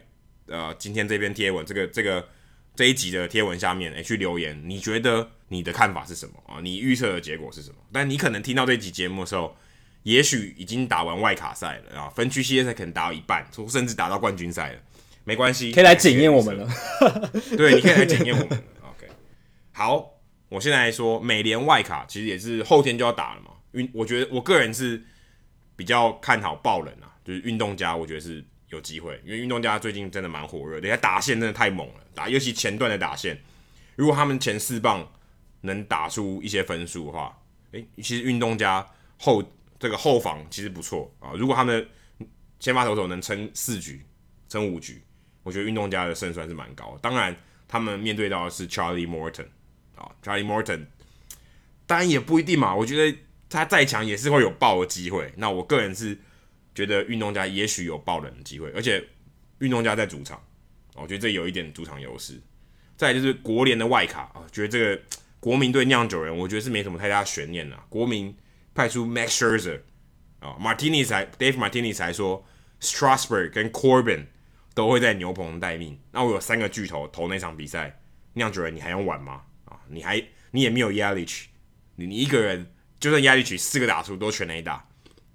[0.48, 2.28] 呃今天这篇贴文这个这个。
[2.74, 6.60] 这一集的贴文下面，诶，去留言，你觉得你的看法是什么啊？
[6.62, 7.76] 你预测的结果是什么？
[7.92, 9.56] 但你可能听到这集节目的时候，
[10.04, 14.80] 也许已经打完外卡赛了啊，分区系列赛可能打到一半，甚至打到冠军赛了，
[15.26, 16.68] 没关系，可以来检验我们了。
[17.58, 18.64] 对，你可以来检验我们了。
[18.90, 19.08] OK，
[19.74, 20.10] 好，
[20.48, 23.52] 我现在来说，美联外卡其实也是后天就要打了嘛。
[23.74, 25.04] 运，我觉得我个人是
[25.76, 28.44] 比较看好爆冷啊，就是运动家，我觉得是。
[28.72, 33.38] 有机会，因为运动家最近真的蛮火热的，人家打线真的太猛了，打尤其前段的打线，
[33.96, 35.06] 如果他们前四棒
[35.60, 37.38] 能打出一些分数的话，
[37.74, 38.86] 诶、其实运动家
[39.18, 39.44] 后
[39.78, 41.32] 这个后防其实不错啊。
[41.36, 41.86] 如果他们
[42.60, 44.02] 先发投手能撑四局、
[44.48, 45.04] 撑五局，
[45.44, 46.98] 我觉得运动家的胜算是蛮高。
[47.02, 47.36] 当然，
[47.68, 49.48] 他们面对到的是 Charlie Morton
[49.96, 50.86] 啊，Charlie Morton，
[51.86, 52.74] 当然也不一定嘛。
[52.74, 53.18] 我觉得
[53.50, 55.34] 他再强也是会有爆的机会。
[55.36, 56.18] 那我个人是。
[56.82, 59.04] 觉得运动家也许有爆冷的机会，而且
[59.60, 60.44] 运动家在主场，
[60.96, 62.42] 我觉得这有一点主场优势。
[62.98, 65.00] 再就是国联的外卡啊，觉得这个
[65.40, 67.78] 国民对酿酒人，我觉得是没什么太大悬念的。
[67.88, 68.36] 国民
[68.74, 69.82] 派出 Max Scherzer
[70.40, 72.44] 啊，Martinez 还 Dave Martinez 还说
[72.82, 74.26] Strasburg 跟 Corbin
[74.74, 76.00] 都会在牛棚待命。
[76.12, 78.02] 那我有三个巨头投那场比赛，
[78.34, 79.44] 酿酒人你还用玩吗？
[79.66, 81.46] 啊，你还你也没有 Yelich，
[81.96, 84.88] 你你一个人就算 Yelich 四个打出都全垒打。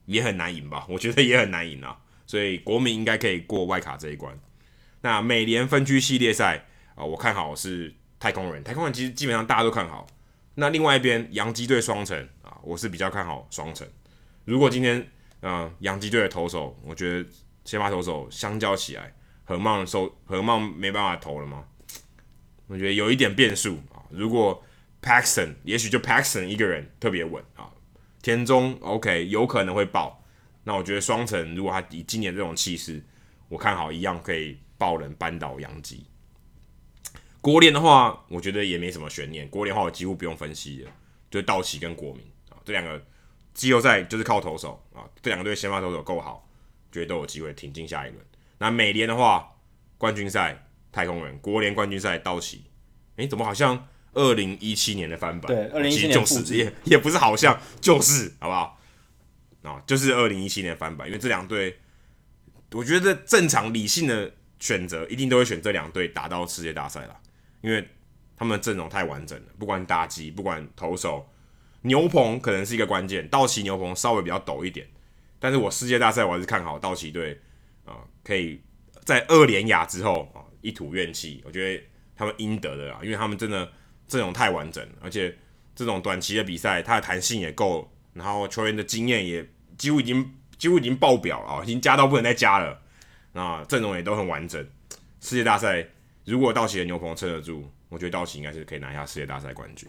[0.06, 0.86] 也很难赢吧？
[0.90, 4.36] 我觉得也很难赢啊，所以国民应该可以过外卡这一关。
[5.02, 8.64] 那美联分区系列赛啊，我看好是太空人。
[8.64, 10.06] 太空人其实基本上大家都看好。
[10.54, 13.86] 那另外一边洋基队双城啊，我是比较看好双城。
[14.44, 15.06] 如果今天
[15.42, 17.28] 嗯洋基队的投手，我觉得
[17.64, 19.14] 先发投手相较起来，
[19.44, 21.64] 何曼收何曼没办法投了吗？
[22.66, 24.02] 我觉得有一点变数啊。
[24.10, 24.64] 如果
[25.02, 27.70] Paxton 也许就 Paxton 一个人特别稳啊。
[28.26, 30.20] 田中 OK 有可能会爆，
[30.64, 33.00] 那我觉得双城如果他以今年这种气势，
[33.48, 36.04] 我看好一样可以爆冷扳倒洋基。
[37.40, 40.90] 国联的话，我觉得也没什么悬念，国联的话我几乎不用分析了，
[41.30, 43.00] 就道奇跟国民啊这两个
[43.54, 46.48] 季后赛就是靠投手啊，这两个队先发投手够好，
[46.90, 48.20] 觉得都有机会挺进下一轮。
[48.58, 49.48] 那美联的话，
[49.98, 52.64] 冠军赛太空人，国联冠军赛道奇，
[53.18, 53.86] 诶，怎么好像？
[54.16, 58.80] 二零一七年的翻版，对，二零一七年就是也也不是好像就是好不好？
[59.62, 61.76] 啊，就是二零一七年的翻版，因为这两队，
[62.72, 67.14] 我觉得正常理性的选择一定都会选这两队打到世界大赛了，
[67.60, 67.86] 因为
[68.36, 71.28] 他们的阵容太完整了，不管打击，不管投手，
[71.82, 74.86] 牛棚可能是一个关键，道奇牛棚稍微比较陡一点，
[75.38, 77.38] 但是我世界大赛我还是看好道奇队
[77.84, 78.62] 啊，可以
[79.04, 81.84] 在二连亚之后啊一吐怨气，我觉得
[82.16, 83.70] 他们应得的啦，因为他们真的。
[84.08, 85.34] 阵容太完整，而且
[85.74, 89.46] 这种短期的比赛，它的弹性也够，然后球员的经验也
[89.76, 92.78] 几乎已经几乎已经爆表了啊，已经加到不能再加了。
[93.32, 94.64] 那阵容也都很完整。
[95.20, 95.86] 世界大赛
[96.24, 99.88] 如果道奇的牛棚撑得住，我觉得道奇应该是可以拿下世界大赛冠军。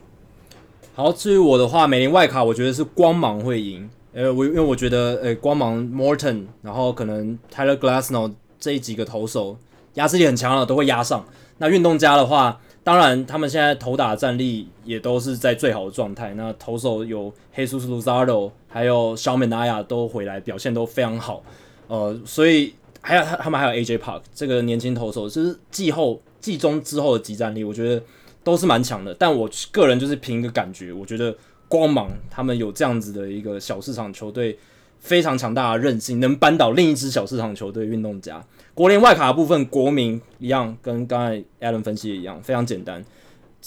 [0.94, 3.90] 好，至于我的话，美联外卡我觉得是光芒会赢。
[4.14, 9.60] 呃，我因为我觉得，呃，光芒 Morton，然后可能 Tyler Glasnow 这几个投手
[9.94, 11.24] 压制力很强了，都会压上。
[11.60, 16.34] 那运动家的话，当然他们现在投打战力也都是在最好的状态。
[16.36, 21.44] 那投手有黑叔叔 Luzardo，还有 Sean Manaea 都回来，表现都非常好。
[21.88, 28.02] 呃，所以还有他他们还有 AJ Park 这个年轻投手，就是季后季中之后的集战力，我觉得
[28.42, 29.14] 都是蛮强的。
[29.14, 31.36] 但我个人就是凭一个感觉，我觉得。
[31.70, 34.58] 光芒，他们有这样子的一个小市场球队，
[35.02, 38.42] 非常强大的韧性，能扳倒另一支小市场球队运动家。
[38.78, 43.04] 国联外卡的部分，国民一样，跟刚才 Adam 分析的一样，非常简单，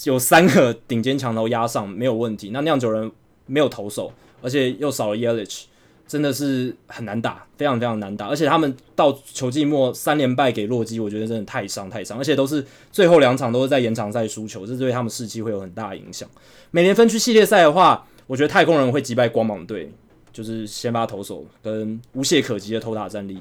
[0.05, 2.51] 有三个顶尖强投压上没有问题。
[2.53, 3.11] 那酿酒人
[3.47, 5.63] 没有投手，而且又少了 Yelich。
[6.07, 16.29] 真的是很难打，非常非常难打，而且他们到球季末三连败给洛基，我觉得真的太伤太伤，而且都是最后两场都是在延长赛输球，这对他们士气会有很大的影响。
[16.71, 19.93] 美联分区系列赛的话，我觉得太空人会击败光芒队，
[20.33, 23.41] 就是先发投手跟无懈可击的投打战力。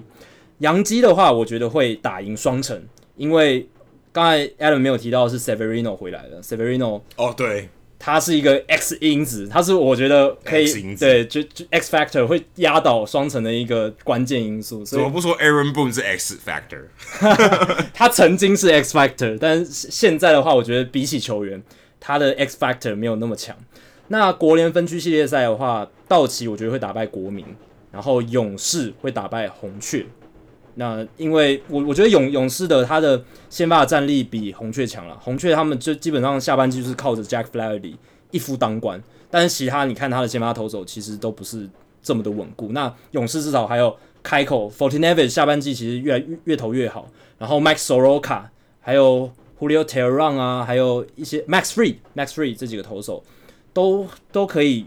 [0.60, 2.82] 洋基的话，我觉得会打赢双城，
[3.18, 3.68] 因为
[4.12, 7.70] 刚才 Adam 没有提到是 Severino 回来了，Severino 哦对。
[8.02, 14.86] 他是一个 X 因子，他是我觉得可以对，就就 X factor 会压倒双城的一个关键因素。
[14.86, 16.84] 怎么不说 Aaron Boone 是 X factor？
[17.94, 21.62] 他曾经是 X factor，但是现在的话，我觉得比起球员，
[22.00, 23.54] 他的 X factor 没有那么强。
[24.08, 27.46] 那国联分区系列赛的话，道奇我觉得会打败国民，
[27.92, 30.06] 然后勇士会打败红雀。
[30.80, 37.96] 那因为我我觉得勇勇士的他的先发的战力比红雀强了，红雀他们就基本上下半季就是靠着 Jack Flaherty
[38.32, 41.70] 一夫当关，但是其他你看他的先发投手其实都不是
[42.02, 42.70] 这么的稳固。
[42.72, 43.94] 那勇士至少还有
[44.24, 48.44] 开口 Foltynewicz 下半季其实越来越越投越好，然后 Max Soroka
[48.80, 49.30] 还有
[49.60, 53.22] Julio Teheran 啊，还有一些 Max Free、Max Free 这几个投手
[53.74, 54.86] 都都可以。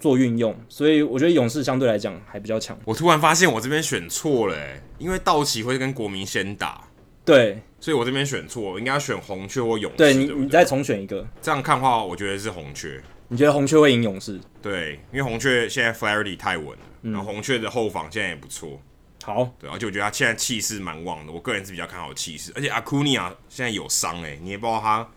[0.00, 2.78] 做运用，所以我觉得勇士相对来讲还比较强。
[2.84, 4.56] 我突然发现我这边选错了，
[4.98, 6.88] 因为道奇会跟国民先打，
[7.24, 9.96] 对，所以我这边选错，我应该要选红雀或勇士。
[9.96, 11.26] 对你，对对你再重选一个。
[11.40, 13.02] 这样看的话，我觉得是红雀。
[13.28, 14.38] 你觉得红雀会赢勇士？
[14.60, 18.80] 对，因为红雀现在 Flaherty 太稳了，嗯，然后红雀的后防现在也不错。
[19.22, 22.52] 好，对，而且我觉得他现在气势蛮旺的，我个人是比较看好气势。
[22.54, 25.08] 而且阿库尼亚现在有伤，哎，你也不知道他。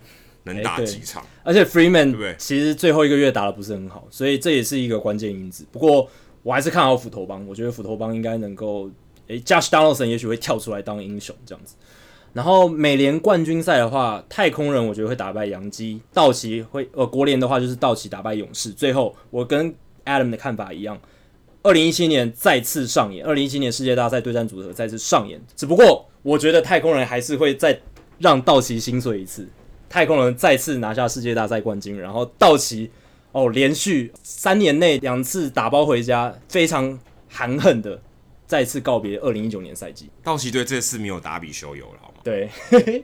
[0.48, 1.22] 能打几场？
[1.22, 5.66] 欸、而且 Freeman 其实最后一个月打的不是很好，所以这也是一个关键因子。
[5.72, 6.10] 不过
[6.44, 8.90] 我还是看好斧头帮，我觉得斧头帮应该能够，
[9.28, 11.76] 诶、欸、Josh Donaldson 也许会跳出来当英雄这样子。
[12.34, 18.70] 然后美联冠军赛的话，太空人我觉得会打败洋基，道奇会呃国联的话就是道奇打败勇士。
[18.70, 19.74] 最后我跟
[20.06, 21.00] Adam 的看法一样，
[21.64, 25.42] 二零一七年再次上演，二零一七年世界大赛对战组合再次上演。
[25.56, 27.80] 只不过我觉得太空人还是会再
[28.20, 29.48] 让道奇心碎一次。
[29.90, 32.92] 太空人再次拿下世界大赛冠军，然后道奇
[33.32, 36.98] 哦，连续三年内两次打包回家，非常
[37.30, 38.00] 含恨的
[38.46, 40.10] 再次告别二零一九年赛季。
[40.24, 42.16] 道奇队这次没有打比修友了，好吗？
[42.24, 42.50] 对，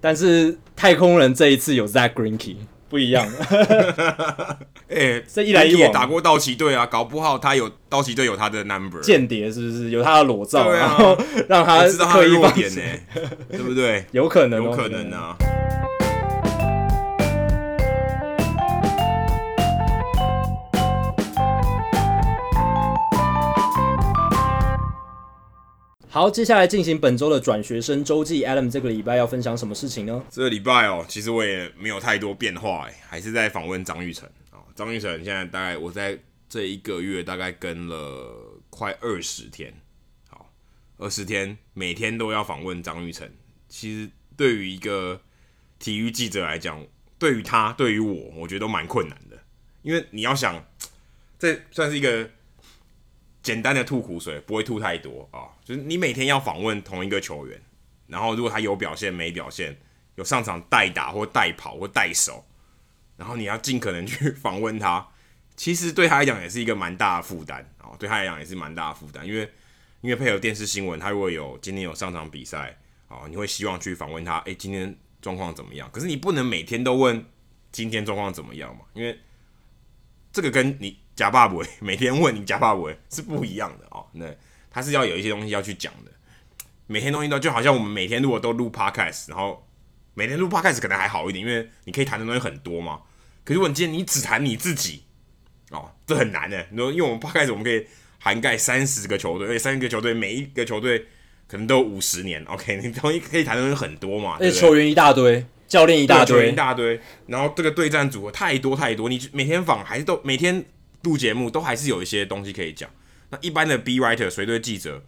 [0.00, 2.56] 但是太空人这一次有 Zack Greinke，
[2.88, 3.26] 不一样。
[4.88, 9.90] 哎、欸， 这一来一往打过道奇队啊，搞不好他有道奇队有他的 number 间谍是不是？
[9.90, 11.18] 有他的裸照，啊、然后
[11.48, 12.82] 让他知道他的弱点呢，
[13.50, 14.04] 对不对？
[14.12, 15.36] 有可能，有可能啊。
[26.14, 28.44] 好，接下来进行本周的转学生周记。
[28.44, 30.24] Adam 这个礼拜要分享什么事情呢？
[30.30, 34.62] 这个礼拜哦，其实我也没有太多变化，哎，还是在访问张玉成啊。
[34.76, 36.16] 张玉成现在大概我在
[36.48, 38.32] 这一个月大概跟了
[38.70, 39.74] 快二十天，
[40.28, 40.52] 好，
[40.98, 43.28] 二十天每天都要访问张玉成。
[43.68, 45.20] 其实对于一个
[45.80, 46.86] 体育记者来讲，
[47.18, 49.36] 对于他，对于我，我觉得都蛮困难的，
[49.82, 50.64] 因为你要想，
[51.40, 52.30] 这算是一个。
[53.44, 55.50] 简单的吐苦水，不会吐太多啊、哦。
[55.62, 57.60] 就是你每天要访问同一个球员，
[58.08, 59.76] 然后如果他有表现没表现，
[60.14, 62.42] 有上场代打或代跑或代守，
[63.18, 65.06] 然后你要尽可能去访问他，
[65.56, 67.92] 其实对他来讲也是一个蛮大的负担啊。
[68.00, 69.48] 对他来讲也是蛮大的负担，因为
[70.00, 72.76] 因为配合电视新闻，他如果有今天有上场比赛
[73.08, 75.88] 啊、哦，你会希望去访问他，诶，今天状况怎么样？
[75.92, 77.22] 可是你不能每天都问
[77.70, 79.20] 今天状况怎么样嘛，因为
[80.32, 81.03] 这个跟你。
[81.14, 82.80] 假爸爸每天问你假爸爸
[83.10, 84.26] 是不一样的哦，那
[84.70, 86.10] 他是要有一些东西要去讲的，
[86.86, 89.66] 每天东西都就好像我们每天如果都录 podcast，然后
[90.14, 93.00] 每天录 podcast 可能还好一点，因为你可以谈的东西很多嘛。
[93.44, 95.04] 可是如果你今天你只谈你自己，
[95.70, 96.66] 哦，这很难的。
[96.70, 97.86] 你说因为我们 podcast 我们可以
[98.18, 101.06] 涵盖三十个球队，而且三十个球队每一个球队
[101.46, 104.38] 可能都有五十年，OK，你东西可以谈的东西很多嘛。
[104.40, 105.46] 那球员一大堆。
[105.66, 110.62] 教练一大堆，一大堆，然后这个对战组合太多太多，你每天访还是都每天
[111.04, 112.90] 录节目，都还是有一些东西可以讲。
[113.30, 115.04] 那一般的 B writer 随队记者，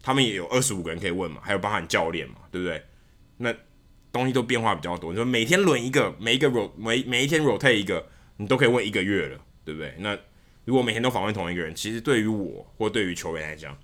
[0.00, 2.84] 他们也有二十五个人可以问嘛，还有包含教练嘛，对不对？
[3.38, 3.54] 那
[4.12, 5.10] 东西都变化比较多。
[5.10, 8.06] 你说每天轮一个，每一个 ro 每每一天 rotate 一个，
[8.36, 9.94] 你都可以问一个月了，对不对？
[9.98, 10.16] 那
[10.64, 13.76] 如果每天都访问同一个人，其实对于我或对于球员来讲，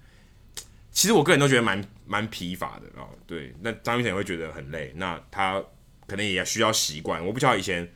[0.91, 3.09] 其实我个人都觉得蛮蛮疲乏的啊。
[3.27, 4.93] 对，那张育成也会觉得很累。
[4.97, 5.62] 那他
[6.07, 7.24] 可能也需要习惯。
[7.24, 7.91] 我不知道以前，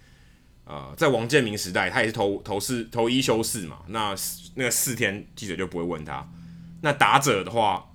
[0.69, 3.78] 呃，在王建民时代，他也是投投四投一休四嘛。
[3.86, 4.15] 那
[4.55, 6.31] 那个四天记者就不会问他。
[6.82, 7.90] 那打者的话，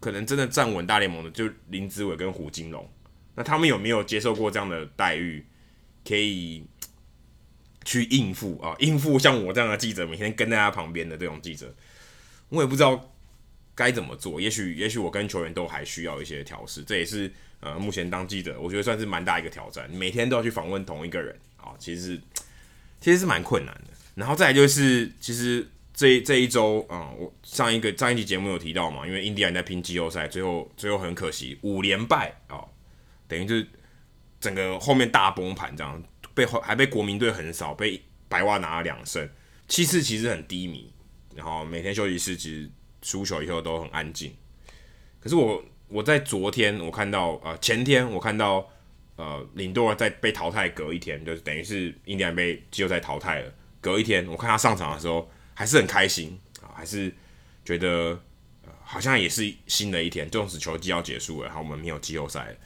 [0.00, 2.86] 可能真的站稳大联盟的就林子伟跟胡金龙。
[3.36, 5.46] 那他们有没有接受过这样的待遇，
[6.06, 6.66] 可以
[7.86, 8.76] 去应付啊？
[8.80, 11.74] 应付像我这样的记者，每天跟在他旁边的这种记者，
[12.50, 13.14] 我也不知道
[13.74, 14.38] 该怎么做。
[14.38, 16.84] 也许，也许我跟球员都还需要一些调试。
[16.84, 19.90] 这也是呃，目前当记者，我觉得算是蛮大一个挑战。
[19.90, 21.34] 每天都要去访问同一个人
[21.64, 22.20] 啊，其实
[23.00, 23.90] 其实是蛮困难的。
[24.14, 32.64] 然后再来就是，其实这这一周啊，我上一个上一期节目有提到嘛，因为印第安在拼季后赛，最后最后很可惜五连败啊，
[33.26, 33.66] 等于就是
[34.38, 36.02] 整个后面大崩盘这样。
[36.34, 39.30] 被还被国民队横扫，被白袜拿了两胜，
[39.68, 40.92] 气势其实很低迷。
[41.32, 42.68] 然后每天休息室其实
[43.02, 44.34] 输球以后都很安静。
[45.20, 48.68] 可是我我在昨天我看到呃前天我看到
[49.16, 53.52] 呃林多在被淘汰隔一天，就是等于是印第安被季后赛淘汰了。
[53.80, 57.12] 隔一天我看他上场的时候还是很开心啊，还是
[57.64, 58.18] 觉得、
[58.64, 60.28] 呃、好像也是新的一天。
[60.30, 62.56] 纵使球季要结束了，然后我们没有季后赛。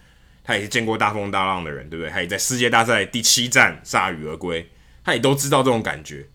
[0.45, 2.11] 他也是见过大风大浪的人，对不对？
[2.11, 4.67] 他也在世界大赛第七战铩羽而归，
[5.05, 6.27] 他也都知道这种感觉。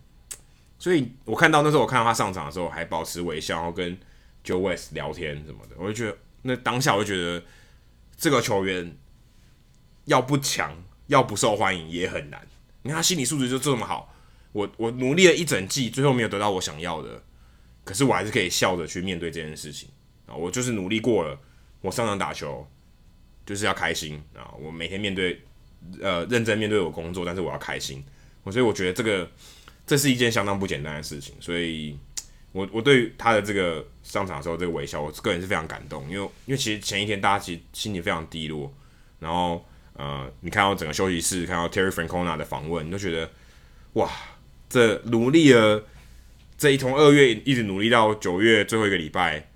[0.77, 3.97] 所以我看到那时候，我看到他上场的时候还保持微笑，然后跟
[4.45, 7.43] Joe West 聊天什么的，我就觉得那当下我就觉得
[8.15, 8.95] 这个球员
[10.05, 10.75] 要不强，
[11.07, 12.47] 要不受欢迎也很难。
[12.81, 14.13] 你看他心理素质就这么好，
[14.51, 17.23] 我我努力了一整季，最后没有得到我想要的，
[17.83, 19.89] 可是我还是可以笑着去面对这件事情
[20.25, 20.35] 啊！
[20.35, 21.39] 我就是努力过了，
[21.81, 22.67] 我上场打球。
[23.45, 24.55] 就是要开心啊！
[24.57, 25.37] 我每天面对，
[26.01, 28.01] 呃，认真面对我工作，但是我要开心。
[28.43, 29.29] 我所以我觉得这个
[29.85, 31.35] 这是一件相当不简单的事情。
[31.41, 31.99] 所以
[32.53, 36.09] 我我对他的这个上场的时候这个微笑，我个人是非常感动。
[36.09, 38.73] 因为因为其实前一天大家其实心情非常低落，
[39.19, 39.65] 然后
[39.95, 43.29] 呃，你看到整个休息室，看到 Terry Francona 的访问，你都觉得
[43.93, 44.09] 哇，
[44.69, 45.85] 这努力了
[46.57, 49.47] 这一从二月一直努力到九月最后一个礼拜，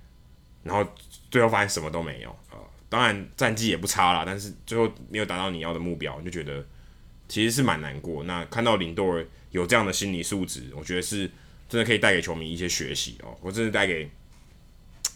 [0.62, 0.86] 然后
[1.30, 2.30] 最后发现什么都没有。
[2.50, 2.58] 呃
[2.90, 6.64] 当然战绩也不差啦，但是最后没有达到你要的目标，你就觉得
[7.28, 8.24] 其实是蛮难过。
[8.24, 11.30] 那看到林多尔有这样的心理素质，我觉得是
[11.68, 13.36] 真的可以带给球迷一些学习哦。
[13.42, 14.08] 我真的带给，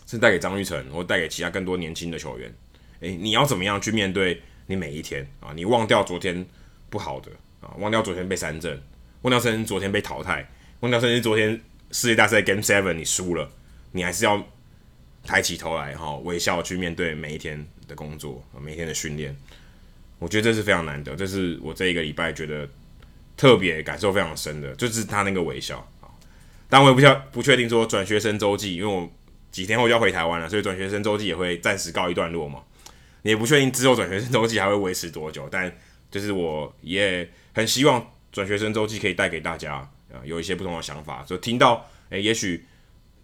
[0.06, 2.54] 是带给张玉成，或带给其他更多年轻的球员。
[3.00, 4.42] 诶，你要怎么样去面对
[4.72, 5.52] 你每一天啊？
[5.54, 6.44] 你忘掉昨天
[6.90, 7.30] 不好的
[7.60, 8.82] 啊，忘掉昨天被三振，
[9.20, 10.48] 忘掉甚至昨天被淘汰，
[10.80, 13.48] 忘掉甚至昨天世界大赛 Game Seven 你输了，
[13.92, 14.44] 你还是要。
[15.24, 19.36] 抬起头来，哈，微笑去面对每一天的工作，每一天的训练。
[20.18, 22.68] 我觉得这是非常难得，这是我这一个礼拜觉得
[23.36, 26.10] 特别感受非常深的，就是他那个微笑啊。
[26.68, 29.08] 但我也不确不确定说转学生周记，因为我
[29.52, 32.58] 几天后就要回台湾了，所以转学生周记也会暂时告一段落嘛。
[33.22, 35.74] 也不确定之后转学生周期还会维持多久，但
[36.10, 39.74] 就是我也很希望转学生周期可以带给大家
[40.12, 42.64] 啊有一些不同的想法，就听到诶、也许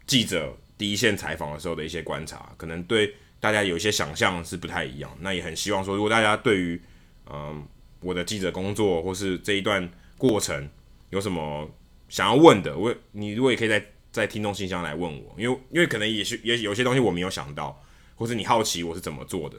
[0.07, 0.57] 记者。
[0.79, 5.11] 第一线采访的时候的一些观察，可能对大家有一些想象是不太一样。
[5.19, 6.81] 那也很希望说，如果大家对于
[7.29, 7.61] 嗯
[7.99, 10.69] 我的记者工作或是这一段过程
[11.09, 11.69] 有什么
[12.07, 17.83] 想要问的，我你如果也可以在在听众信箱来问我，因为因为可能也是也有些东西我没有想到，
[18.15, 19.57] 或是你好奇我是怎么做的。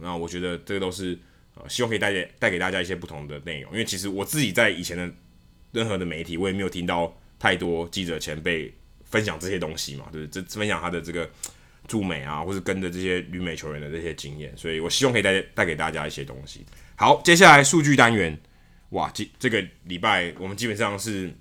[0.00, 1.18] 那我觉得这个都是
[1.54, 5.10] 呃希望可以带给带给大家一些不同的内容，因为其实我自己在以前的
[5.72, 8.74] 任何的媒体，我也没有听到太多记者前辈。
[9.04, 11.30] 分享这些东西嘛，对，这分享他的这个
[11.86, 16.66] 驻美啊，或是跟着这些旅美球员的这些经验，所以我希望可以带带给大家一些东西。
[16.96, 18.36] 好，接下来数据单元，
[18.88, 21.32] 哇，这这个礼拜我们基本上是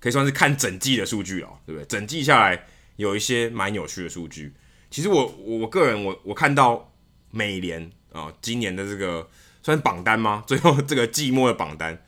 [0.00, 1.86] 可以算是看整季的数据哦，对不对？
[1.86, 2.66] 整季下来
[2.96, 4.52] 有一些蛮有趣的数据。
[4.90, 6.92] 其实我我个人我我看到
[7.30, 7.82] 美联
[8.12, 9.28] 啊、哦，今年的这个
[9.62, 10.44] 算榜单吗？
[10.48, 12.02] 最后这个季末的榜单，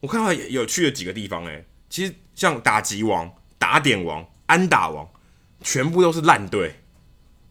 [0.00, 3.34] 我看到有趣的几个地方，诶，其实像打击王。
[3.60, 5.10] 打点王、安打王，
[5.62, 6.76] 全部都是烂队，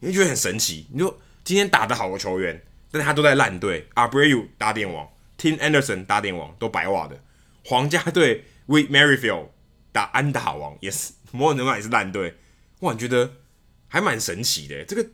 [0.00, 0.86] 你会觉得很神奇。
[0.90, 3.86] 你说今天打得好的球员，但他都在烂队。
[3.94, 7.22] Abreu 打点王，Tim Anderson 打点王，都白袜的。
[7.66, 9.48] 皇家队 Wee Merrifield
[9.92, 12.38] 打安打王，也是摩尔纽马也是烂队。
[12.80, 13.34] 哇，你觉得
[13.86, 14.82] 还蛮神奇的。
[14.86, 15.06] 这个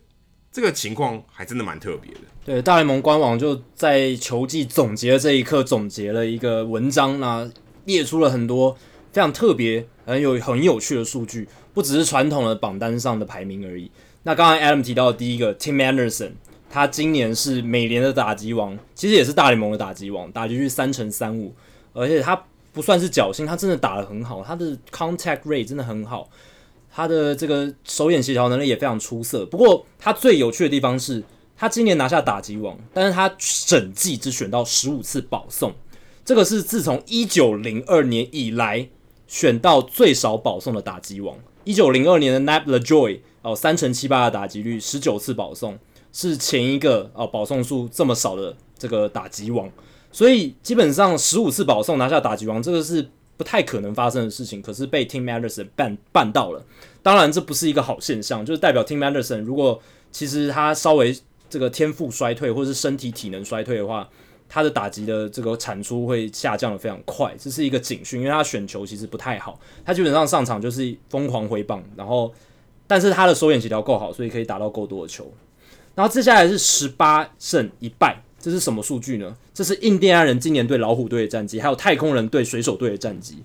[0.55, 2.21] 这个情况还真的蛮特别的。
[2.45, 7.51] 对，大联盟官网就在球季总结的这一刻总结了一个文章，那
[7.87, 8.71] 列出了很多
[9.11, 13.91] 非常特别、很有很有趣的数据，不只是传统的榜单上的排名而已。
[14.23, 16.35] 那刚才 Adam 提到的第一个 Tim Anderson，
[16.71, 21.53] 他今年是美联的打击王，其实也是大联盟的打击王，打击率三成三五，
[21.93, 22.41] 而且他
[22.73, 26.31] 不算是侥幸，他真的打得很好，他的 contact rate 真的很好。
[26.97, 29.45] 他的这个手眼协调能力也非常出色。
[29.47, 31.21] 不过，他最有趣的地方是，
[31.57, 33.29] 他今年拿下打击王，但是他
[33.67, 35.75] 整季只选到十五次保送，
[36.25, 38.89] 这个是自从一九零二年以来
[39.27, 41.37] 选到最少保送的打击王。
[41.65, 45.77] 一九零二年的 Nap Lajoie 哦，三成七八的打击率，十九次保送，
[46.13, 49.69] 是前一个哦保送数这么少的这个打击王。
[50.13, 53.11] 所以基本上十五次保送拿下打击王，这个是。
[53.37, 56.65] 不太可能发生的事情，可是被 Tim Madison 办办到了。
[57.03, 59.81] 当然，这不是一个好现象，就是代表 Tim Madison 如果
[60.11, 61.17] 其实他稍微
[61.51, 64.09] 这个天赋衰退，或者是身体体能衰退的话，
[64.49, 72.33] 他的打击的这个产出会下降的非常快，这是一个警讯，因为他选球其实不太好，他基本上上场就是疯狂挥棒，然后
[72.87, 75.33] 但是他的手眼协调够好，所以可以打到够多的球。
[75.95, 78.21] 然后接下来是十八胜一败。
[78.45, 79.35] 这是什么数据呢？
[79.55, 83.39] 这是印第安人今年对老虎队的战绩，还有太空人对水手队的战绩。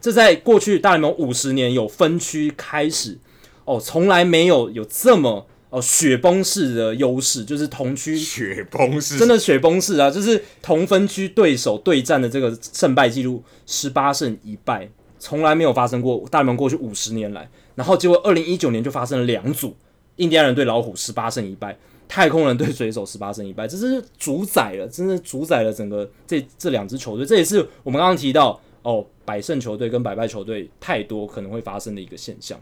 [0.00, 3.16] 这在过去大联盟五十年有分区开始
[3.64, 10.10] 哦，从来没有有这么哦雪崩式的优势，就是同区雪崩式，真的雪崩式啊！
[10.10, 14.88] 就是同分区对手对战的这个胜败记录十八胜一败，
[15.20, 16.26] 从来没有发生过。
[16.28, 19.76] 大联盟过去五十年来，然后结果二零一九年就发生了两组
[20.16, 21.78] 印第安人对老虎十八胜一败。
[22.08, 27.24] 太空人对水手十八胜一败，这是主宰了，真的主宰了整个这这两支球队。
[27.24, 32.60] 这也是我们刚刚提到哦，百胜球队跟百败球队太多可能会发生的一个现象。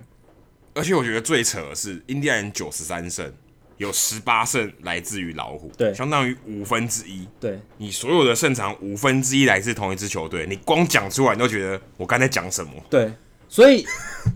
[0.75, 3.33] 而且我觉得最扯的是，印第安人九十三胜，
[3.77, 7.27] 有十八胜来自于老虎，对，相当于五分之一。
[7.41, 12.73] 对，你所有的胜场五分之一来自同一支球队，你光讲出来你都觉得我刚才讲什么？
[12.89, 13.12] 对，
[13.49, 13.85] 所以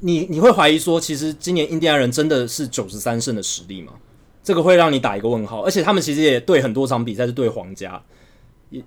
[0.01, 3.93] 你你会怀疑说，其实今年印第安人真的是九十三胜的实力吗？
[4.45, 8.01] 这个会让你打一个问号，而且他们其实也对很多场比赛是对皇家，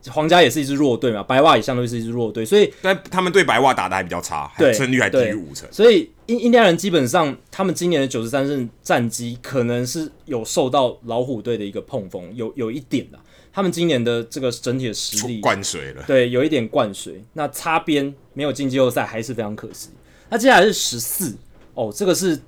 [0.07, 13.17] 皇家也是一支弱队嘛，白袜也相对是一支弱队，所以但他们对白袜打的还比较差，对，胜率还低于五成，所以印印第安人基本上他们今年的九十三胜战绩可能是有受到老虎队的一个碰风，有有一点的，
[13.51, 19.89] 他们今年的这个整体的实力灌水了，对，有一点灌水，那擦边没有进季后赛还是非常可惜。
[20.29, 21.35] 那接下来是十四
[21.73, 22.39] 哦，这个是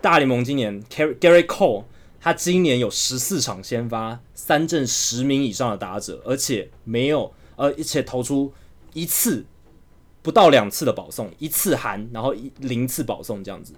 [0.00, 1.82] 大联盟今年 Gerrit Cole。
[2.24, 8.50] 他今年有十四场先发，三振十名以上的打者，而且没有，呃，而且投出
[8.94, 9.44] 一次
[10.22, 13.74] 不到两次的保送，一次含，然后一零次保送这样子，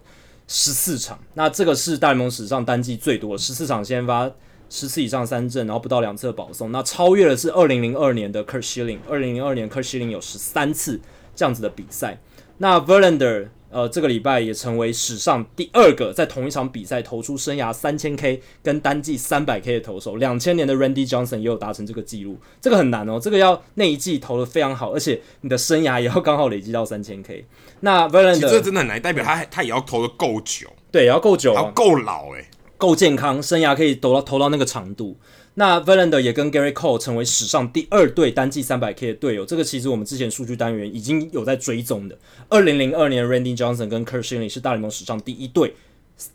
[0.46, 4.30] 十四场，那这个是大联盟史上单季最多，十四场先发，
[4.70, 9.00] 十次以上三振，然后不到两次的保送，那超越的是二零零二年的 Kurt Schilling。
[9.08, 11.00] 二零零二年 Kurt Schilling 有十三次
[11.34, 12.20] 这样子的比赛，
[12.58, 13.48] 那 Verlander。
[13.76, 20.16] 呃，这个礼拜也成为史上第二个在同一场比赛投出生涯三千 K 跟单季三百 K 的投手。
[20.16, 27.44] 两千年的 Randy Johnson 也有达成这个记录，这个很难哦，这个要那一季投的非常好，而且你的生涯也要刚好累积到三千 K。
[27.80, 32.46] 那 v e r l a n d 这真的很难，代表他他也要投的够久，对，也要够久，要够老诶，
[32.78, 35.18] 够健康，生涯可以投到投到那个长度。
[35.58, 42.18] 那 v e l a n d e r 也跟 Gary Cole 成为史上第二队单季三百 K 的队友，这个其实我们之前数据单元已经有在追踪的。
[42.50, 45.74] 二零零二年 Randy Johnson 跟 Curt Schilling 是大联盟史上第一队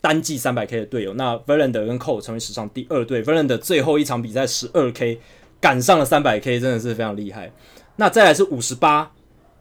[0.01, 3.23] 单季三百 K 的队友，那 v e l a n d e r 跟 Cole 成为史上第二队。
[3.23, 5.19] Verlander 最后一场比赛十二 K
[5.59, 7.53] 赶上了三百 K，真的是非常厉害。
[7.97, 9.11] 那再来是五十八，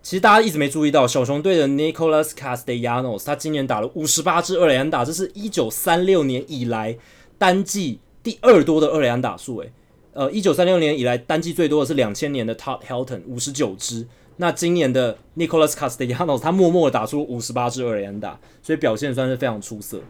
[0.02, 6.96] 其实大家一直没注意到小熊队的 Nicholas Castellanos，他今年打了五十八支二垒安打，这是一九三六年以来
[7.36, 8.00] 单季。
[8.22, 9.72] 第二多的二垒安打数，诶，
[10.12, 14.06] 呃，一九三六年以来单季最多的是两千年的 Todd Helton 五十九支，
[14.36, 20.00] 那今年的 Nicholas Castellanos 他默默的打出五十八支二垒安打，所以表现算是非常出色。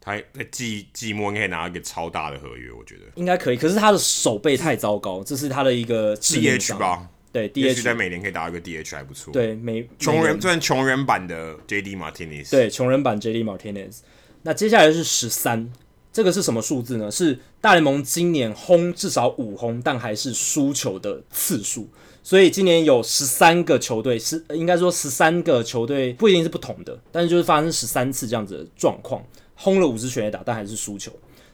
[0.00, 3.56] 他在季季末应该拿一个超大的合约，我觉得应该可以。
[3.56, 7.08] 可是他的手背太糟糕，这是他的一个 DH 吧？
[7.32, 9.32] 对，DH 在每年可以打一个 DH 还不错。
[9.32, 12.50] 对，每穷人算穷人版的 JD Martinez。
[12.50, 14.00] 对，穷人版 JD Martinez。
[14.42, 15.72] 那接下来是十三。
[16.14, 17.10] 这个是什么数字呢？
[17.10, 21.88] 是大联盟今年轰至少五轰，但还是输球的次数。
[22.22, 29.20] 所以今年有十三个球队，是应该说十三个球队不一定是不同的，但是就是发生十三次这样子的状况，
[29.56, 31.10] 轰了五支全垒打，但还是输球。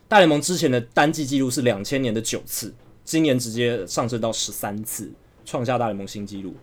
[0.07, 5.11] 大联盟之前的单季纪录是两千年的九次，今年直接上升到十三次，
[5.47, 6.55] 创下大联盟新纪录。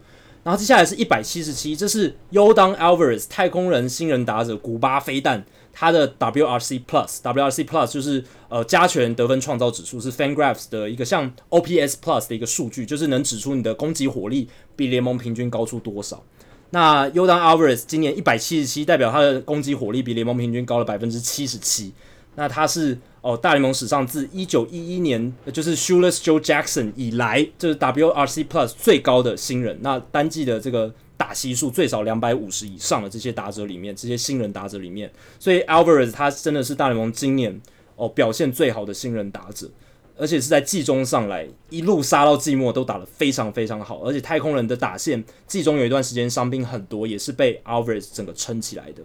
[0.47, 11.95] 然后接下来是一百七十七，这是 y o d a n Alvarez 太空人新人打者古巴飞弹，他的 WRC Plus，WRC Plus 就是呃加权得分创造指数，是 Fangraphs 的一个像 OPS
[12.01, 14.47] Plus 的一个数据，就是能指出你的攻击火力
[14.77, 16.23] 比联盟平均高出多少。
[16.69, 21.93] 那 y o d a n Alvarez 今年一百七十七，代表他的攻击火力比联盟平均高了百分之七十七。
[22.35, 22.97] 那他是
[23.27, 29.77] 哦大联盟史上自一九一一年就是 Shoeless Joe Jackson 以来，就是 WRC Plus 最高的新人。
[29.81, 37.59] 那单季的这个打席数最少两百五十以上的这些打者里面，这些新人打者里面，所以 Alvarez 他真的是大联盟今年
[37.97, 39.69] 哦表现最好的新人打者，
[40.15, 49.03] 而且是在季中上来一路杀到季末都打得非常非常好，而且太空人的打线季中有一段时间伤兵很多，也是被 Alvarez 整个撑起来的。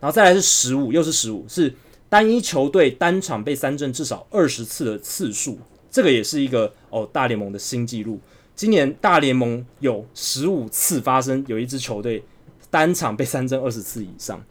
[0.00, 1.74] 然后再来是十五，又是十五是。
[2.08, 5.58] 单一球队单场被三振至少二十次的次数，
[5.90, 8.18] 这个也是一个哦大联盟的新纪录。
[8.56, 12.22] 今年大联盟有十五次发生有一支球队
[12.70, 14.42] 单场被三振二十次以上，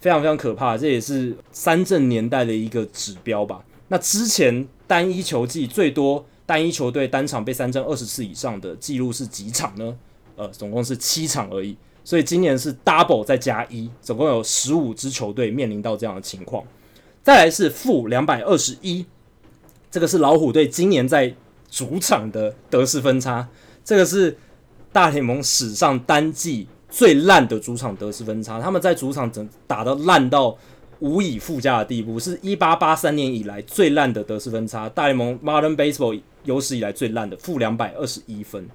[0.00, 0.76] 非常非常可怕。
[0.76, 3.62] 这也是三振年代的一个指标吧。
[3.88, 9.96] 那之前单一球季最多单一球队单场被三振二十次以上的记录是几场呢？
[10.34, 11.76] 呃，总共是七场而已。
[12.02, 16.64] 所以今年是 double 再加一，总共有十五支球队面临到这样的情况。
[17.22, 19.06] 再来是负两百二十一，
[19.90, 21.32] 这个是老虎队今年在
[21.70, 23.48] 主场的得失分差，
[23.84, 24.36] 这个是
[24.92, 28.60] 大联盟史上单季最烂的主场得失分差。
[28.60, 30.56] 他们在主场整打到烂到
[30.98, 34.88] 无以复加的地步，是一八八三年以来最烂的得失分差。
[34.88, 38.68] 大联盟 Modern Baseball 有史以来最烂的负两百二十一分，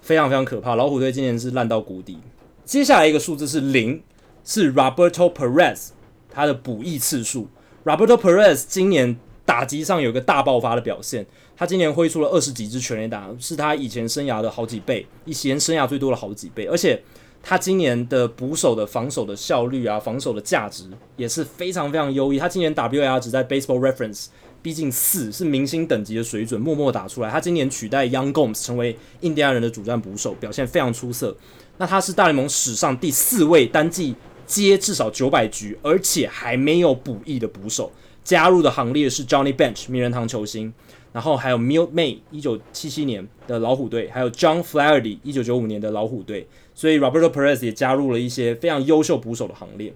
[0.00, 0.74] 非常非常可怕。
[0.74, 2.18] 老虎队今年是烂到谷底。
[2.64, 4.02] 接下来一个数字是零，
[4.42, 5.88] 是 Roberto Perez
[6.30, 7.48] 他的补役次数。
[7.84, 16.64] Roberto Perez 今年打击上有个大爆发的表现，他今年挥出了二十几支全垒打，是他以前生涯的好几倍，以前生涯最多的好几倍。
[16.64, 17.02] 而且
[17.42, 20.88] 他今年的捕手的防守的效率啊，防守的价值
[21.18, 22.38] 也是非常非常优异。
[22.38, 24.28] 他今年 WAR 值在 Baseball Reference
[24.62, 27.28] 逼近四，是明星等级的水准，默默打出来。
[27.28, 31.36] 他今年取代 Young Gomes 成为印第安人的主战捕手，表现非常出色。
[31.76, 34.14] 那他是大联盟史上第四位单季。
[34.62, 37.90] 接至少九百局，而且还没有补役的捕手
[38.22, 40.72] 加入的行列是 Johnny Bench 名人堂球星，
[41.12, 49.92] 然后还有 Milt May 一九七七年的老虎队，还有 John Flaherty 一九九五年的老虎队，所以 Roberto Perez 也加入了一些非常优秀捕手的行列。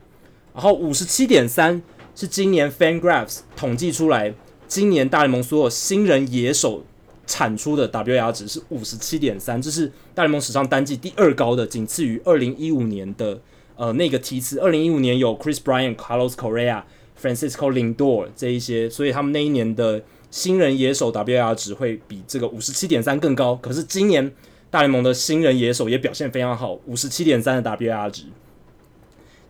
[0.54, 1.80] 然后五十七点三
[2.14, 4.34] 是今年 Fangraphs 统计出来，
[4.66, 6.84] 今年大联盟所有新人野手
[7.26, 13.40] 产出的 WAR 值是五十七点三，这是大联盟史上单季第二高的，仅次于二零一五年的。
[13.78, 16.82] 呃，那个梯次，二零一五年有 Chris Bryant、Carlos Correa、
[17.22, 20.02] Francisco Lindor 这一些，所以他们那一年的
[20.32, 23.54] 新人野手 WAR 值会比这个五十七点三更高。
[23.54, 24.32] 可是今年
[24.68, 28.24] 大联盟的新人野手也表现非常好，五十七点三的 WAR 值，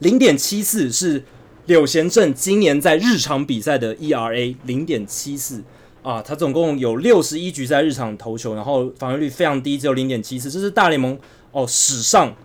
[0.00, 1.24] 零点七四是
[1.64, 5.64] 柳贤镇今年在日常比赛的 ERA 零点七四
[6.02, 11.18] 啊，他总共有六十一局在日常投球，然后防御率非常低，只有零点七四，这是大联盟
[11.52, 12.36] 哦史上。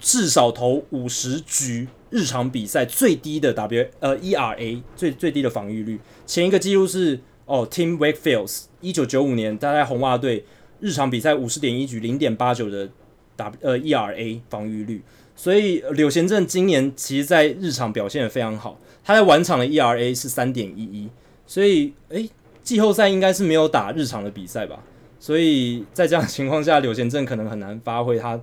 [0.00, 10.44] 至少投五十局日常比赛最低的 W 呃 ERA 最最低的防御率，前一个记录是哦 Tim Wakefield 一九九五年他在红袜队
[10.80, 12.88] 日常比赛五十点一局零点八九的
[13.36, 15.02] W 呃 ERA 防御率，
[15.36, 21.08] 所以柳贤镇今年其实在日常表现得非常好，他在晚场的 ERA 是三点一一，
[21.46, 22.28] 所以诶
[22.62, 24.82] 季后赛应该是没有打日常的比赛吧，
[25.18, 28.40] 所以在这样的情况下柳贤镇可能很难发挥他。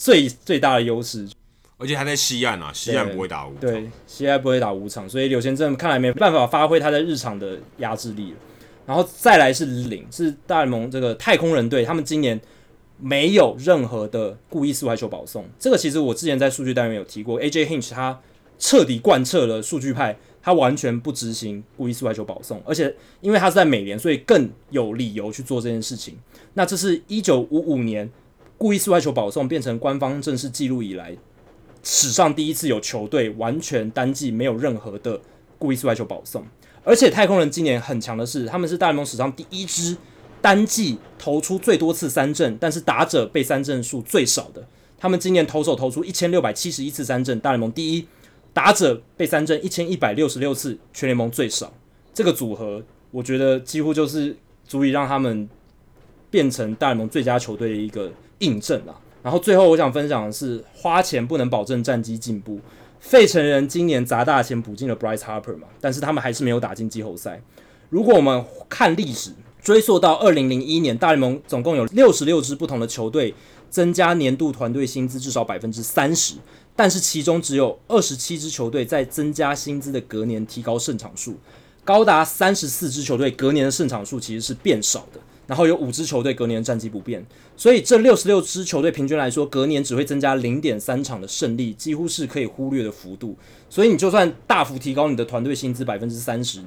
[0.00, 1.28] 最最大的优势，
[1.76, 8.36] 而且他在西岸啊，西岸不会打五场，对，西岸不会打五场，所以柳贤镇看来没办法发挥他在日常的压制力了。
[8.86, 12.40] 然后再来是零，是大联盟这个太空人队，他们今年
[12.98, 15.46] 没有任何的故意四坏球保送。
[15.58, 18.18] 这个其实我之前在数据单元有提过，AJ Hinch 他
[18.58, 26.16] 彻底贯彻了数据派，他完全不执行故意四坏球保送，而且因为他是在美联，所以更有理由去做这件事情。
[26.54, 28.10] 那这是一九五五年。
[28.60, 31.16] 故意四坏球保送变成官方正式记录以来，
[31.82, 35.18] 史上第一次有球队完全单季没有任何的
[35.58, 36.44] 故意四坏球保送。
[36.84, 39.96] 而且太空人今年很强的是，他们是大联盟史上第一支
[40.42, 44.68] 单季投出最多次三振，但是打者被三振数最少的。
[44.98, 48.04] 他们今年投手投出一千六百七十一次三振，大联盟第一；
[48.52, 51.72] 打者被三振一千一百六十六次，全联盟最少。
[52.12, 55.48] 这个组合，我觉得几乎就是足以让他们
[56.30, 58.12] 变成大联盟最佳球队的一个。
[58.40, 58.92] 印证啊，
[59.22, 62.60] 然后最后我想分享的是，花钱不能保证战绩进步。
[62.98, 67.40] 费城人今年砸大钱补进了 Bryce Harper 嘛，但是他们还是没有打进季后赛。
[67.88, 69.30] 如果我们看历史，
[69.62, 73.34] 追溯到二零零一年，大联盟总共有六十六支不同的球队
[73.70, 76.34] 增加年度团队薪资至少百分之三十，
[76.76, 81.36] 但是其中只有二十七支球队在增加薪资的隔年提高胜场数，
[81.84, 85.20] 高达三十四支球队隔年的胜场数其实是变少的。
[85.50, 93.36] 然后有五支球队隔年战绩不变，所以这六十六支球队平均来说，隔年只会增加零点三场的胜利，几乎是可以忽略的幅度。
[93.68, 96.62] 所以你就算大幅提高你的团队薪资百分之三十，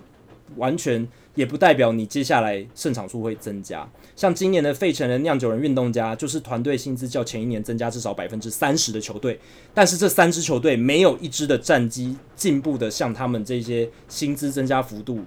[0.58, 3.90] 完全也不代表你接下来胜场数会增加。
[4.18, 9.40] 像今年的费城人、酿酒人、运动家，就是团队薪资较前一年增加至少百分之三十的球队，
[9.74, 15.22] 但是这三支球队没有一支的战绩进步的像他们这些薪资增加幅度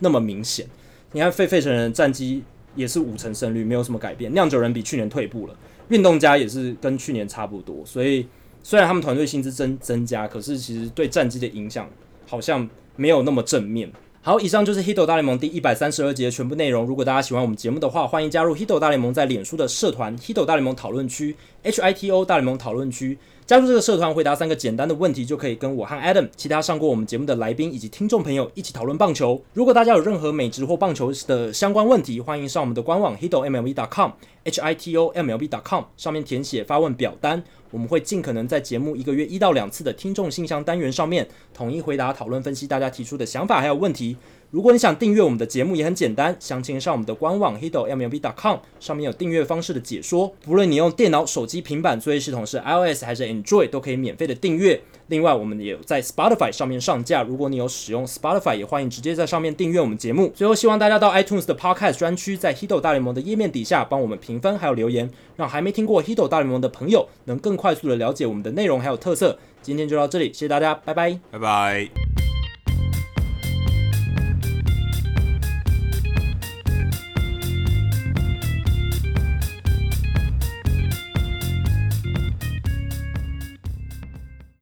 [0.00, 0.66] 那么明显。
[1.12, 2.44] 你看费费城人战绩。
[2.78, 4.32] 也是五成胜率，没有什么改变。
[4.32, 5.54] 酿酒人比去年退步了，
[5.88, 7.84] 运动家也是跟去年差不多。
[7.84, 8.26] 所以
[8.62, 11.90] 虽然他们团队薪资增增加，可是其实对战绩的影响
[12.26, 13.90] 好像没有那么正面。
[14.20, 16.84] 好，以上就是《Hito 大联盟》第一百三十二集的全部内容。
[16.84, 21.32] 如果大家喜欢我们节目的话，欢迎加入《Hito 大联盟》在脸书的社团《Hito 大联盟讨论区》
[21.62, 23.18] （H I T O 大联盟讨论区）。
[23.48, 29.42] 加入这个社团，回答三个简单的问题，就可以跟我和 Adam、其他上过我们节目的来宾以及听众朋友一起讨论棒球。
[29.54, 44.18] 如果大家有任何美职或棒球的相关问题，欢迎上我们的官网 hitomlb.com（h i t o m l b.com） 上面填写发问表单，我们会尽可能在节目一个月一到两次的听众信箱单元上面统一回答、讨论、分析大家提出的想法还有问题。
[44.50, 50.32] 如果你想订阅我们的节目，也很简单，详情上我们的官网 hitomlb.com 上面有订阅方式的解说。
[50.42, 54.80] 不论你用电脑、手机、平板作业系统是 iOS 还是 Android，都可以免费的订阅。
[55.08, 57.22] 另外，我们也在 Spotify 上面上架。
[57.22, 60.32] 如果你有使用 Spotify，也欢迎直接在上面订阅我们节目。
[60.34, 69.38] 最后，希望大家到 iTunes 的 Podcast 专区，在 Hito 大联盟的页面底下帮我们评分还有留言，让还没听过 Hito 大联盟的朋友能更快速的了解我们的内容还有特色。
[69.60, 72.27] 今天就到这里，谢谢大家，拜拜，拜拜。